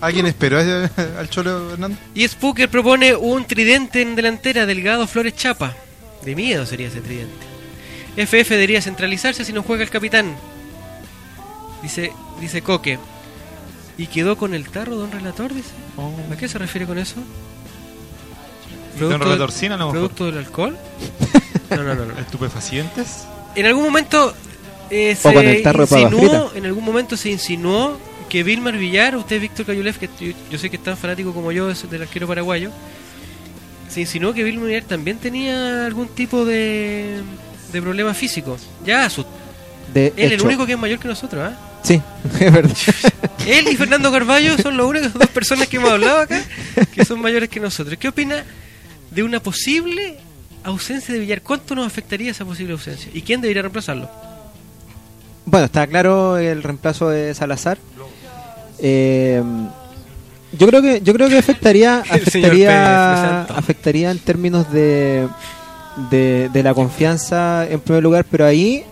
¿Alguien 0.00 0.26
esperó 0.26 0.58
al 1.18 1.30
Cholo 1.30 1.72
Hernández? 1.72 1.98
Y 2.14 2.26
Spooker 2.26 2.68
propone 2.68 3.14
un 3.14 3.44
tridente 3.44 4.02
en 4.02 4.16
delantera, 4.16 4.66
Delgado 4.66 5.06
Flores 5.06 5.34
Chapa. 5.36 5.76
De 6.24 6.34
miedo 6.34 6.66
sería 6.66 6.88
ese 6.88 7.00
tridente. 7.00 7.47
FF 8.26 8.50
debería 8.50 8.82
centralizarse 8.82 9.44
si 9.44 9.52
no 9.52 9.62
juega 9.62 9.82
el 9.84 9.90
capitán. 9.90 10.34
Dice, 11.82 12.12
dice 12.40 12.62
Coque. 12.62 12.98
¿Y 13.96 14.06
quedó 14.06 14.36
con 14.36 14.54
el 14.54 14.68
tarro, 14.68 14.96
don 14.96 15.10
relator? 15.10 15.52
Dice. 15.54 15.70
¿A 16.32 16.36
qué 16.36 16.48
se 16.48 16.58
refiere 16.58 16.86
con 16.86 16.98
eso? 16.98 17.16
Don 18.98 19.10
del- 19.10 19.20
Relator 19.20 19.52
Sin, 19.52 19.72
a 19.72 19.76
lo 19.76 19.86
mejor. 19.86 19.92
¿Producto 19.98 20.26
del 20.26 20.38
alcohol? 20.38 20.76
No, 21.70 21.82
no, 21.82 21.94
no. 21.94 22.06
no. 22.06 22.18
¿Estupefacientes? 22.18 23.24
En 23.54 23.66
algún 23.66 23.84
momento 23.84 24.32
eh, 24.88 25.14
se 25.14 25.28
insinuó, 26.00 26.50
en 26.54 26.64
algún 26.64 26.82
momento 26.82 27.14
se 27.14 27.28
insinuó 27.28 27.98
que 28.30 28.42
Vilmar 28.42 28.78
Villar, 28.78 29.14
usted 29.16 29.38
Víctor 29.38 29.66
Cayulef, 29.66 29.98
que 29.98 30.08
yo, 30.18 30.32
yo 30.50 30.58
sé 30.58 30.70
que 30.70 30.76
es 30.76 30.82
tan 30.82 30.96
fanático 30.96 31.34
como 31.34 31.52
yo 31.52 31.70
es 31.70 31.88
del 31.90 32.00
arquero 32.00 32.26
paraguayo, 32.26 32.70
se 33.90 34.00
insinuó 34.00 34.32
que 34.32 34.44
Vilmar 34.44 34.66
Villar 34.68 34.84
también 34.84 35.18
tenía 35.18 35.84
algún 35.84 36.08
tipo 36.08 36.46
de, 36.46 37.20
de 37.72 37.82
problema 37.82 38.14
físico. 38.14 38.56
Ya 38.84 39.06
asust- 39.06 39.26
de 39.92 40.08
Él 40.16 40.32
es 40.32 40.32
el 40.32 40.42
único 40.42 40.66
que 40.66 40.72
es 40.72 40.78
mayor 40.78 40.98
que 40.98 41.08
nosotros, 41.08 41.50
¿ah? 41.52 41.56
Sí, 41.82 42.00
es 42.40 42.52
verdad. 42.52 42.76
Él 43.46 43.68
y 43.68 43.76
Fernando 43.76 44.10
Carballo 44.12 44.58
son 44.58 44.76
las 44.76 44.86
únicas 44.86 45.14
dos 45.14 45.28
personas 45.28 45.68
que 45.68 45.76
hemos 45.78 45.90
hablado 45.90 46.20
acá 46.20 46.42
que 46.94 47.04
son 47.04 47.20
mayores 47.20 47.48
que 47.48 47.60
nosotros. 47.60 47.96
¿Qué 47.98 48.08
opina 48.08 48.44
de 49.10 49.22
una 49.22 49.40
posible 49.40 50.18
ausencia 50.64 51.14
de 51.14 51.20
Villar? 51.20 51.40
¿Cuánto 51.40 51.74
nos 51.74 51.86
afectaría 51.86 52.30
esa 52.30 52.44
posible 52.44 52.72
ausencia? 52.74 53.10
¿Y 53.14 53.22
quién 53.22 53.40
debería 53.40 53.62
reemplazarlo? 53.62 54.10
Bueno, 55.46 55.64
está 55.66 55.86
claro 55.86 56.36
el 56.36 56.62
reemplazo 56.62 57.08
de 57.08 57.32
Salazar. 57.34 57.78
Eh, 58.80 59.42
yo 60.52 60.66
creo 60.66 60.82
que 60.82 61.00
yo 61.00 61.12
creo 61.14 61.28
que 61.28 61.38
afectaría 61.38 61.98
afectaría 62.10 63.42
afectaría 63.44 64.10
en 64.10 64.18
términos 64.18 64.70
de, 64.72 65.26
de 66.10 66.62
la 66.62 66.74
confianza 66.74 67.66
en 67.68 67.80
primer 67.80 68.02
lugar, 68.02 68.24
pero 68.30 68.46
ahí 68.46 68.84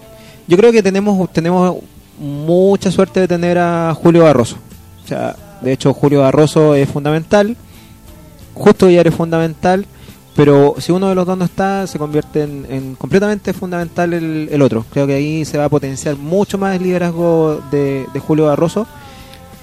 yo 0.46 0.56
creo 0.56 0.72
que 0.72 0.82
tenemos 0.82 1.32
tenemos 1.32 1.76
mucha 2.18 2.90
suerte 2.90 3.20
de 3.20 3.28
tener 3.28 3.58
a 3.58 3.94
Julio 3.94 4.24
Barroso. 4.24 4.56
O 5.04 5.08
sea, 5.08 5.36
de 5.60 5.72
hecho 5.72 5.92
Julio 5.92 6.20
Barroso 6.20 6.74
es 6.74 6.88
fundamental, 6.88 7.56
Justo 8.54 8.86
Villar 8.86 9.06
es 9.06 9.14
fundamental, 9.14 9.86
pero 10.34 10.74
si 10.78 10.92
uno 10.92 11.08
de 11.08 11.14
los 11.14 11.26
dos 11.26 11.36
no 11.36 11.44
está, 11.44 11.86
se 11.86 11.98
convierte 11.98 12.42
en, 12.42 12.66
en 12.70 12.94
completamente 12.94 13.52
fundamental 13.52 14.14
el, 14.14 14.48
el 14.50 14.62
otro. 14.62 14.84
Creo 14.90 15.06
que 15.06 15.14
ahí 15.14 15.44
se 15.44 15.58
va 15.58 15.66
a 15.66 15.68
potenciar 15.68 16.16
mucho 16.16 16.56
más 16.56 16.76
el 16.76 16.82
liderazgo 16.82 17.62
de, 17.70 18.06
de 18.12 18.20
Julio 18.20 18.46
Barroso 18.46 18.86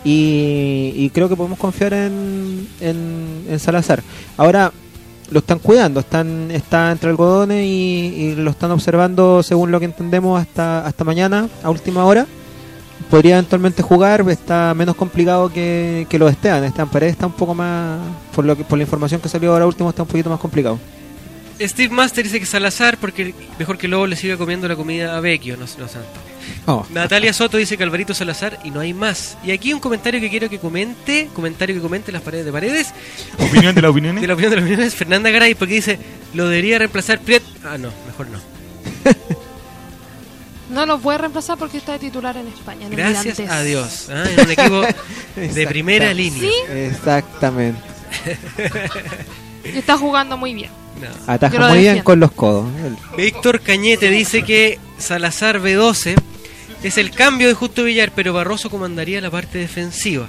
y, 0.03 0.93
y 0.95 1.09
creo 1.11 1.27
que 1.27 1.35
podemos 1.35 1.57
confiar 1.57 1.93
en, 1.93 2.67
en 2.81 3.59
Salazar. 3.59 4.03
Ahora 4.37 4.71
lo 5.33 5.39
están 5.39 5.59
cuidando, 5.59 5.99
están 5.99 6.51
está 6.51 6.91
entre 6.91 7.09
algodones 7.09 7.65
y, 7.65 8.35
lo 8.37 8.51
están 8.51 8.71
observando 8.71 9.41
según 9.43 9.71
lo 9.71 9.79
que 9.79 9.85
entendemos 9.85 10.39
hasta 10.39 10.85
hasta 10.85 11.03
mañana 11.03 11.49
a 11.63 11.69
última 11.69 12.05
hora. 12.05 12.25
Podría 13.09 13.33
eventualmente 13.37 13.83
jugar, 13.83 14.23
está 14.29 14.73
menos 14.73 14.95
complicado 14.95 15.51
que, 15.51 16.07
que 16.09 16.17
lo 16.17 16.25
de 16.25 16.31
Esteban. 16.31 16.63
Esteban 16.63 17.03
está 17.03 17.27
un 17.27 17.33
poco 17.33 17.53
más, 17.53 17.99
por 18.33 18.45
lo 18.45 18.55
que 18.55 18.63
por 18.63 18.77
la 18.77 18.83
información 18.83 19.19
que 19.19 19.29
salió 19.29 19.51
ahora 19.51 19.65
último, 19.67 19.89
está 19.89 20.03
un 20.03 20.07
poquito 20.07 20.29
más 20.29 20.39
complicado. 20.39 20.79
Steve 21.59 21.93
Master 21.93 22.23
dice 22.23 22.39
que 22.39 22.45
Salazar, 22.45 22.97
porque 22.97 23.33
mejor 23.59 23.77
que 23.77 23.87
Lobo 23.87 24.07
le 24.07 24.15
siga 24.15 24.37
comiendo 24.37 24.67
la 24.67 24.75
comida 24.75 25.15
a 25.15 25.19
Vecchio, 25.19 25.55
no, 25.55 25.65
no 25.65 25.87
santo. 25.87 26.07
Oh. 26.65 26.85
Natalia 26.91 27.33
Soto 27.33 27.57
dice 27.57 27.77
que 27.77 27.83
Alvarito 27.83 28.13
Salazar 28.13 28.59
y 28.63 28.71
no 28.71 28.79
hay 28.79 28.93
más. 28.93 29.37
Y 29.43 29.51
aquí 29.51 29.73
un 29.73 29.79
comentario 29.79 30.19
que 30.19 30.29
quiero 30.29 30.49
que 30.49 30.59
comente, 30.59 31.29
comentario 31.33 31.75
que 31.75 31.81
comente 31.81 32.11
las 32.11 32.21
paredes 32.21 32.45
de 32.45 32.51
paredes. 32.51 32.93
¿Opinión 33.39 33.75
de 33.75 33.81
la 33.81 33.89
opinión? 33.89 34.15
De 34.21 34.27
la 34.27 34.33
opinión 34.33 34.51
de 34.51 34.55
las 34.57 34.65
opiniones, 34.65 34.95
Fernanda 34.95 35.29
Garay, 35.29 35.55
porque 35.55 35.75
dice, 35.75 35.99
lo 36.33 36.47
debería 36.47 36.79
reemplazar 36.79 37.19
Priet. 37.19 37.43
Ah, 37.63 37.77
no, 37.77 37.89
mejor 38.07 38.27
no. 38.29 38.39
No 40.69 40.87
lo 40.87 40.97
puede 40.97 41.19
reemplazar 41.19 41.55
porque 41.57 41.77
está 41.77 41.91
de 41.91 41.99
titular 41.99 42.35
en 42.35 42.47
España. 42.47 42.87
en 42.87 42.95
Gracias 42.95 43.39
a 43.41 43.61
Dios. 43.61 44.07
Ah, 44.09 44.23
en 44.27 44.39
un 44.45 44.51
equipo 44.51 44.81
de 45.35 45.67
primera 45.67 46.11
línea. 46.15 46.41
¿Sí? 46.41 46.51
Exactamente. 46.71 47.79
Y 49.63 49.77
está 49.77 49.97
jugando 49.97 50.35
muy 50.35 50.55
bien. 50.55 50.71
No. 51.09 51.33
Ataja 51.33 51.69
muy 51.69 51.79
bien 51.79 52.01
con 52.01 52.19
los 52.19 52.31
codos. 52.31 52.65
Víctor 53.17 53.59
Cañete 53.61 54.09
dice 54.09 54.43
que 54.43 54.79
Salazar 54.97 55.59
B12 55.59 56.15
es 56.83 56.97
el 56.97 57.11
cambio 57.11 57.47
de 57.47 57.53
Justo 57.53 57.83
Villar, 57.83 58.11
pero 58.15 58.33
Barroso 58.33 58.69
comandaría 58.69 59.21
la 59.21 59.31
parte 59.31 59.57
defensiva. 59.57 60.27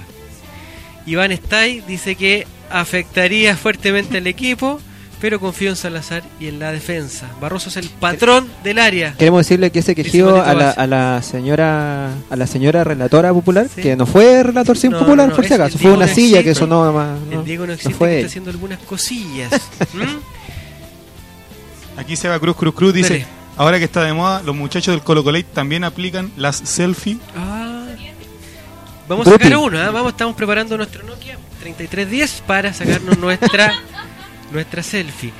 Iván 1.05 1.31
Stay 1.31 1.81
dice 1.87 2.15
que 2.15 2.47
afectaría 2.69 3.55
fuertemente 3.55 4.17
al 4.17 4.27
equipo, 4.27 4.79
pero 5.21 5.39
confío 5.39 5.69
en 5.69 5.75
Salazar 5.75 6.23
y 6.39 6.47
en 6.47 6.59
la 6.59 6.71
defensa. 6.71 7.27
Barroso 7.39 7.69
es 7.69 7.77
el 7.77 7.89
patrón 7.89 8.47
del 8.63 8.79
área. 8.79 9.13
Queremos 9.17 9.41
decirle 9.45 9.71
que 9.71 9.79
ese 9.79 9.95
quejido 9.95 10.43
a 10.43 10.53
la, 10.53 10.71
a 10.71 10.87
la 10.87 11.21
señora 11.21 12.09
a 12.29 12.35
la 12.35 12.47
señora 12.47 12.83
relatora 12.83 13.33
popular, 13.33 13.67
que 13.69 13.95
no 13.95 14.05
fue 14.05 14.43
relator 14.43 14.77
sin 14.77 14.91
No, 14.91 14.99
popular 14.99 15.27
no, 15.27 15.31
no, 15.31 15.35
por 15.35 15.45
si 15.45 15.53
acaso, 15.53 15.77
fue 15.77 15.91
una 15.91 16.05
no 16.07 16.13
silla 16.13 16.43
que 16.43 16.55
sonó 16.55 16.91
más. 16.91 17.19
El 17.29 17.35
no- 17.37 17.43
Diego 17.43 17.63
no 17.63 17.67
no 17.67 17.73
existe, 17.73 17.93
fue 17.95 18.15
está 18.17 18.27
haciendo 18.27 18.49
algunas 18.51 18.79
cosillas. 18.79 19.51
¿Mm? 19.93 20.34
Aquí 21.97 22.15
Seba 22.15 22.39
Cruz 22.39 22.55
Cruz 22.55 22.75
Cruz 22.75 22.93
dice, 22.93 23.19
Dale. 23.19 23.27
ahora 23.57 23.79
que 23.79 23.85
está 23.85 24.03
de 24.03 24.13
moda, 24.13 24.41
los 24.43 24.55
muchachos 24.55 24.93
del 24.93 25.03
Colo 25.03 25.23
Colate 25.23 25.45
también 25.53 25.83
aplican 25.83 26.31
las 26.37 26.57
selfie. 26.57 27.17
Ah. 27.35 27.85
Vamos 29.07 29.27
a 29.27 29.31
sacar 29.31 29.55
uno, 29.57 29.79
¿ah? 29.79 29.91
vamos, 29.91 30.13
estamos 30.13 30.35
preparando 30.35 30.75
nuestro 30.77 31.03
Nokia 31.03 31.37
3310 31.61 32.43
para 32.47 32.73
sacarnos 32.73 33.17
nuestra 33.19 33.73
nuestra 34.51 34.81
selfie. 34.81 35.31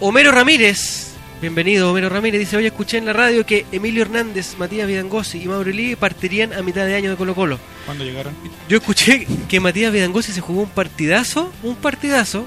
Homero 0.00 0.32
Ramírez, 0.32 1.12
bienvenido 1.40 1.90
Homero 1.90 2.10
Ramírez, 2.10 2.40
dice, 2.40 2.58
hoy 2.58 2.66
escuché 2.66 2.98
en 2.98 3.06
la 3.06 3.14
radio 3.14 3.46
que 3.46 3.64
Emilio 3.72 4.02
Hernández, 4.02 4.56
Matías 4.58 4.86
Vidangosi 4.86 5.42
y 5.42 5.48
Mauro 5.48 5.70
Lee 5.70 5.96
partirían 5.96 6.52
a 6.52 6.62
mitad 6.62 6.84
de 6.84 6.94
año 6.94 7.10
de 7.10 7.16
Colo 7.16 7.34
Colo. 7.34 7.58
¿Cuándo 7.86 8.04
llegaron? 8.04 8.34
Yo 8.68 8.76
escuché 8.76 9.26
que 9.48 9.60
Matías 9.60 9.92
Vidangosi 9.92 10.32
se 10.32 10.42
jugó 10.42 10.62
un 10.62 10.70
partidazo, 10.70 11.50
un 11.62 11.76
partidazo, 11.76 12.44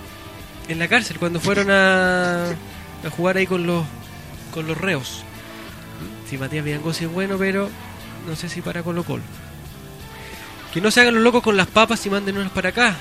en 0.67 0.79
la 0.79 0.87
cárcel 0.87 1.17
cuando 1.17 1.39
fueron 1.39 1.69
a, 1.71 2.53
a 3.05 3.09
jugar 3.09 3.37
ahí 3.37 3.45
con 3.47 3.65
los 3.67 3.85
con 4.53 4.67
los 4.67 4.77
reos. 4.77 5.23
Si 6.29 6.37
Matías 6.37 6.63
Vidangosi 6.65 7.05
es 7.05 7.11
bueno, 7.11 7.37
pero 7.37 7.69
no 8.27 8.35
sé 8.35 8.49
si 8.49 8.61
para 8.61 8.83
Colo 8.83 9.03
Colo. 9.03 9.23
Que 10.73 10.81
no 10.81 10.89
se 10.91 11.01
hagan 11.01 11.13
los 11.15 11.23
locos 11.23 11.43
con 11.43 11.55
las 11.57 11.67
papas 11.67 12.05
y 12.05 12.09
mándenos 12.09 12.51
para 12.51 12.69
acá. 12.69 12.95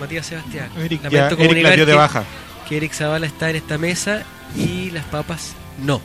Matías 0.00 0.26
Sebastián. 0.26 0.70
Eric 0.76 1.02
Lamento 1.04 1.10
ya- 1.10 1.26
Eric 1.26 1.38
comunicar 1.38 1.70
la 1.70 1.76
dio 1.76 1.86
de 1.86 1.92
que- 1.92 1.98
baja. 1.98 2.24
que 2.68 2.76
Eric 2.76 2.92
Zavala 2.92 3.26
está 3.26 3.50
en 3.50 3.56
esta 3.56 3.78
mesa 3.78 4.22
y 4.56 4.90
las 4.90 5.04
papas 5.06 5.54
no. 5.84 6.00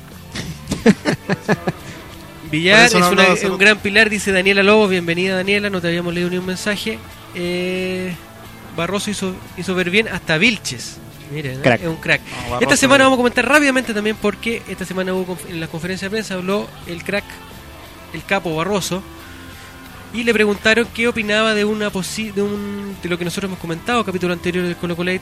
Villar 2.52 2.86
es 2.86 2.94
no 2.94 3.10
una- 3.10 3.24
es 3.28 3.42
solo- 3.42 3.54
un 3.54 3.60
gran 3.60 3.80
pilar, 3.80 4.10
dice 4.10 4.32
Daniela 4.32 4.64
Lobos. 4.64 4.90
Bienvenida, 4.90 5.36
Daniela. 5.36 5.70
No 5.70 5.82
te 5.82 5.88
habíamos 5.88 6.14
leído 6.14 6.30
ni 6.30 6.38
un 6.38 6.46
mensaje. 6.46 7.00
Eh, 7.36 8.14
Barroso 8.78 9.10
hizo, 9.12 9.36
hizo 9.58 9.76
ver 9.76 9.90
bien 9.90 10.08
hasta 10.08 10.38
Vilches. 10.38 10.98
Miren. 11.34 11.62
Crack. 11.62 11.82
es 11.82 11.88
un 11.88 11.96
crack. 11.98 12.22
No, 12.22 12.36
Barroso 12.52 12.62
esta 12.62 12.78
semana 12.78 13.04
vamos 13.06 13.18
a 13.18 13.22
comentar 13.22 13.48
rápidamente 13.48 13.94
también 13.94 14.16
porque 14.22 14.62
esta 14.68 14.86
semana 14.86 15.14
hubo 15.14 15.38
en 15.50 15.60
la 15.60 15.68
conferencia 15.68 16.08
de 16.08 16.12
prensa 16.12 16.36
habló 16.36 16.68
el 16.88 17.04
crack, 17.04 17.26
el 18.14 18.24
capo 18.26 18.56
Barroso, 18.56 19.02
y 20.14 20.24
le 20.24 20.34
preguntaron 20.34 20.88
qué 20.94 21.08
opinaba 21.08 21.54
de 21.56 21.66
una 21.66 21.92
posi- 21.92 22.32
de, 22.34 22.42
un, 22.44 22.96
de 23.02 23.10
lo 23.10 23.18
que 23.18 23.26
nosotros 23.26 23.50
hemos 23.50 23.60
comentado, 23.60 24.04
capítulo 24.06 24.34
anterior 24.34 24.64
del 24.66 24.76
Colo 24.76 24.96
Colate, 24.96 25.22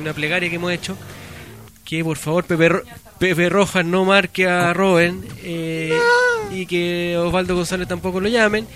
una 0.00 0.12
plegaria 0.12 0.48
que 0.48 0.54
hemos 0.56 0.70
hecho, 0.72 0.96
que 1.84 2.04
por 2.04 2.16
favor 2.16 2.44
Pepe, 2.44 2.68
Ro- 2.68 2.82
Pepe 3.18 3.48
Rojas 3.48 3.84
no 3.84 4.04
marque 4.04 4.46
a 4.46 4.72
Robben 4.72 5.24
eh, 5.42 5.98
y 6.52 6.66
que 6.66 7.16
Osvaldo 7.18 7.56
González 7.56 7.88
tampoco 7.88 8.20
lo 8.20 8.28
llamen. 8.28 8.66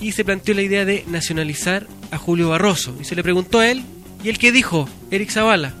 Y 0.00 0.12
se 0.12 0.24
planteó 0.24 0.54
la 0.54 0.62
idea 0.62 0.84
de 0.84 1.04
nacionalizar 1.06 1.86
a 2.10 2.18
Julio 2.18 2.48
Barroso. 2.48 2.96
Y 3.00 3.04
se 3.04 3.14
le 3.14 3.22
preguntó 3.22 3.60
a 3.60 3.68
él, 3.70 3.84
¿y 4.24 4.28
él 4.28 4.38
qué 4.38 4.50
dijo? 4.50 4.88
Eric 5.10 5.30
Zavala. 5.30 5.72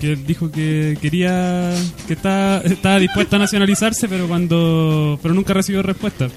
Que 0.00 0.12
él 0.12 0.26
dijo 0.26 0.50
que 0.50 0.98
quería, 1.00 1.72
que 2.06 2.14
está, 2.14 2.60
estaba 2.62 2.98
dispuesto 2.98 3.36
a 3.36 3.38
nacionalizarse, 3.38 4.08
pero 4.08 4.26
cuando, 4.26 5.18
pero 5.22 5.34
nunca 5.34 5.54
recibió 5.54 5.82
respuesta. 5.82 6.28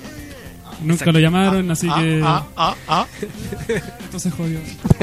Nunca 0.82 0.94
Exacto. 0.94 1.12
lo 1.14 1.20
llamaron, 1.20 1.72
así 1.72 1.88
Ah, 1.90 2.00
que 2.00 2.22
ah, 2.24 2.46
ah, 2.56 2.76
ah. 2.88 3.08
esto 3.68 4.20
se 4.20 4.30
jodió. 4.30 4.60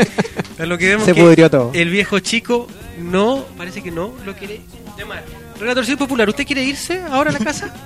A 0.59 0.67
lo 0.67 0.79
que 0.79 0.87
vemos 0.91 1.05
Se 1.05 1.15
que 1.15 1.21
pudrió 1.21 1.51
todo. 1.51 1.73
el 1.75 1.91
viejo 1.91 2.21
chico 2.21 2.69
no, 3.01 3.45
parece 3.59 3.83
que 3.83 3.91
no, 3.91 4.13
lo 4.25 4.37
quiere 4.37 4.61
llamar. 4.97 5.25
Relator 5.59 5.85
Popular, 5.99 6.29
¿usted 6.29 6.47
quiere 6.47 6.63
irse 6.63 7.03
ahora 7.03 7.31
a 7.31 7.33
la 7.33 7.41
casa? 7.41 7.75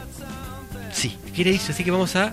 Sí, 0.92 1.16
quiere 1.34 1.52
irse, 1.52 1.70
así 1.72 1.84
que 1.84 1.90
vamos 1.92 2.16
a 2.16 2.32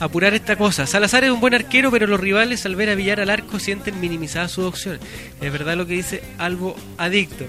apurar 0.00 0.34
esta 0.34 0.56
cosa. 0.56 0.86
Salazar 0.86 1.24
es 1.24 1.30
un 1.30 1.40
buen 1.40 1.54
arquero, 1.54 1.90
pero 1.90 2.06
los 2.06 2.20
rivales 2.20 2.64
al 2.66 2.76
ver 2.76 2.90
a 2.90 2.94
Villar 2.94 3.20
al 3.20 3.30
arco 3.30 3.58
sienten 3.58 4.00
minimizadas 4.00 4.52
sus 4.52 4.64
opciones. 4.64 5.00
Es 5.40 5.52
verdad 5.52 5.76
lo 5.76 5.86
que 5.86 5.94
dice 5.94 6.22
Albo 6.38 6.76
Adicto. 6.96 7.44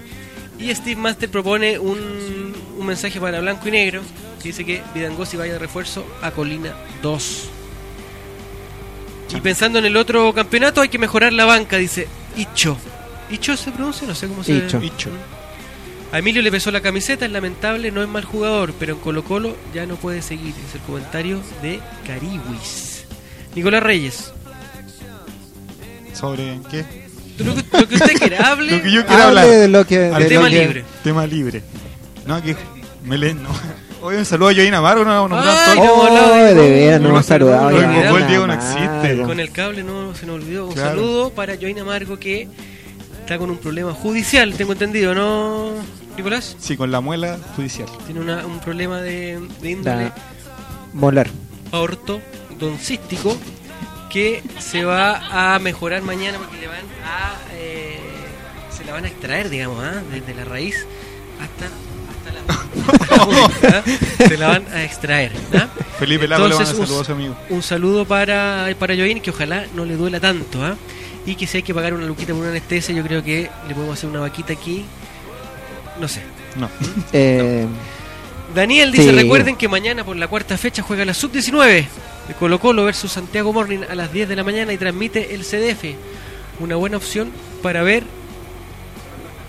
Y 0.58 0.74
Steve 0.74 1.00
Master 1.00 1.30
propone 1.30 1.78
un, 1.78 2.54
un 2.78 2.86
mensaje 2.86 3.20
para 3.20 3.40
Blanco 3.40 3.68
y 3.68 3.70
Negro, 3.70 4.02
que 4.42 4.48
dice 4.48 4.64
que 4.64 4.82
Vidangosi 4.94 5.36
vaya 5.36 5.54
de 5.54 5.58
refuerzo 5.58 6.04
a 6.22 6.30
Colina 6.32 6.74
2. 7.02 7.48
Y 9.34 9.40
pensando 9.40 9.78
en 9.78 9.84
el 9.84 9.96
otro 9.96 10.32
campeonato 10.34 10.80
hay 10.80 10.88
que 10.88 10.98
mejorar 10.98 11.32
la 11.32 11.44
banca, 11.44 11.76
dice 11.76 12.08
Icho. 12.36 12.76
¿Icho 13.30 13.56
se 13.56 13.70
pronuncia? 13.70 14.06
No 14.06 14.14
sé 14.14 14.26
cómo 14.26 14.42
se 14.42 14.54
Icho. 14.54 14.82
Icho. 14.82 15.10
A 16.12 16.18
Emilio 16.18 16.42
le 16.42 16.50
pesó 16.50 16.70
la 16.72 16.80
camiseta, 16.80 17.24
es 17.24 17.30
lamentable, 17.30 17.92
no 17.92 18.02
es 18.02 18.08
mal 18.08 18.24
jugador, 18.24 18.72
pero 18.78 18.94
en 18.94 19.00
Colo 19.00 19.22
Colo 19.22 19.56
ya 19.72 19.86
no 19.86 19.94
puede 19.94 20.22
seguir. 20.22 20.54
Es 20.68 20.74
el 20.74 20.80
comentario 20.80 21.40
de 21.62 21.78
Cariwis. 22.06 23.04
Nicolás 23.54 23.82
Reyes. 23.82 24.32
¿Sobre 26.12 26.58
qué? 26.70 26.84
Lo 27.38 27.54
que, 27.54 27.62
lo 27.78 27.88
que 27.88 27.94
usted 27.94 28.12
quiera, 28.18 28.50
hable. 28.50 28.72
Lo 28.76 28.82
que 28.82 28.90
yo 28.92 29.06
quiero 29.06 29.22
Hable 29.22 29.40
hablar. 29.40 29.46
de 29.46 29.68
lo 29.68 29.86
que- 29.86 30.06
Al 30.12 30.22
de 30.24 30.28
tema 30.28 30.42
lo 30.44 30.50
que- 30.50 30.60
libre. 30.60 30.84
Tema 31.02 31.26
libre. 31.26 31.62
No, 32.26 32.42
que 32.42 32.56
me 33.04 33.16
leen, 33.16 33.42
no. 33.42 33.48
Oye, 34.02 34.18
un 34.18 34.24
saludo 34.24 34.48
a 34.50 34.54
Joina 34.54 34.80
Margo, 34.80 35.04
no 35.04 35.28
no, 35.28 35.36
Ay, 35.40 35.78
no, 35.78 35.92
Oh, 35.94 36.34
de- 36.34 36.54
de 36.54 36.70
veras, 36.70 37.00
no 37.00 37.08
no, 37.08 37.14
hemos 37.14 37.26
saludado. 37.26 37.70
no, 37.70 38.16
el 38.18 38.26
Diego 38.26 38.46
no 38.46 38.52
existe. 38.52 39.22
Con 39.24 39.40
el 39.40 39.50
cable 39.52 39.82
no 39.84 40.14
se 40.14 40.26
nos 40.26 40.36
olvidó. 40.36 40.66
Un 40.66 40.74
Claro. 40.74 40.88
saludo 40.90 41.30
para 41.30 41.56
Joina 41.56 41.82
Amargo 41.82 42.18
que 42.18 42.48
está 43.20 43.38
con 43.38 43.50
un 43.50 43.58
problema 43.58 43.92
judicial, 43.92 44.52
tengo 44.54 44.72
entendido, 44.72 45.14
¿no, 45.14 45.72
Nicolás? 46.16 46.56
Sí, 46.58 46.76
con 46.76 46.90
la 46.90 47.00
muela 47.00 47.38
judicial. 47.56 47.88
Tiene 48.06 48.20
una- 48.20 48.44
un 48.46 48.58
problema 48.60 49.00
de, 49.00 49.40
de 49.60 49.70
índole 49.70 50.04
Da- 50.04 50.14
Molar. 50.92 51.28
ortodoncístico 51.70 53.36
que 54.10 54.42
se 54.58 54.84
va 54.84 55.54
a 55.54 55.58
mejorar 55.60 56.02
mañana 56.02 56.38
porque 56.38 56.56
le 56.60 56.66
van 56.66 56.78
a 57.04 57.36
eh, 57.54 57.98
se 58.76 58.84
la 58.84 58.92
van 58.92 59.04
a 59.04 59.08
extraer 59.08 59.48
digamos 59.48 59.82
¿ah? 59.84 60.02
desde 60.10 60.34
la 60.34 60.44
raíz 60.44 60.84
hasta 61.40 61.68
se 64.28 64.36
la 64.36 64.48
van 64.48 64.64
a 64.74 64.82
extraer 64.82 65.30
¿ah? 65.54 65.68
Felipe 65.98 66.26
Lago 66.26 66.48
le 66.48 66.54
manda 66.54 66.70
Entonces, 66.70 66.78
un- 66.80 66.86
saludos 66.86 67.02
a 67.02 67.04
su 67.06 67.12
amigo. 67.12 67.36
un 67.50 67.62
saludo 67.62 68.04
para 68.04 68.68
para 68.80 68.96
Joaquín 68.96 69.20
que 69.20 69.30
ojalá 69.30 69.66
no 69.76 69.84
le 69.84 69.94
duela 69.96 70.18
tanto 70.18 70.64
¿ah? 70.64 70.74
y 71.24 71.36
que 71.36 71.46
si 71.46 71.58
hay 71.58 71.62
que 71.62 71.72
pagar 71.74 71.94
una 71.94 72.06
luquita 72.06 72.32
por 72.32 72.40
una 72.42 72.50
anestesia 72.50 72.92
yo 72.94 73.04
creo 73.04 73.22
que 73.22 73.48
le 73.68 73.74
podemos 73.74 73.96
hacer 73.96 74.10
una 74.10 74.20
vaquita 74.20 74.52
aquí 74.54 74.84
no 76.00 76.08
sé 76.08 76.22
No. 76.56 76.68
Eh, 77.12 77.66
Daniel 78.54 78.90
dice, 78.90 79.04
Sí. 79.10 79.12
recuerden 79.12 79.54
que 79.56 79.68
mañana 79.68 80.02
por 80.04 80.16
la 80.16 80.26
cuarta 80.26 80.58
fecha 80.58 80.82
juega 80.82 81.04
la 81.04 81.14
Sub-19 81.14 81.86
de 82.26 82.34
Colo 82.38 82.58
Colo 82.58 82.84
versus 82.84 83.12
Santiago 83.12 83.52
Morning 83.52 83.80
a 83.88 83.94
las 83.94 84.12
10 84.12 84.28
de 84.28 84.34
la 84.36 84.42
mañana 84.42 84.72
y 84.72 84.78
transmite 84.78 85.34
el 85.34 85.44
CDF. 85.44 85.94
Una 86.58 86.74
buena 86.76 86.96
opción 86.96 87.30
para 87.62 87.82
ver, 87.82 88.02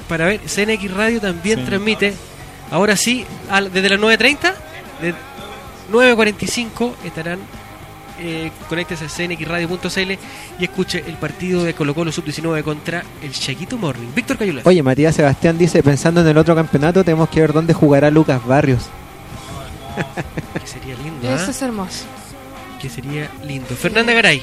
para 0.08 0.26
ver, 0.28 0.40
CNX 0.42 0.92
Radio 0.92 1.20
también 1.20 1.60
Sí. 1.60 1.66
transmite, 1.66 2.14
ahora 2.70 2.96
sí, 2.96 3.26
al- 3.50 3.74
desde 3.74 3.90
las 3.90 4.00
9.30, 4.00 4.54
de 5.02 5.16
9.45 5.92 6.96
estarán, 7.04 7.40
eh, 8.22 8.52
conéctese 8.70 9.06
a 9.06 9.10
cnxradio.cl 9.10 10.12
y 10.60 10.64
escuche 10.64 11.04
el 11.08 11.16
partido 11.16 11.64
de 11.64 11.74
Colo 11.74 11.96
Colo 11.96 12.12
Sub-19 12.12 12.64
contra 12.64 13.04
el 13.22 13.32
Chiquito 13.32 13.78
Morning. 13.78 14.10
Víctor 14.16 14.38
Cayula. 14.38 14.62
oye, 14.66 14.84
Matías 14.84 15.16
Sebastián 15.16 15.58
dice, 15.58 15.82
pensando 15.82 16.22
en 16.22 16.28
el 16.28 16.38
otro 16.38 16.56
campeonato, 16.56 17.04
tenemos 17.04 17.30
que 17.30 17.42
ver 17.42 17.54
dónde 17.54 17.74
jugará 17.74 18.12
Lucas 18.12 18.46
Barrios. 18.46 18.90
Que 20.62 20.68
sería 20.68 20.96
lindo, 20.96 21.28
¿ah? 21.28 21.36
Eso 21.36 21.52
es 21.52 21.62
hermoso. 21.62 22.06
Que 22.80 22.90
sería 22.90 23.30
lindo. 23.44 23.76
Fernanda 23.76 24.14
Garay. 24.14 24.42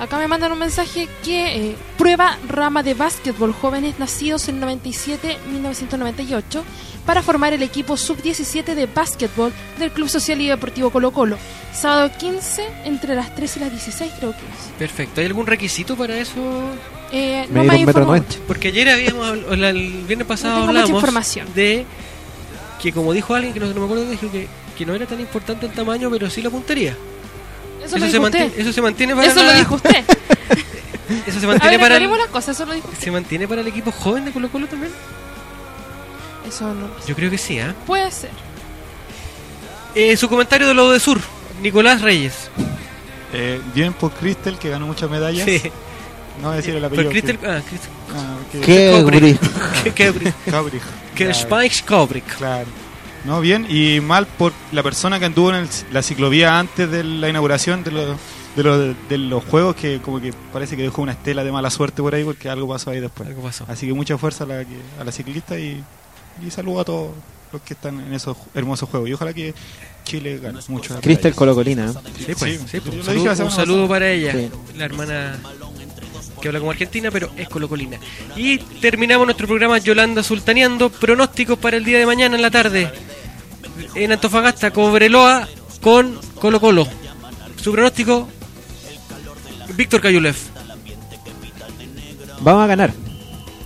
Acá 0.00 0.18
me 0.18 0.26
mandan 0.26 0.50
un 0.52 0.58
mensaje 0.58 1.08
que 1.22 1.70
eh, 1.70 1.76
prueba 1.96 2.36
rama 2.48 2.82
de 2.82 2.94
básquetbol 2.94 3.52
jóvenes 3.52 4.00
nacidos 4.00 4.48
en 4.48 4.60
97-1998 4.60 6.62
para 7.06 7.22
formar 7.22 7.52
el 7.52 7.62
equipo 7.62 7.96
sub-17 7.96 8.74
de 8.74 8.86
básquetbol 8.86 9.52
del 9.78 9.90
Club 9.90 10.08
Social 10.08 10.40
y 10.40 10.48
Deportivo 10.48 10.90
Colo 10.90 11.10
Colo. 11.12 11.36
Sábado 11.72 12.10
15 12.18 12.66
entre 12.84 13.14
las 13.14 13.34
3 13.34 13.56
y 13.56 13.60
las 13.60 13.70
16 13.70 14.12
creo 14.18 14.32
que 14.32 14.38
es. 14.38 14.72
Perfecto. 14.78 15.20
¿Hay 15.20 15.26
algún 15.26 15.46
requisito 15.46 15.96
para 15.96 16.16
eso? 16.16 16.34
Eh, 17.12 17.46
no 17.50 17.56
me 17.56 17.60
un 17.60 17.66
metro 17.66 17.80
informó. 17.90 18.06
noventa. 18.06 18.36
Porque 18.46 18.68
ayer 18.68 18.88
habíamos, 18.88 19.28
o 19.50 19.56
la- 19.56 19.70
el 19.70 20.04
viernes 20.06 20.26
pasado 20.26 20.54
No 20.54 20.60
tengo 20.60 20.66
mucha 20.72 20.80
hablamos 20.82 20.90
información. 21.02 21.48
de 21.54 21.84
que 22.82 22.92
como 22.92 23.12
dijo 23.12 23.34
alguien 23.34 23.52
que 23.54 23.60
no, 23.60 23.66
no 23.66 23.74
me 23.74 23.84
acuerdo, 23.84 24.08
dijo 24.10 24.30
que, 24.30 24.48
que 24.76 24.86
no 24.86 24.94
era 24.94 25.06
tan 25.06 25.20
importante 25.20 25.66
el 25.66 25.72
tamaño, 25.72 26.10
pero 26.10 26.28
sí 26.30 26.42
la 26.42 26.50
puntería. 26.50 26.96
Eso, 27.84 27.96
lo 27.98 28.06
se 28.06 28.12
dijo 28.12 28.22
mantiene, 28.22 28.46
usted. 28.46 28.60
eso 28.60 28.72
se 28.72 28.80
mantiene 28.82 29.14
para 29.14 29.26
Eso 29.26 29.42
la- 29.42 29.52
lo 29.52 29.58
dijo 29.58 29.74
usted. 29.74 30.04
Eso 31.26 31.38
se 31.38 31.44
A 31.46 31.48
mantiene 31.50 31.76
ver, 31.76 31.80
para 31.80 31.96
el, 31.98 32.10
las 32.10 32.28
cosas, 32.28 32.56
eso 32.56 32.64
lo 32.64 32.72
dijo 32.72 32.88
usted. 32.88 33.04
se 33.04 33.10
mantiene 33.10 33.46
para 33.46 33.60
el 33.60 33.66
equipo 33.66 33.92
joven 33.92 34.24
de 34.24 34.32
Colo 34.32 34.48
Colo 34.50 34.66
también. 34.66 34.90
Eso 36.48 36.72
no. 36.74 36.88
Yo 37.06 37.14
creo 37.14 37.30
que 37.30 37.38
sí, 37.38 37.58
¿ah? 37.58 37.74
Puede 37.86 38.10
ser. 38.10 38.30
Eh, 39.94 40.16
su 40.16 40.28
comentario 40.28 40.66
de 40.68 40.74
lo 40.74 40.90
de 40.90 41.00
Sur, 41.00 41.20
Nicolás 41.62 42.00
Reyes. 42.02 42.50
Eh, 43.32 43.60
bien 43.74 43.92
por 43.92 44.12
Crystal, 44.12 44.58
que 44.58 44.68
ganó 44.70 44.86
muchas 44.86 45.10
medallas. 45.10 45.44
Sí. 45.44 45.62
No 46.40 46.48
voy 46.48 46.54
a 46.54 46.56
decir 46.56 46.74
el 46.74 46.80
Por 46.82 46.86
apellido. 46.92 47.10
Crystal, 47.10 47.38
que- 47.38 47.46
ah, 47.46 47.62
Crystal- 47.68 47.90
Ah, 48.16 48.36
que- 48.50 48.60
Qué 48.60 49.00
Kubrick. 50.02 50.82
Que-. 51.14 51.30
Spike 51.30 51.82
Kubrick. 51.86 52.36
Claro. 52.36 52.66
No, 53.24 53.40
bien, 53.40 53.66
y 53.68 54.00
mal 54.00 54.26
por 54.26 54.52
la 54.72 54.82
persona 54.82 55.18
que 55.18 55.24
anduvo 55.26 55.50
en 55.50 55.56
el- 55.56 55.68
la 55.92 56.02
ciclovía 56.02 56.58
antes 56.58 56.90
de 56.90 57.02
la 57.04 57.28
inauguración 57.28 57.82
de 57.84 57.90
los, 57.92 58.16
de, 58.56 58.62
los, 58.62 58.94
de 59.08 59.18
los 59.18 59.44
juegos, 59.44 59.76
que 59.76 60.00
como 60.02 60.20
que 60.20 60.32
parece 60.52 60.76
que 60.76 60.82
dejó 60.82 61.02
una 61.02 61.12
estela 61.12 61.42
de 61.44 61.50
mala 61.52 61.70
suerte 61.70 62.02
por 62.02 62.14
ahí, 62.14 62.24
porque 62.24 62.48
algo 62.50 62.68
pasó 62.68 62.90
ahí 62.90 63.00
después. 63.00 63.28
Algo 63.28 63.42
pasó. 63.42 63.64
Así 63.68 63.86
que 63.86 63.94
mucha 63.94 64.18
fuerza 64.18 64.44
a 64.44 64.46
la, 64.48 64.64
que- 64.64 64.80
a 65.00 65.04
la 65.04 65.12
ciclista 65.12 65.58
y, 65.58 65.82
y 66.46 66.50
saludo 66.50 66.80
a 66.80 66.84
todos 66.84 67.10
los 67.52 67.62
que 67.62 67.74
están 67.74 68.00
en 68.00 68.12
esos 68.14 68.36
hermosos 68.54 68.88
juegos. 68.88 69.08
Y 69.08 69.12
ojalá 69.12 69.32
que 69.32 69.54
Chile 70.04 70.38
gane 70.38 70.58
mucho. 70.68 71.00
Cristel 71.00 71.34
Colocolina. 71.34 71.86
¿eh? 71.86 72.10
Sí, 72.26 72.34
pues, 72.38 72.60
sí, 72.70 72.80
pues, 72.80 73.38
un 73.38 73.50
saludo, 73.50 73.82
un 73.84 73.88
para 73.88 74.10
ella, 74.10 74.32
Sí. 74.32 74.50
la 74.76 74.84
hermana 74.84 75.38
que 76.40 76.48
habla 76.48 76.60
como 76.60 76.72
argentina, 76.72 77.10
pero 77.10 77.30
es 77.36 77.48
colocolina. 77.48 77.98
Y 78.36 78.58
terminamos 78.58 79.26
nuestro 79.26 79.46
programa 79.46 79.78
Yolanda 79.78 80.22
Sultaneando, 80.22 80.90
pronósticos 80.90 81.58
para 81.58 81.78
el 81.78 81.84
día 81.84 81.98
de 81.98 82.06
mañana 82.06 82.36
en 82.36 82.42
la 82.42 82.50
tarde. 82.50 82.90
En 83.94 84.12
Antofagasta, 84.12 84.70
Cobreloa 84.70 85.48
con 85.80 86.20
Colo 86.34 86.60
Colo. 86.60 86.86
Su 87.62 87.72
pronóstico, 87.72 88.28
Víctor 89.74 90.02
Cayulev. 90.02 90.36
Vamos 92.40 92.64
a 92.64 92.66
ganar. 92.66 92.92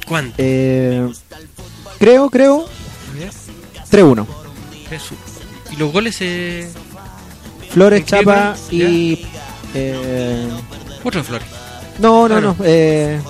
¿Cuánto? 0.07 0.35
Eh, 0.39 1.09
creo, 1.99 2.31
creo, 2.31 2.67
3-1. 3.91 4.27
Jesús. 4.89 5.19
Y 5.73 5.77
los 5.77 5.93
goles, 5.93 6.17
eh, 6.21 6.69
Flores, 7.71 8.01
¿En 8.01 8.05
qué, 8.05 8.11
Chapa 8.11 8.57
y... 8.71 9.27
Eh, 9.75 10.49
otro 11.05 11.23
Flores. 11.23 11.47
no, 11.99 12.29
no, 12.29 12.37
Ah, 12.37 12.41
no. 12.41 12.57
Eh, 12.65 13.21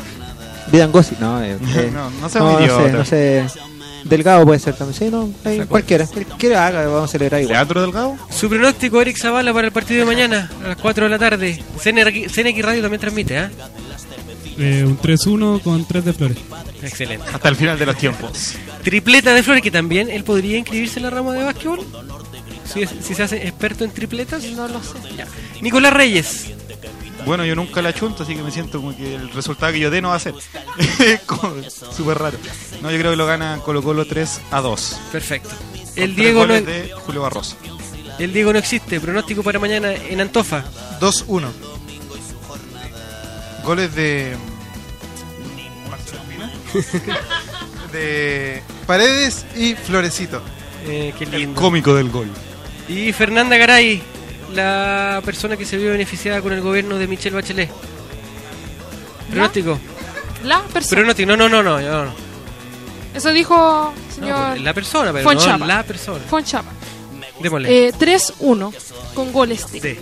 Vidangosi. 0.70 1.16
No, 1.20 1.42
eh, 1.42 1.58
eh, 1.76 1.90
No, 1.92 2.10
no 2.10 2.28
sé, 2.28 2.92
no 2.92 3.04
sé. 3.04 3.46
Delgado 4.04 4.44
puede 4.44 4.60
ser 4.60 4.74
también. 4.74 4.98
Sí, 4.98 5.08
no, 5.10 5.28
ahí, 5.44 5.60
cualquiera. 5.66 6.06
Cualquiera 6.06 6.66
haga, 6.66 6.86
vamos 6.86 7.10
a 7.10 7.12
celebrar 7.12 7.40
igual. 7.40 7.54
¿Leandro 7.54 7.80
Delgado? 7.82 8.16
Su 8.30 8.48
pronóstico, 8.48 9.00
Eric 9.00 9.18
Zavala, 9.18 9.52
para 9.52 9.66
el 9.66 9.72
partido 9.72 10.00
de 10.00 10.06
mañana, 10.06 10.50
a 10.64 10.68
las 10.68 10.76
4 10.76 11.04
de 11.04 11.10
la 11.10 11.18
tarde. 11.18 11.62
CNX, 11.82 12.32
CNX 12.32 12.62
Radio 12.64 12.82
también 12.82 13.00
transmite, 13.00 13.38
¿ah? 13.38 13.50
eh, 13.50 14.07
un 14.58 14.98
3-1 14.98 15.62
con 15.62 15.86
3 15.86 16.04
de 16.04 16.12
Flores. 16.12 16.38
Excelente. 16.82 17.24
Hasta 17.32 17.48
el 17.48 17.56
final 17.56 17.78
de 17.78 17.86
los 17.86 17.96
tiempos. 17.96 18.54
Tripleta 18.82 19.32
de 19.34 19.42
Flores, 19.42 19.62
que 19.62 19.70
también 19.70 20.10
él 20.10 20.24
podría 20.24 20.58
inscribirse 20.58 20.98
en 20.98 21.04
la 21.04 21.10
rama 21.10 21.32
de 21.32 21.44
básquetbol. 21.44 21.86
Si, 22.64 22.82
es- 22.82 22.90
si 23.02 23.14
se 23.14 23.22
hace 23.22 23.46
experto 23.46 23.84
en 23.84 23.90
tripletas. 23.92 24.42
No 24.52 24.68
lo 24.68 24.82
sé. 24.82 24.94
Nicolás 25.62 25.92
Reyes. 25.92 26.46
Bueno, 27.26 27.44
yo 27.44 27.54
nunca 27.54 27.82
la 27.82 27.92
chunto, 27.92 28.22
así 28.22 28.34
que 28.34 28.42
me 28.42 28.50
siento 28.50 28.78
como 28.80 28.96
que 28.96 29.14
el 29.14 29.30
resultado 29.30 29.72
que 29.72 29.80
yo 29.80 29.90
dé 29.90 30.00
no 30.00 30.08
va 30.10 30.14
a 30.16 30.20
ser. 30.20 30.34
Súper 31.96 32.18
raro. 32.18 32.38
No, 32.82 32.90
yo 32.90 32.98
creo 32.98 33.10
que 33.12 33.16
lo 33.16 33.26
gana 33.26 33.58
Colo 33.64 33.82
Colo 33.82 34.06
3 34.06 34.40
a 34.50 34.60
2. 34.60 34.96
Perfecto. 35.12 35.50
El 35.96 36.14
Diego, 36.14 36.46
no, 36.46 36.54
de 36.54 36.92
Julio 37.06 37.22
Barroso. 37.22 37.56
el 38.18 38.32
Diego 38.32 38.52
no 38.52 38.58
existe. 38.58 39.00
Pronóstico 39.00 39.42
para 39.42 39.58
mañana 39.58 39.92
en 39.92 40.20
Antofa. 40.20 40.64
2-1. 41.00 41.48
Goles 43.68 43.94
de. 43.94 44.34
de 47.92 48.62
Paredes 48.86 49.44
y 49.54 49.74
Florecito. 49.74 50.40
Eh, 50.86 51.12
qué 51.18 51.26
lindo. 51.26 51.60
Cómico 51.60 51.94
del 51.94 52.08
gol. 52.08 52.30
Y 52.88 53.12
Fernanda 53.12 53.58
Garay, 53.58 54.02
la 54.54 55.20
persona 55.22 55.58
que 55.58 55.66
se 55.66 55.76
vio 55.76 55.90
beneficiada 55.90 56.40
con 56.40 56.54
el 56.54 56.62
gobierno 56.62 56.96
de 56.96 57.08
Michelle 57.08 57.36
Bachelet. 57.36 57.68
Pronóstico. 59.30 59.78
La 60.44 60.62
persona. 60.62 61.00
Pronóstico. 61.00 61.26
No, 61.28 61.36
no, 61.36 61.50
no, 61.50 61.62
no. 61.62 61.78
no, 61.78 62.04
no. 62.06 62.12
Eso 63.14 63.32
dijo 63.32 63.92
señor. 64.14 64.52
pues, 64.52 64.62
la 64.62 64.72
persona, 64.72 65.12
pero 65.12 65.24
Fonchapa. 65.24 65.58
no 65.58 65.66
la 65.66 65.82
persona. 65.82 66.24
Fonchapa. 66.26 66.70
Démosle. 67.38 67.88
Eh, 67.88 67.92
3-1 67.92 68.72
con 69.12 69.30
goles 69.30 69.70
de. 69.72 69.80
De. 69.80 70.00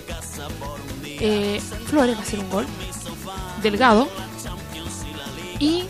Eh, 1.02 1.60
Flores 1.90 2.14
va 2.14 2.20
a 2.20 2.22
hacer 2.22 2.38
un 2.38 2.48
gol. 2.48 2.66
Delgado. 3.70 4.08
Y 5.58 5.84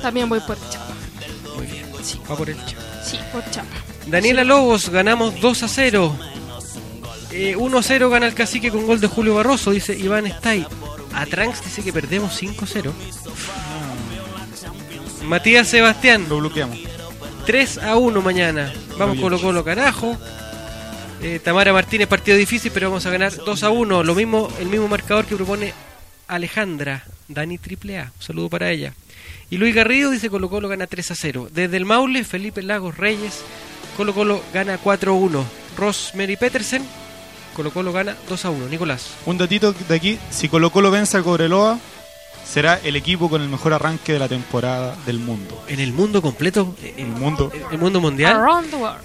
también 0.00 0.28
voy 0.28 0.40
por 0.40 0.58
Chapa. 0.70 0.94
Muy 1.56 1.66
bien. 1.66 1.86
Sí. 2.02 2.20
Va 2.30 2.36
por 2.36 2.50
el 2.50 2.56
chat. 2.66 2.78
Sí, 3.04 3.18
por 3.32 3.48
Chapa. 3.50 3.68
Daniela 4.06 4.44
Lobos, 4.44 4.88
ganamos 4.88 5.40
2 5.40 5.62
a 5.62 5.68
0. 5.68 6.16
Eh, 7.30 7.56
1 7.56 7.78
a 7.78 7.82
0 7.82 8.10
gana 8.10 8.26
el 8.26 8.34
cacique 8.34 8.70
con 8.70 8.86
gol 8.86 9.00
de 9.00 9.06
Julio 9.06 9.34
Barroso, 9.34 9.70
dice 9.70 9.96
Iván 9.96 10.26
Stay. 10.26 10.66
Atranx 11.14 11.64
dice 11.64 11.82
que 11.82 11.92
perdemos 11.92 12.34
5 12.36 12.64
a 12.64 12.68
0. 12.68 12.92
Matías 15.24 15.68
Sebastián. 15.68 16.26
Lo 16.28 16.38
bloqueamos. 16.38 16.78
3 17.46 17.78
a 17.78 17.96
1 17.96 18.22
mañana. 18.22 18.72
Vamos 18.98 19.18
Colo. 19.18 19.40
Colo 19.40 19.64
carajo. 19.64 20.16
Eh, 21.22 21.38
Tamara 21.38 21.72
Martínez, 21.72 22.08
partido 22.08 22.36
difícil, 22.36 22.72
pero 22.72 22.88
vamos 22.88 23.06
a 23.06 23.10
ganar 23.10 23.32
2 23.32 23.62
a 23.62 23.70
1. 23.70 24.02
Lo 24.02 24.14
mismo, 24.14 24.48
el 24.58 24.66
mismo 24.66 24.88
marcador 24.88 25.24
que 25.24 25.36
propone 25.36 25.72
Alejandra, 26.34 27.04
Dani 27.28 27.58
Triple 27.58 27.98
A. 27.98 28.04
Un 28.16 28.22
saludo 28.22 28.48
para 28.48 28.70
ella. 28.70 28.94
Y 29.50 29.58
Luis 29.58 29.74
Garrido 29.74 30.10
dice 30.10 30.30
Colo 30.30 30.48
Colo 30.48 30.68
gana 30.68 30.86
3 30.86 31.10
a 31.10 31.14
0. 31.14 31.48
Desde 31.52 31.76
el 31.76 31.84
Maule, 31.84 32.24
Felipe 32.24 32.62
Lagos 32.62 32.96
Reyes, 32.96 33.40
Colo 33.96 34.14
Colo 34.14 34.42
gana 34.54 34.78
4 34.78 35.12
a 35.12 35.14
1. 35.14 35.44
Rosemary 35.76 36.36
Petersen, 36.36 36.82
Colo 37.54 37.70
Colo 37.70 37.92
gana 37.92 38.16
2 38.28 38.44
a 38.46 38.50
1. 38.50 38.68
Nicolás. 38.68 39.10
Un 39.26 39.36
datito 39.38 39.72
de 39.72 39.94
aquí, 39.94 40.18
si 40.30 40.48
Colo 40.48 40.70
Colo 40.70 40.90
vence 40.90 41.18
a 41.18 41.22
Cobreloa, 41.22 41.78
será 42.50 42.80
el 42.82 42.96
equipo 42.96 43.28
con 43.28 43.42
el 43.42 43.48
mejor 43.48 43.74
arranque 43.74 44.14
de 44.14 44.18
la 44.18 44.28
temporada 44.28 44.96
del 45.06 45.18
mundo. 45.18 45.62
En 45.68 45.80
el 45.80 45.92
mundo 45.92 46.22
completo, 46.22 46.74
El 46.96 47.06
mundo, 47.08 47.52
el 47.70 47.78
mundo 47.78 48.00
mundial. 48.00 48.36
Around 48.36 48.70
the 48.70 48.76
world. 48.76 48.98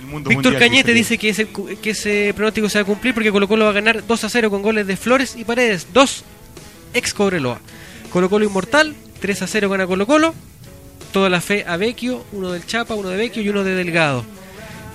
el 0.00 0.04
mundo 0.06 0.28
Víctor 0.28 0.52
mundial, 0.52 0.68
Cañete 0.70 0.92
dice 0.92 1.14
dice 1.14 1.18
que 1.18 1.28
ese, 1.30 1.46
cu- 1.46 1.68
que 1.82 1.90
ese 1.90 2.32
pronóstico 2.36 2.68
se 2.68 2.78
va 2.78 2.82
a 2.82 2.86
cumplir 2.86 3.14
porque 3.14 3.32
Colo 3.32 3.48
Colo 3.48 3.64
va 3.64 3.70
a 3.70 3.74
ganar 3.74 4.06
2 4.06 4.24
a 4.24 4.28
0 4.28 4.50
con 4.50 4.60
goles 4.60 4.86
de 4.86 4.96
Flores 4.98 5.34
y 5.36 5.44
Paredes. 5.44 5.86
2 5.94 6.24
ex 6.94 7.12
Cobreloa. 7.12 7.60
Colo 8.10 8.30
Colo 8.30 8.44
inmortal, 8.44 8.94
3 9.20 9.42
a 9.42 9.46
0 9.46 9.68
gana 9.68 9.86
Colo 9.86 10.06
Colo. 10.06 10.34
Toda 11.12 11.28
la 11.28 11.40
fe 11.40 11.64
a 11.66 11.76
Vecchio, 11.76 12.24
uno 12.32 12.50
del 12.50 12.66
Chapa, 12.66 12.94
uno 12.94 13.08
de 13.08 13.16
Vecchio 13.16 13.42
y 13.42 13.48
uno 13.48 13.62
de 13.62 13.74
Delgado. 13.74 14.24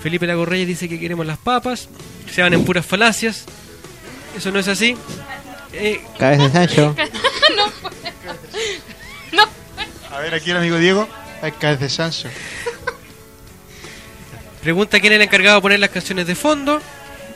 Felipe 0.02 0.26
Lago 0.26 0.44
Reyes 0.44 0.66
dice 0.66 0.88
que 0.88 0.98
queremos 0.98 1.26
las 1.26 1.38
papas. 1.38 1.88
Se 2.32 2.42
van 2.42 2.54
en 2.54 2.64
puras 2.64 2.84
falacias. 2.84 3.44
Eso 4.36 4.50
no 4.50 4.58
es 4.58 4.68
así. 4.68 4.96
Eh, 5.72 6.00
Cabeza 6.18 6.42
de 6.44 6.50
Sancho. 6.50 6.96
no. 7.56 7.66
no. 9.32 9.48
A 10.10 10.20
ver, 10.20 10.34
aquí 10.34 10.50
el 10.50 10.56
amigo 10.56 10.78
Diego. 10.78 11.08
De 11.60 11.88
Sancho. 11.88 12.28
Pregunta 14.62 15.00
quién 15.00 15.14
es 15.14 15.16
el 15.16 15.22
encargado 15.22 15.56
de 15.56 15.62
poner 15.62 15.80
las 15.80 15.90
canciones 15.90 16.26
de 16.26 16.34
fondo. 16.34 16.80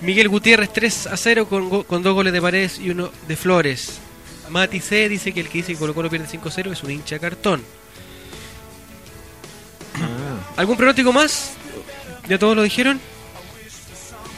Miguel 0.02 0.28
Gutiérrez 0.28 0.70
3 0.72 1.06
a 1.06 1.16
0 1.16 1.48
con, 1.48 1.84
con 1.84 2.02
dos 2.02 2.12
goles 2.12 2.32
de 2.32 2.42
Paredes 2.42 2.78
y 2.78 2.90
uno 2.90 3.10
de 3.26 3.36
Flores. 3.36 3.98
Mati 4.54 4.78
C 4.78 5.08
dice 5.08 5.32
que 5.32 5.40
el 5.40 5.48
que 5.48 5.58
dice 5.58 5.72
que 5.72 5.78
Colo 5.80 5.92
Colo 5.94 6.08
pierde 6.08 6.28
5-0 6.28 6.70
es 6.70 6.84
un 6.84 6.92
hincha 6.92 7.18
cartón. 7.18 7.60
¿Algún 10.56 10.76
pronóstico 10.76 11.12
más? 11.12 11.54
¿Ya 12.28 12.38
todos 12.38 12.54
lo 12.54 12.62
dijeron? 12.62 13.00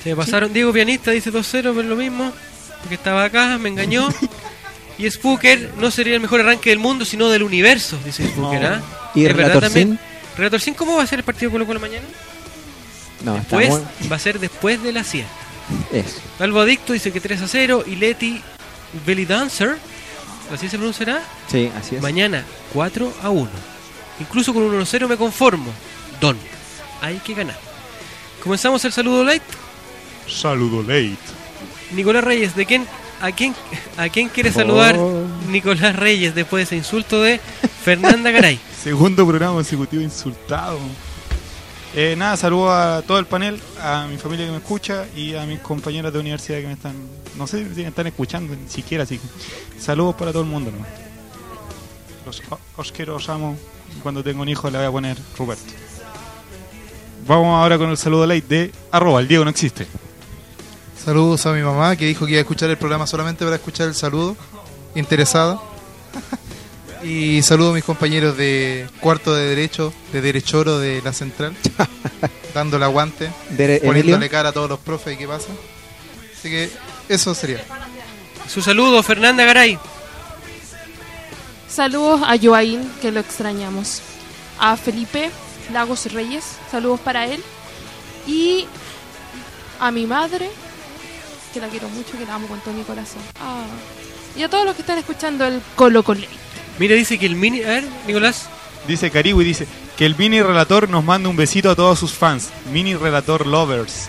Se 0.02 0.16
pasaron. 0.16 0.54
Diego 0.54 0.72
Pianista 0.72 1.10
dice 1.10 1.30
2-0, 1.30 1.44
pero 1.52 1.80
es 1.82 1.86
lo 1.86 1.96
mismo. 1.96 2.32
Porque 2.80 2.94
estaba 2.94 3.24
acá, 3.24 3.58
me 3.58 3.68
engañó. 3.68 4.08
y 4.98 5.10
Spooker 5.10 5.72
no 5.76 5.90
sería 5.90 6.14
el 6.14 6.20
mejor 6.20 6.40
arranque 6.40 6.70
del 6.70 6.78
mundo, 6.78 7.04
sino 7.04 7.28
del 7.28 7.42
universo, 7.42 7.98
dice 8.02 8.26
Spooker. 8.26 8.62
No. 8.62 8.68
¿ah? 8.68 8.82
¿Y 9.14 9.26
¿Es 9.26 9.36
verdad 9.36 9.48
Relator 9.48 9.62
también? 9.64 9.88
Sin? 9.88 10.38
Relator 10.38 10.60
Sin, 10.62 10.72
¿cómo 10.72 10.96
va 10.96 11.02
a 11.02 11.06
ser 11.06 11.18
el 11.18 11.26
partido 11.26 11.50
Colo 11.50 11.66
Colo 11.66 11.78
mañana? 11.78 12.06
No, 13.22 13.36
está 13.36 13.50
Pues 13.50 13.68
muy... 13.68 14.08
va 14.10 14.16
a 14.16 14.20
ser 14.20 14.40
después 14.40 14.82
de 14.82 14.92
la 14.92 15.04
siesta. 15.04 15.30
Eso. 15.92 16.20
Albo 16.38 16.60
Adicto 16.60 16.94
dice 16.94 17.12
que 17.12 17.20
3 17.20 17.42
a 17.42 17.48
0 17.48 17.84
y 17.86 17.96
Leti 17.96 18.40
Belly 19.04 19.26
Dancer, 19.26 19.76
así 20.52 20.68
se 20.68 20.76
pronunciará, 20.76 21.22
Sí, 21.50 21.70
así 21.78 21.96
es. 21.96 22.02
mañana 22.02 22.44
4 22.72 23.12
a 23.22 23.30
1. 23.30 23.50
Incluso 24.20 24.52
con 24.54 24.62
un 24.62 24.74
1 24.74 24.82
a 24.82 24.86
0 24.86 25.08
me 25.08 25.16
conformo. 25.16 25.70
Don, 26.20 26.36
hay 27.02 27.18
que 27.18 27.34
ganar. 27.34 27.58
Comenzamos 28.42 28.84
el 28.84 28.92
saludo 28.92 29.24
light. 29.24 29.42
Saludo 30.28 30.82
late. 30.82 31.16
Nicolás 31.92 32.24
Reyes, 32.24 32.54
¿de 32.56 32.66
quién, 32.66 32.86
a 33.20 33.30
quién, 33.32 33.54
a 33.96 34.08
quién 34.08 34.28
quiere 34.28 34.50
saludar. 34.52 34.96
Nicolás 35.48 35.94
Reyes 35.96 36.34
después 36.34 36.60
de 36.60 36.64
ese 36.64 36.76
insulto 36.76 37.22
de 37.22 37.40
Fernanda 37.84 38.30
Garay? 38.30 38.58
Segundo 38.82 39.26
programa 39.26 39.54
consecutivo 39.54 40.02
insultado. 40.02 40.78
Eh, 41.98 42.14
nada, 42.14 42.36
saludo 42.36 42.70
a 42.70 43.00
todo 43.00 43.18
el 43.18 43.24
panel, 43.24 43.58
a 43.80 44.06
mi 44.06 44.18
familia 44.18 44.44
que 44.44 44.52
me 44.52 44.58
escucha 44.58 45.06
y 45.16 45.34
a 45.34 45.46
mis 45.46 45.60
compañeras 45.60 46.12
de 46.12 46.18
universidad 46.18 46.58
que 46.60 46.66
me 46.66 46.74
están, 46.74 46.94
no 47.38 47.46
sé 47.46 47.66
si 47.74 47.80
me 47.80 47.88
están 47.88 48.06
escuchando 48.06 48.54
ni 48.54 48.68
siquiera, 48.68 49.04
así 49.04 49.16
que 49.18 49.26
saludos 49.80 50.14
para 50.14 50.30
todo 50.30 50.42
el 50.42 50.48
mundo. 50.48 50.70
¿no? 50.70 50.84
Los, 52.26 52.42
os 52.76 52.92
quiero, 52.92 53.16
os 53.16 53.26
amo. 53.30 53.56
Cuando 54.02 54.22
tengo 54.22 54.42
un 54.42 54.48
hijo 54.50 54.68
le 54.68 54.76
voy 54.76 54.86
a 54.86 54.90
poner 54.90 55.16
Roberto. 55.38 55.72
Vamos 57.26 57.58
ahora 57.58 57.78
con 57.78 57.88
el 57.88 57.96
saludo 57.96 58.26
light 58.26 58.46
de 58.46 58.72
arroba, 58.90 59.20
el 59.20 59.28
Diego 59.28 59.44
no 59.44 59.50
existe. 59.50 59.86
Saludos 61.02 61.46
a 61.46 61.52
mi 61.54 61.62
mamá 61.62 61.96
que 61.96 62.04
dijo 62.04 62.26
que 62.26 62.32
iba 62.32 62.40
a 62.40 62.42
escuchar 62.42 62.68
el 62.68 62.76
programa 62.76 63.06
solamente 63.06 63.42
para 63.42 63.56
escuchar 63.56 63.88
el 63.88 63.94
saludo. 63.94 64.36
Interesada. 64.94 65.58
Y 67.02 67.42
saludo 67.42 67.70
a 67.70 67.74
mis 67.74 67.84
compañeros 67.84 68.36
de 68.36 68.88
cuarto 69.00 69.34
de 69.34 69.46
derecho, 69.46 69.92
de 70.12 70.20
derechoro 70.20 70.78
de 70.78 71.02
la 71.02 71.12
central. 71.12 71.54
dándole 72.54 72.84
aguante. 72.84 73.30
Dere- 73.50 73.80
poniéndole 73.80 74.14
Emilio. 74.16 74.30
cara 74.30 74.48
a 74.48 74.52
todos 74.52 74.68
los 74.68 74.78
profes 74.80 75.14
y 75.14 75.16
qué 75.18 75.26
pasa. 75.28 75.48
Así 76.38 76.48
que 76.48 76.70
eso 77.08 77.34
sería. 77.34 77.62
Su 78.48 78.62
saludo, 78.62 79.02
Fernanda 79.02 79.44
Garay. 79.44 79.78
Saludos 81.68 82.22
a 82.24 82.36
Joaín, 82.40 82.90
que 83.02 83.10
lo 83.12 83.20
extrañamos. 83.20 84.00
A 84.58 84.76
Felipe 84.76 85.30
Lagos 85.72 86.10
Reyes, 86.12 86.44
saludos 86.70 87.00
para 87.00 87.26
él. 87.26 87.42
Y 88.26 88.66
a 89.78 89.90
mi 89.90 90.06
madre, 90.06 90.48
que 91.52 91.60
la 91.60 91.68
quiero 91.68 91.88
mucho, 91.90 92.16
que 92.16 92.24
la 92.24 92.34
amo 92.36 92.46
con 92.48 92.60
todo 92.60 92.72
mi 92.72 92.82
corazón. 92.84 93.20
Ah. 93.40 93.64
Y 94.36 94.42
a 94.42 94.48
todos 94.48 94.64
los 94.64 94.74
que 94.74 94.82
están 94.82 94.98
escuchando 94.98 95.44
el 95.44 95.60
Colo 95.74 96.02
Cole. 96.02 96.28
Mira, 96.78 96.94
dice 96.94 97.18
que 97.18 97.26
el 97.26 97.36
mini. 97.36 97.62
A 97.62 97.68
ver, 97.68 97.84
Nicolás. 98.06 98.48
Dice 98.86 99.10
Caribu 99.10 99.40
y 99.42 99.44
dice 99.44 99.66
que 99.96 100.06
el 100.06 100.14
mini 100.16 100.40
relator 100.42 100.88
nos 100.88 101.02
manda 101.02 101.28
un 101.28 101.36
besito 101.36 101.70
a 101.70 101.74
todos 101.74 101.98
sus 101.98 102.12
fans. 102.12 102.50
Mini 102.72 102.94
relator 102.94 103.46
lovers. 103.46 104.08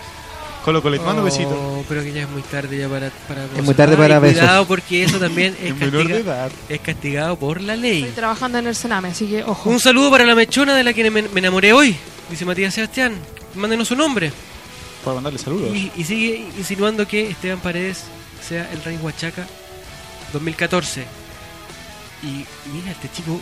Colo 0.64 0.82
Colo, 0.82 1.00
mando 1.02 1.22
un 1.22 1.24
besito. 1.28 1.48
Oh, 1.50 1.84
pero 1.88 2.02
que 2.02 2.12
ya 2.12 2.22
es 2.22 2.28
muy 2.28 2.42
tarde 2.42 2.76
ya 2.78 2.88
para, 2.88 3.10
para 3.26 3.44
Es 3.56 3.64
muy 3.64 3.74
tarde 3.74 3.94
Ay, 3.94 3.98
para 4.02 4.18
besos. 4.18 4.40
Cuidado 4.40 4.66
porque 4.66 5.02
eso 5.02 5.18
también 5.18 5.56
es, 5.62 5.72
castiga- 5.74 6.16
edad. 6.16 6.50
es 6.68 6.80
castigado 6.80 7.36
por 7.38 7.60
la 7.62 7.74
ley. 7.74 8.00
Estoy 8.02 8.14
trabajando 8.16 8.58
en 8.58 8.66
el 8.66 8.74
Sename, 8.76 9.08
así 9.08 9.26
que 9.26 9.42
ojo. 9.44 9.70
Un 9.70 9.80
saludo 9.80 10.10
para 10.10 10.24
la 10.26 10.34
mechona 10.34 10.74
de 10.76 10.84
la 10.84 10.92
que 10.92 11.10
me, 11.10 11.22
me 11.22 11.38
enamoré 11.40 11.72
hoy, 11.72 11.96
dice 12.28 12.44
Matías 12.44 12.74
Sebastián. 12.74 13.14
Mándenos 13.54 13.88
su 13.88 13.96
nombre. 13.96 14.30
Para 15.04 15.14
mandarle 15.14 15.38
saludos. 15.38 15.74
Y, 15.74 15.90
y 15.96 16.04
sigue 16.04 16.46
insinuando 16.58 17.08
que 17.08 17.30
Esteban 17.30 17.60
Paredes 17.60 18.04
sea 18.46 18.68
el 18.72 18.82
Rey 18.84 18.98
Huachaca 19.00 19.46
2014. 20.34 21.04
Y 22.22 22.44
mira, 22.72 22.90
este 22.90 23.10
chico, 23.10 23.40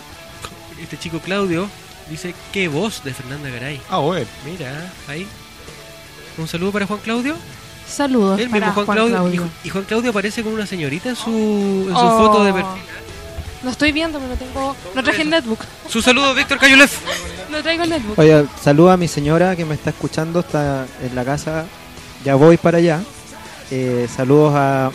este 0.80 0.98
chico 0.98 1.18
Claudio 1.20 1.68
dice 2.10 2.34
qué 2.52 2.68
voz 2.68 3.02
de 3.04 3.14
Fernanda 3.14 3.48
Garay. 3.50 3.80
Ah, 3.88 3.98
bueno. 3.98 4.26
Mira, 4.44 4.92
ahí. 5.08 5.26
Un 6.38 6.46
saludo 6.48 6.72
para 6.72 6.86
Juan 6.86 7.00
Claudio. 7.00 7.34
Saludos 7.88 8.40
El 8.40 8.50
para 8.50 8.66
mismo 8.66 8.74
Juan, 8.74 8.86
Juan 8.86 8.96
Claudio. 8.96 9.16
Claudio. 9.16 9.48
Y, 9.64 9.68
y 9.68 9.70
Juan 9.70 9.84
Claudio 9.84 10.10
aparece 10.10 10.42
con 10.42 10.52
una 10.52 10.66
señorita 10.66 11.08
en 11.08 11.16
su, 11.16 11.30
en 11.30 11.94
su 11.94 12.00
Oh. 12.04 12.18
foto 12.26 12.44
de 12.44 12.52
perfil. 12.52 12.82
No 13.62 13.70
estoy 13.70 13.90
viendo, 13.92 14.18
pero 14.18 14.30
no 14.32 14.36
tengo. 14.38 14.76
No 14.94 15.02
traje 15.02 15.22
el 15.22 15.30
netbook. 15.30 15.60
Su 15.88 16.02
saludo, 16.02 16.34
Víctor 16.34 16.58
Cayulev. 16.58 16.90
No 17.50 17.62
traigo 17.62 17.84
el 17.84 17.90
netbook. 17.90 18.18
Oye, 18.18 18.44
saluda 18.60 18.94
a 18.94 18.96
mi 18.96 19.06
señora 19.08 19.54
que 19.56 19.64
me 19.64 19.74
está 19.76 19.90
escuchando, 19.90 20.40
está 20.40 20.84
en 21.00 21.14
la 21.14 21.24
casa, 21.24 21.64
ya 22.24 22.34
voy 22.34 22.56
para 22.56 22.78
allá. 22.78 23.00
Eh, 23.70 24.08
saludos 24.14 24.52
a, 24.56 24.90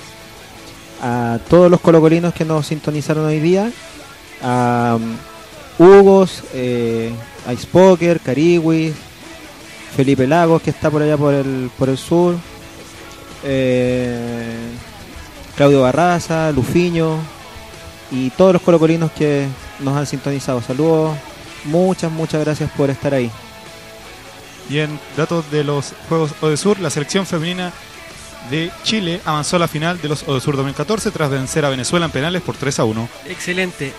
a 1.01 1.39
todos 1.49 1.69
los 1.69 1.81
colocolinos 1.81 2.33
que 2.33 2.45
nos 2.45 2.67
sintonizaron 2.67 3.25
hoy 3.25 3.39
día, 3.39 3.71
a 4.43 4.97
um, 4.99 5.17
Hugos, 5.79 6.43
eh, 6.53 7.11
Ice 7.51 7.67
Poker, 7.67 8.19
Cariwi, 8.19 8.93
Felipe 9.95 10.27
Lagos 10.27 10.61
que 10.61 10.69
está 10.69 10.89
por 10.91 11.01
allá 11.01 11.17
por 11.17 11.33
el, 11.33 11.71
por 11.77 11.89
el 11.89 11.97
sur, 11.97 12.35
eh, 13.43 14.55
Claudio 15.55 15.81
Barraza, 15.81 16.51
Lufiño 16.51 17.17
y 18.11 18.29
todos 18.31 18.53
los 18.53 18.61
colocolinos 18.61 19.11
que 19.11 19.47
nos 19.79 19.97
han 19.97 20.05
sintonizado. 20.05 20.61
Saludos, 20.61 21.17
muchas, 21.65 22.11
muchas 22.11 22.41
gracias 22.43 22.69
por 22.71 22.89
estar 22.89 23.13
ahí. 23.13 23.31
Y 24.69 24.79
en 24.79 24.99
datos 25.17 25.49
de 25.51 25.63
los 25.63 25.93
Juegos 26.07 26.31
Odesur, 26.41 26.79
la 26.79 26.89
selección 26.89 27.25
femenina 27.25 27.73
de 28.49 28.71
Chile 28.83 29.21
avanzó 29.25 29.55
a 29.57 29.59
la 29.59 29.67
final 29.67 30.01
de 30.01 30.09
los 30.09 30.23
Odesur 30.27 30.55
2014 30.55 31.11
tras 31.11 31.29
vencer 31.29 31.63
a 31.65 31.69
Venezuela 31.69 32.05
en 32.05 32.11
penales 32.11 32.41
por 32.41 32.55
3 32.55 32.79
a 32.79 32.83
1. 32.85 33.09
Excelente. 33.27 33.93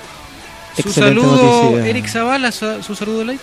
Su 0.74 0.88
Excelente 0.88 1.20
saludo, 1.20 1.62
noticia. 1.64 1.86
Eric 1.88 2.06
Zavala, 2.08 2.52
su, 2.52 2.82
su 2.82 2.94
saludo 2.94 3.24
light. 3.24 3.40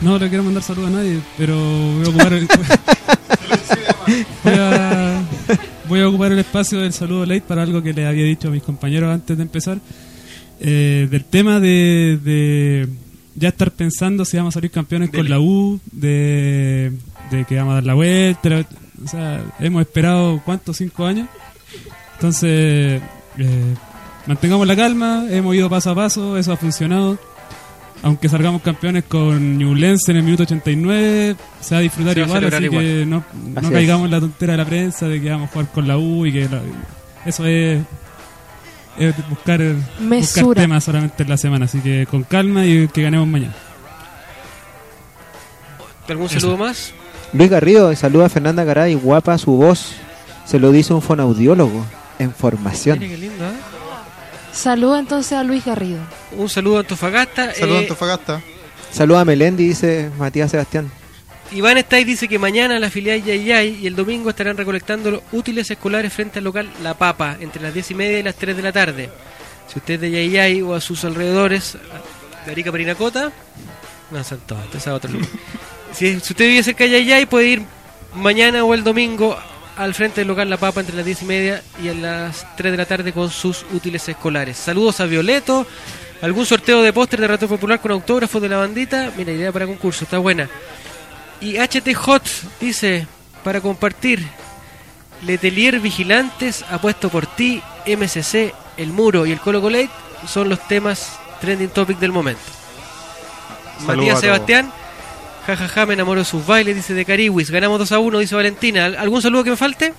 No 0.00 0.18
le 0.18 0.28
quiero 0.28 0.44
mandar 0.44 0.62
saludos 0.62 0.90
a 0.90 0.92
nadie, 0.92 1.18
pero 1.36 1.56
voy 1.56 2.06
a 2.06 2.08
ocupar 2.08 2.32
el, 2.32 2.46
voy, 4.44 4.54
a, 4.54 5.22
voy 5.88 6.00
a 6.00 6.08
ocupar 6.08 6.32
el 6.32 6.38
espacio 6.38 6.78
del 6.80 6.92
saludo 6.92 7.26
late 7.26 7.40
para 7.40 7.62
algo 7.62 7.82
que 7.82 7.92
le 7.92 8.06
había 8.06 8.24
dicho 8.24 8.48
a 8.48 8.50
mis 8.50 8.62
compañeros 8.62 9.12
antes 9.12 9.36
de 9.36 9.42
empezar. 9.42 9.78
Eh, 10.60 11.08
del 11.10 11.24
tema 11.24 11.60
de, 11.60 12.18
de 12.22 12.88
ya 13.34 13.48
estar 13.48 13.70
pensando 13.70 14.24
si 14.24 14.36
vamos 14.36 14.54
a 14.54 14.56
salir 14.56 14.70
campeones 14.70 15.10
con 15.10 15.28
la 15.28 15.40
U, 15.40 15.80
de, 15.90 16.92
de 17.30 17.44
que 17.44 17.56
vamos 17.56 17.72
a 17.72 17.74
dar 17.76 17.84
la 17.84 17.94
vuelta. 17.94 18.66
O 19.04 19.08
sea, 19.08 19.40
hemos 19.60 19.82
esperado, 19.82 20.40
¿cuántos? 20.44 20.76
¿Cinco 20.78 21.06
años? 21.06 21.28
Entonces, 22.14 23.00
eh, 23.38 23.74
mantengamos 24.26 24.66
la 24.66 24.74
calma, 24.76 25.24
hemos 25.30 25.54
ido 25.54 25.68
paso 25.70 25.90
a 25.90 25.94
paso, 25.94 26.36
eso 26.38 26.52
ha 26.52 26.56
funcionado. 26.56 27.18
Aunque 28.02 28.28
salgamos 28.28 28.62
campeones 28.62 29.04
con 29.04 29.58
Newlense 29.58 30.12
en 30.12 30.18
el 30.18 30.22
minuto 30.22 30.44
89, 30.44 31.34
se 31.60 31.74
va 31.74 31.78
a 31.80 31.82
disfrutar 31.82 32.16
va 32.16 32.22
igual, 32.22 32.44
así 32.44 32.64
igual. 32.64 32.84
que 32.84 33.04
no, 33.06 33.16
Así 33.16 33.52
no 33.54 33.68
es. 33.68 33.74
caigamos 33.74 34.04
en 34.04 34.10
la 34.12 34.20
tontera 34.20 34.52
de 34.52 34.56
la 34.58 34.64
prensa 34.64 35.08
de 35.08 35.20
que 35.20 35.30
vamos 35.30 35.48
a 35.48 35.52
jugar 35.52 35.68
con 35.72 35.88
la 35.88 35.98
U 35.98 36.24
y 36.24 36.32
que 36.32 36.48
la- 36.48 36.62
eso 37.26 37.44
es, 37.44 37.80
es 38.98 39.28
buscar, 39.28 39.60
temas 40.54 40.84
solamente 40.84 41.24
en 41.24 41.28
la 41.28 41.36
semana, 41.36 41.64
así 41.64 41.80
que 41.80 42.06
con 42.06 42.22
calma 42.22 42.64
y 42.66 42.86
que 42.88 43.02
ganemos 43.02 43.26
mañana. 43.26 43.54
¿Algún 46.08 46.28
saludo 46.28 46.56
más? 46.56 46.92
Luis 47.32 47.50
Garrido 47.50 47.94
saluda 47.94 48.26
a 48.26 48.28
Fernanda 48.28 48.64
Garay, 48.64 48.94
guapa 48.94 49.36
su 49.38 49.52
voz. 49.52 49.92
Se 50.46 50.58
lo 50.58 50.72
dice 50.72 50.94
un 50.94 51.02
fonaudiólogo 51.02 51.84
en 52.18 52.32
formación. 52.32 52.98
Mire 52.98 53.10
qué 53.14 53.18
lindo, 53.20 53.44
¿eh? 53.44 53.52
Saluda 54.52 54.98
entonces 54.98 55.32
a 55.32 55.44
Luis 55.44 55.64
Garrido. 55.64 55.98
Un 56.36 56.48
saludo 56.48 56.78
a 56.78 56.80
Antofagasta. 56.80 57.54
Saludos 57.54 57.80
Eh, 57.80 57.82
Antofagasta. 57.84 58.40
Saluda 58.90 59.20
a 59.20 59.24
Melendi, 59.24 59.68
dice 59.68 60.10
Matías 60.18 60.50
Sebastián. 60.50 60.90
Iván 61.52 61.78
Stay 61.78 62.04
dice 62.04 62.28
que 62.28 62.38
mañana 62.38 62.78
la 62.78 62.90
filial 62.90 63.22
Yayay 63.22 63.78
y 63.82 63.86
el 63.86 63.94
domingo 63.96 64.30
estarán 64.30 64.56
recolectando 64.56 65.10
los 65.10 65.20
útiles 65.32 65.70
escolares 65.70 66.12
frente 66.12 66.38
al 66.40 66.44
local 66.44 66.68
La 66.82 66.94
Papa 66.94 67.36
entre 67.40 67.62
las 67.62 67.72
10 67.72 67.90
y 67.90 67.94
media 67.94 68.18
y 68.18 68.22
las 68.22 68.34
3 68.34 68.56
de 68.56 68.62
la 68.62 68.72
tarde. 68.72 69.10
Si 69.66 69.78
usted 69.78 69.94
es 69.94 70.00
de 70.00 70.10
Yayay 70.10 70.62
o 70.62 70.74
a 70.74 70.80
sus 70.80 71.04
alrededores, 71.04 71.76
de 72.44 72.52
Arica 72.52 72.70
Parinacota, 72.70 73.30
no 74.10 74.24
son 74.24 74.40
todos, 74.46 74.64
este 74.64 74.78
es 74.78 74.86
a 74.88 74.94
otro 74.94 75.10
lugar. 75.12 75.28
Si, 75.92 76.20
si 76.20 76.32
usted 76.32 76.46
vive 76.46 76.62
cerca 76.62 76.84
de 76.84 76.90
Yayay, 76.90 77.26
puede 77.26 77.46
ir 77.48 77.62
mañana 78.14 78.64
o 78.64 78.74
el 78.74 78.84
domingo 78.84 79.36
al 79.76 79.94
frente 79.94 80.20
del 80.20 80.28
local 80.28 80.50
La 80.50 80.56
Papa 80.56 80.80
entre 80.80 80.96
las 80.96 81.04
10 81.04 81.22
y 81.22 81.24
media 81.24 81.62
y 81.82 81.88
a 81.88 81.94
las 81.94 82.56
3 82.56 82.72
de 82.72 82.78
la 82.78 82.84
tarde 82.84 83.12
con 83.12 83.30
sus 83.30 83.64
útiles 83.72 84.08
escolares. 84.08 84.56
Saludos 84.56 85.00
a 85.00 85.06
Violeto. 85.06 85.66
¿Algún 86.20 86.44
sorteo 86.46 86.82
de 86.82 86.92
póster 86.92 87.20
de 87.20 87.28
Rato 87.28 87.46
Popular 87.46 87.80
con 87.80 87.92
autógrafos 87.92 88.42
de 88.42 88.48
la 88.48 88.56
bandita? 88.56 89.12
Mira, 89.16 89.30
idea 89.30 89.52
para 89.52 89.66
concurso, 89.66 90.02
está 90.02 90.18
buena. 90.18 90.48
Y 91.40 91.58
HT 91.58 91.94
Hot 91.94 92.28
dice, 92.60 93.06
para 93.44 93.60
compartir, 93.60 94.26
Letelier 95.24 95.78
Vigilantes, 95.78 96.64
Apuesto 96.70 97.08
por 97.08 97.26
ti, 97.26 97.62
MCC, 97.86 98.52
El 98.76 98.92
Muro 98.92 99.26
y 99.26 99.32
el 99.32 99.38
Colo 99.38 99.60
Colate 99.60 99.90
son 100.26 100.48
los 100.48 100.66
temas 100.66 101.18
trending 101.40 101.68
topic 101.68 101.98
del 102.00 102.10
momento. 102.10 102.42
Saludos 103.78 103.96
Matías. 103.96 104.20
Sebastián, 104.20 104.72
jajaja, 105.56 105.86
me 105.86 105.94
enamoro 105.94 106.20
de 106.20 106.24
sus 106.24 106.44
bailes, 106.46 106.76
dice 106.76 106.94
de 106.94 107.04
Cariwis. 107.04 107.50
Ganamos 107.50 107.78
2 107.78 107.92
a 107.92 107.98
1, 107.98 108.18
dice 108.18 108.34
Valentina. 108.34 108.86
¿Al- 108.86 108.96
¿Algún 108.96 109.22
saludo 109.22 109.44
que 109.44 109.50
me 109.50 109.56
falte? 109.56 109.92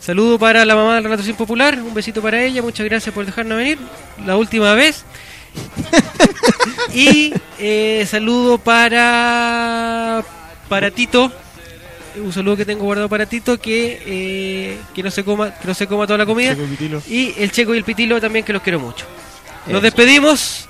Saludo 0.00 0.38
para 0.38 0.64
la 0.64 0.74
mamá 0.74 0.96
del 0.96 1.04
Relato 1.04 1.22
Sin 1.22 1.36
Popular, 1.36 1.78
un 1.80 1.94
besito 1.94 2.20
para 2.20 2.42
ella, 2.42 2.60
muchas 2.62 2.84
gracias 2.86 3.14
por 3.14 3.24
dejarnos 3.24 3.56
venir. 3.58 3.78
La 4.26 4.36
última 4.36 4.74
vez. 4.74 5.04
y 6.94 7.32
eh, 7.58 8.06
saludo 8.10 8.58
para 8.58 10.24
para 10.68 10.90
Tito, 10.90 11.30
un 12.16 12.32
saludo 12.32 12.56
que 12.56 12.64
tengo 12.64 12.84
guardado 12.84 13.08
para 13.08 13.26
Tito 13.26 13.58
que 13.60 14.02
eh, 14.06 14.78
que 14.94 15.02
no 15.02 15.10
se 15.10 15.24
coma 15.24 15.54
que 15.54 15.68
no 15.68 15.74
se 15.74 15.86
coma 15.86 16.06
toda 16.06 16.18
la 16.18 16.26
comida 16.26 16.54
Checo 16.56 17.02
y 17.08 17.34
el 17.38 17.50
Checo 17.52 17.74
y 17.74 17.78
el 17.78 17.84
Pitilo 17.84 18.20
también 18.20 18.44
que 18.44 18.52
los 18.52 18.62
quiero 18.62 18.80
mucho. 18.80 19.04
Nos 19.66 19.74
Eso. 19.76 19.80
despedimos. 19.82 20.68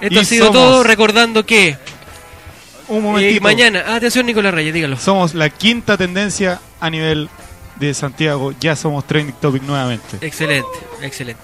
Esto 0.00 0.14
Y 0.14 0.18
ha 0.18 0.24
sido 0.24 0.46
somos- 0.46 0.54
todo 0.62 0.82
recordando 0.84 1.44
que 1.44 1.76
Un 2.88 3.02
momentito. 3.02 3.42
mañana, 3.42 3.84
ah, 3.86 3.96
atención 3.96 4.26
Nicolás 4.26 4.54
Reyes, 4.54 4.72
dígalo. 4.72 4.96
Somos 4.96 5.34
la 5.34 5.50
quinta 5.50 5.96
tendencia 5.96 6.60
a 6.80 6.90
nivel 6.90 7.28
de 7.76 7.94
Santiago. 7.94 8.52
Ya 8.60 8.76
somos 8.76 9.06
trending 9.06 9.34
topic 9.36 9.62
nuevamente. 9.62 10.18
Excelente, 10.20 10.68
excelente. 11.02 11.42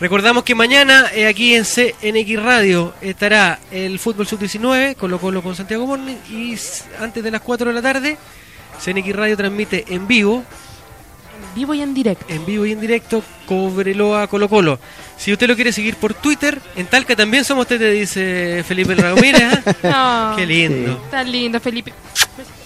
Recordamos 0.00 0.42
que 0.42 0.54
mañana 0.54 1.06
eh, 1.14 1.28
aquí 1.28 1.54
en 1.54 1.64
CNX 1.64 2.42
Radio 2.42 2.92
estará 3.00 3.60
el 3.70 4.00
Fútbol 4.00 4.26
Sub-19, 4.26 4.96
Colo 4.96 5.20
Colo 5.20 5.42
con 5.42 5.54
Santiago 5.54 5.86
Morning, 5.86 6.16
y 6.28 6.56
antes 6.98 7.22
de 7.22 7.30
las 7.30 7.40
4 7.40 7.68
de 7.68 7.72
la 7.72 7.82
tarde, 7.82 8.18
CNX 8.84 9.14
Radio 9.14 9.36
transmite 9.36 9.84
en 9.88 10.08
vivo, 10.08 10.44
Vivo 11.54 11.74
y 11.74 11.82
en 11.82 11.92
directo. 11.94 12.24
en 12.28 12.46
vivo 12.46 12.64
y 12.66 12.72
en 12.72 12.80
directo, 12.80 13.22
Cobreloa 13.46 14.26
Colo 14.26 14.48
Colo. 14.48 14.78
Si 15.18 15.32
usted 15.32 15.46
lo 15.46 15.54
quiere 15.54 15.72
seguir 15.72 15.96
por 15.96 16.14
Twitter, 16.14 16.60
en 16.76 16.86
Talca 16.86 17.14
también 17.14 17.44
somos 17.44 17.66
te 17.66 17.78
dice 17.78 18.64
Felipe 18.66 18.94
Ramírez. 18.94 19.42
¿ah? 19.84 20.30
No, 20.32 20.36
Qué 20.36 20.46
lindo. 20.46 20.96
Tan 21.10 21.30
lindo, 21.30 21.60
Felipe. 21.60 21.92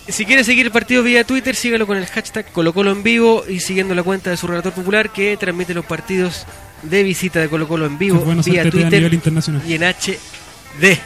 Si 0.09 0.25
quiere 0.25 0.45
seguir 0.45 0.67
el 0.67 0.73
partido 0.73 1.03
vía 1.03 1.25
Twitter, 1.25 1.57
sígalo 1.57 1.85
con 1.87 1.97
el 1.97 2.07
hashtag 2.07 2.53
Colo 2.53 2.73
Colo 2.73 2.93
en 2.93 3.03
vivo 3.03 3.43
y 3.49 3.59
siguiendo 3.59 3.93
la 3.95 4.05
cuenta 4.05 4.31
de 4.31 4.37
su 4.37 4.47
relator 4.47 4.73
popular 4.73 5.11
que 5.11 5.37
transmite 5.37 5.75
los 5.75 5.85
partidos 5.85 6.47
de 6.83 7.03
visita 7.03 7.41
de 7.41 7.49
Colo 7.49 7.67
Colo 7.67 7.87
en 7.87 7.99
vivo 7.99 8.21
bueno 8.21 8.41
vía 8.45 8.63
Twitter 8.71 8.93
nivel 8.93 9.15
internacional. 9.15 9.63
y 9.67 9.75
en 9.75 9.83
HD. 9.83 10.97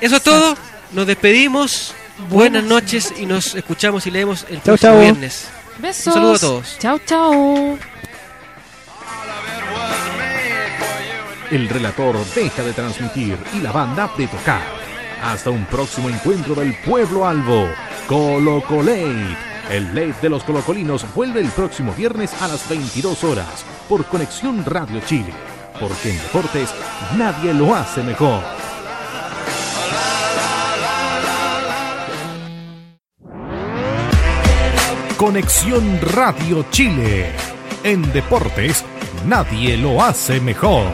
Eso 0.00 0.16
es 0.16 0.22
todo. 0.22 0.56
Nos 0.92 1.06
despedimos. 1.06 1.94
Buenas 2.30 2.62
noches 2.64 3.12
y 3.20 3.26
nos 3.26 3.54
escuchamos 3.56 4.06
y 4.06 4.10
leemos 4.10 4.44
el 4.48 4.56
Chau, 4.62 4.62
próximo 4.76 4.92
chau. 4.92 5.00
viernes. 5.02 5.48
Besos. 5.78 6.06
Un 6.08 6.12
saludo 6.12 6.34
a 6.34 6.38
todos. 6.38 6.78
Chao, 6.78 6.98
chao. 7.04 7.78
El 11.50 11.68
relator 11.68 12.16
deja 12.34 12.62
de 12.62 12.72
transmitir 12.72 13.38
y 13.54 13.60
la 13.60 13.70
banda 13.70 14.10
de 14.16 14.26
tocar. 14.26 14.62
Hasta 15.22 15.50
un 15.50 15.64
próximo 15.66 16.08
encuentro 16.08 16.54
del 16.54 16.74
pueblo 16.78 17.26
albo. 17.26 17.68
Colo 18.06 18.62
Colate. 18.62 19.36
El 19.70 19.88
late 19.94 20.14
de 20.22 20.28
los 20.28 20.44
colocolinos 20.44 21.06
vuelve 21.14 21.40
el 21.40 21.48
próximo 21.48 21.92
viernes 21.94 22.32
a 22.42 22.48
las 22.48 22.68
22 22.68 23.24
horas 23.24 23.64
por 23.88 24.04
Conexión 24.06 24.64
Radio 24.64 25.00
Chile. 25.06 25.32
Porque 25.80 26.10
en 26.10 26.18
deportes 26.18 26.70
nadie 27.16 27.54
lo 27.54 27.74
hace 27.74 28.02
mejor. 28.02 28.42
Conexión 35.24 35.98
Radio 36.02 36.66
Chile. 36.70 37.32
En 37.82 38.02
deportes 38.12 38.84
nadie 39.24 39.74
lo 39.74 40.02
hace 40.02 40.38
mejor. 40.38 40.92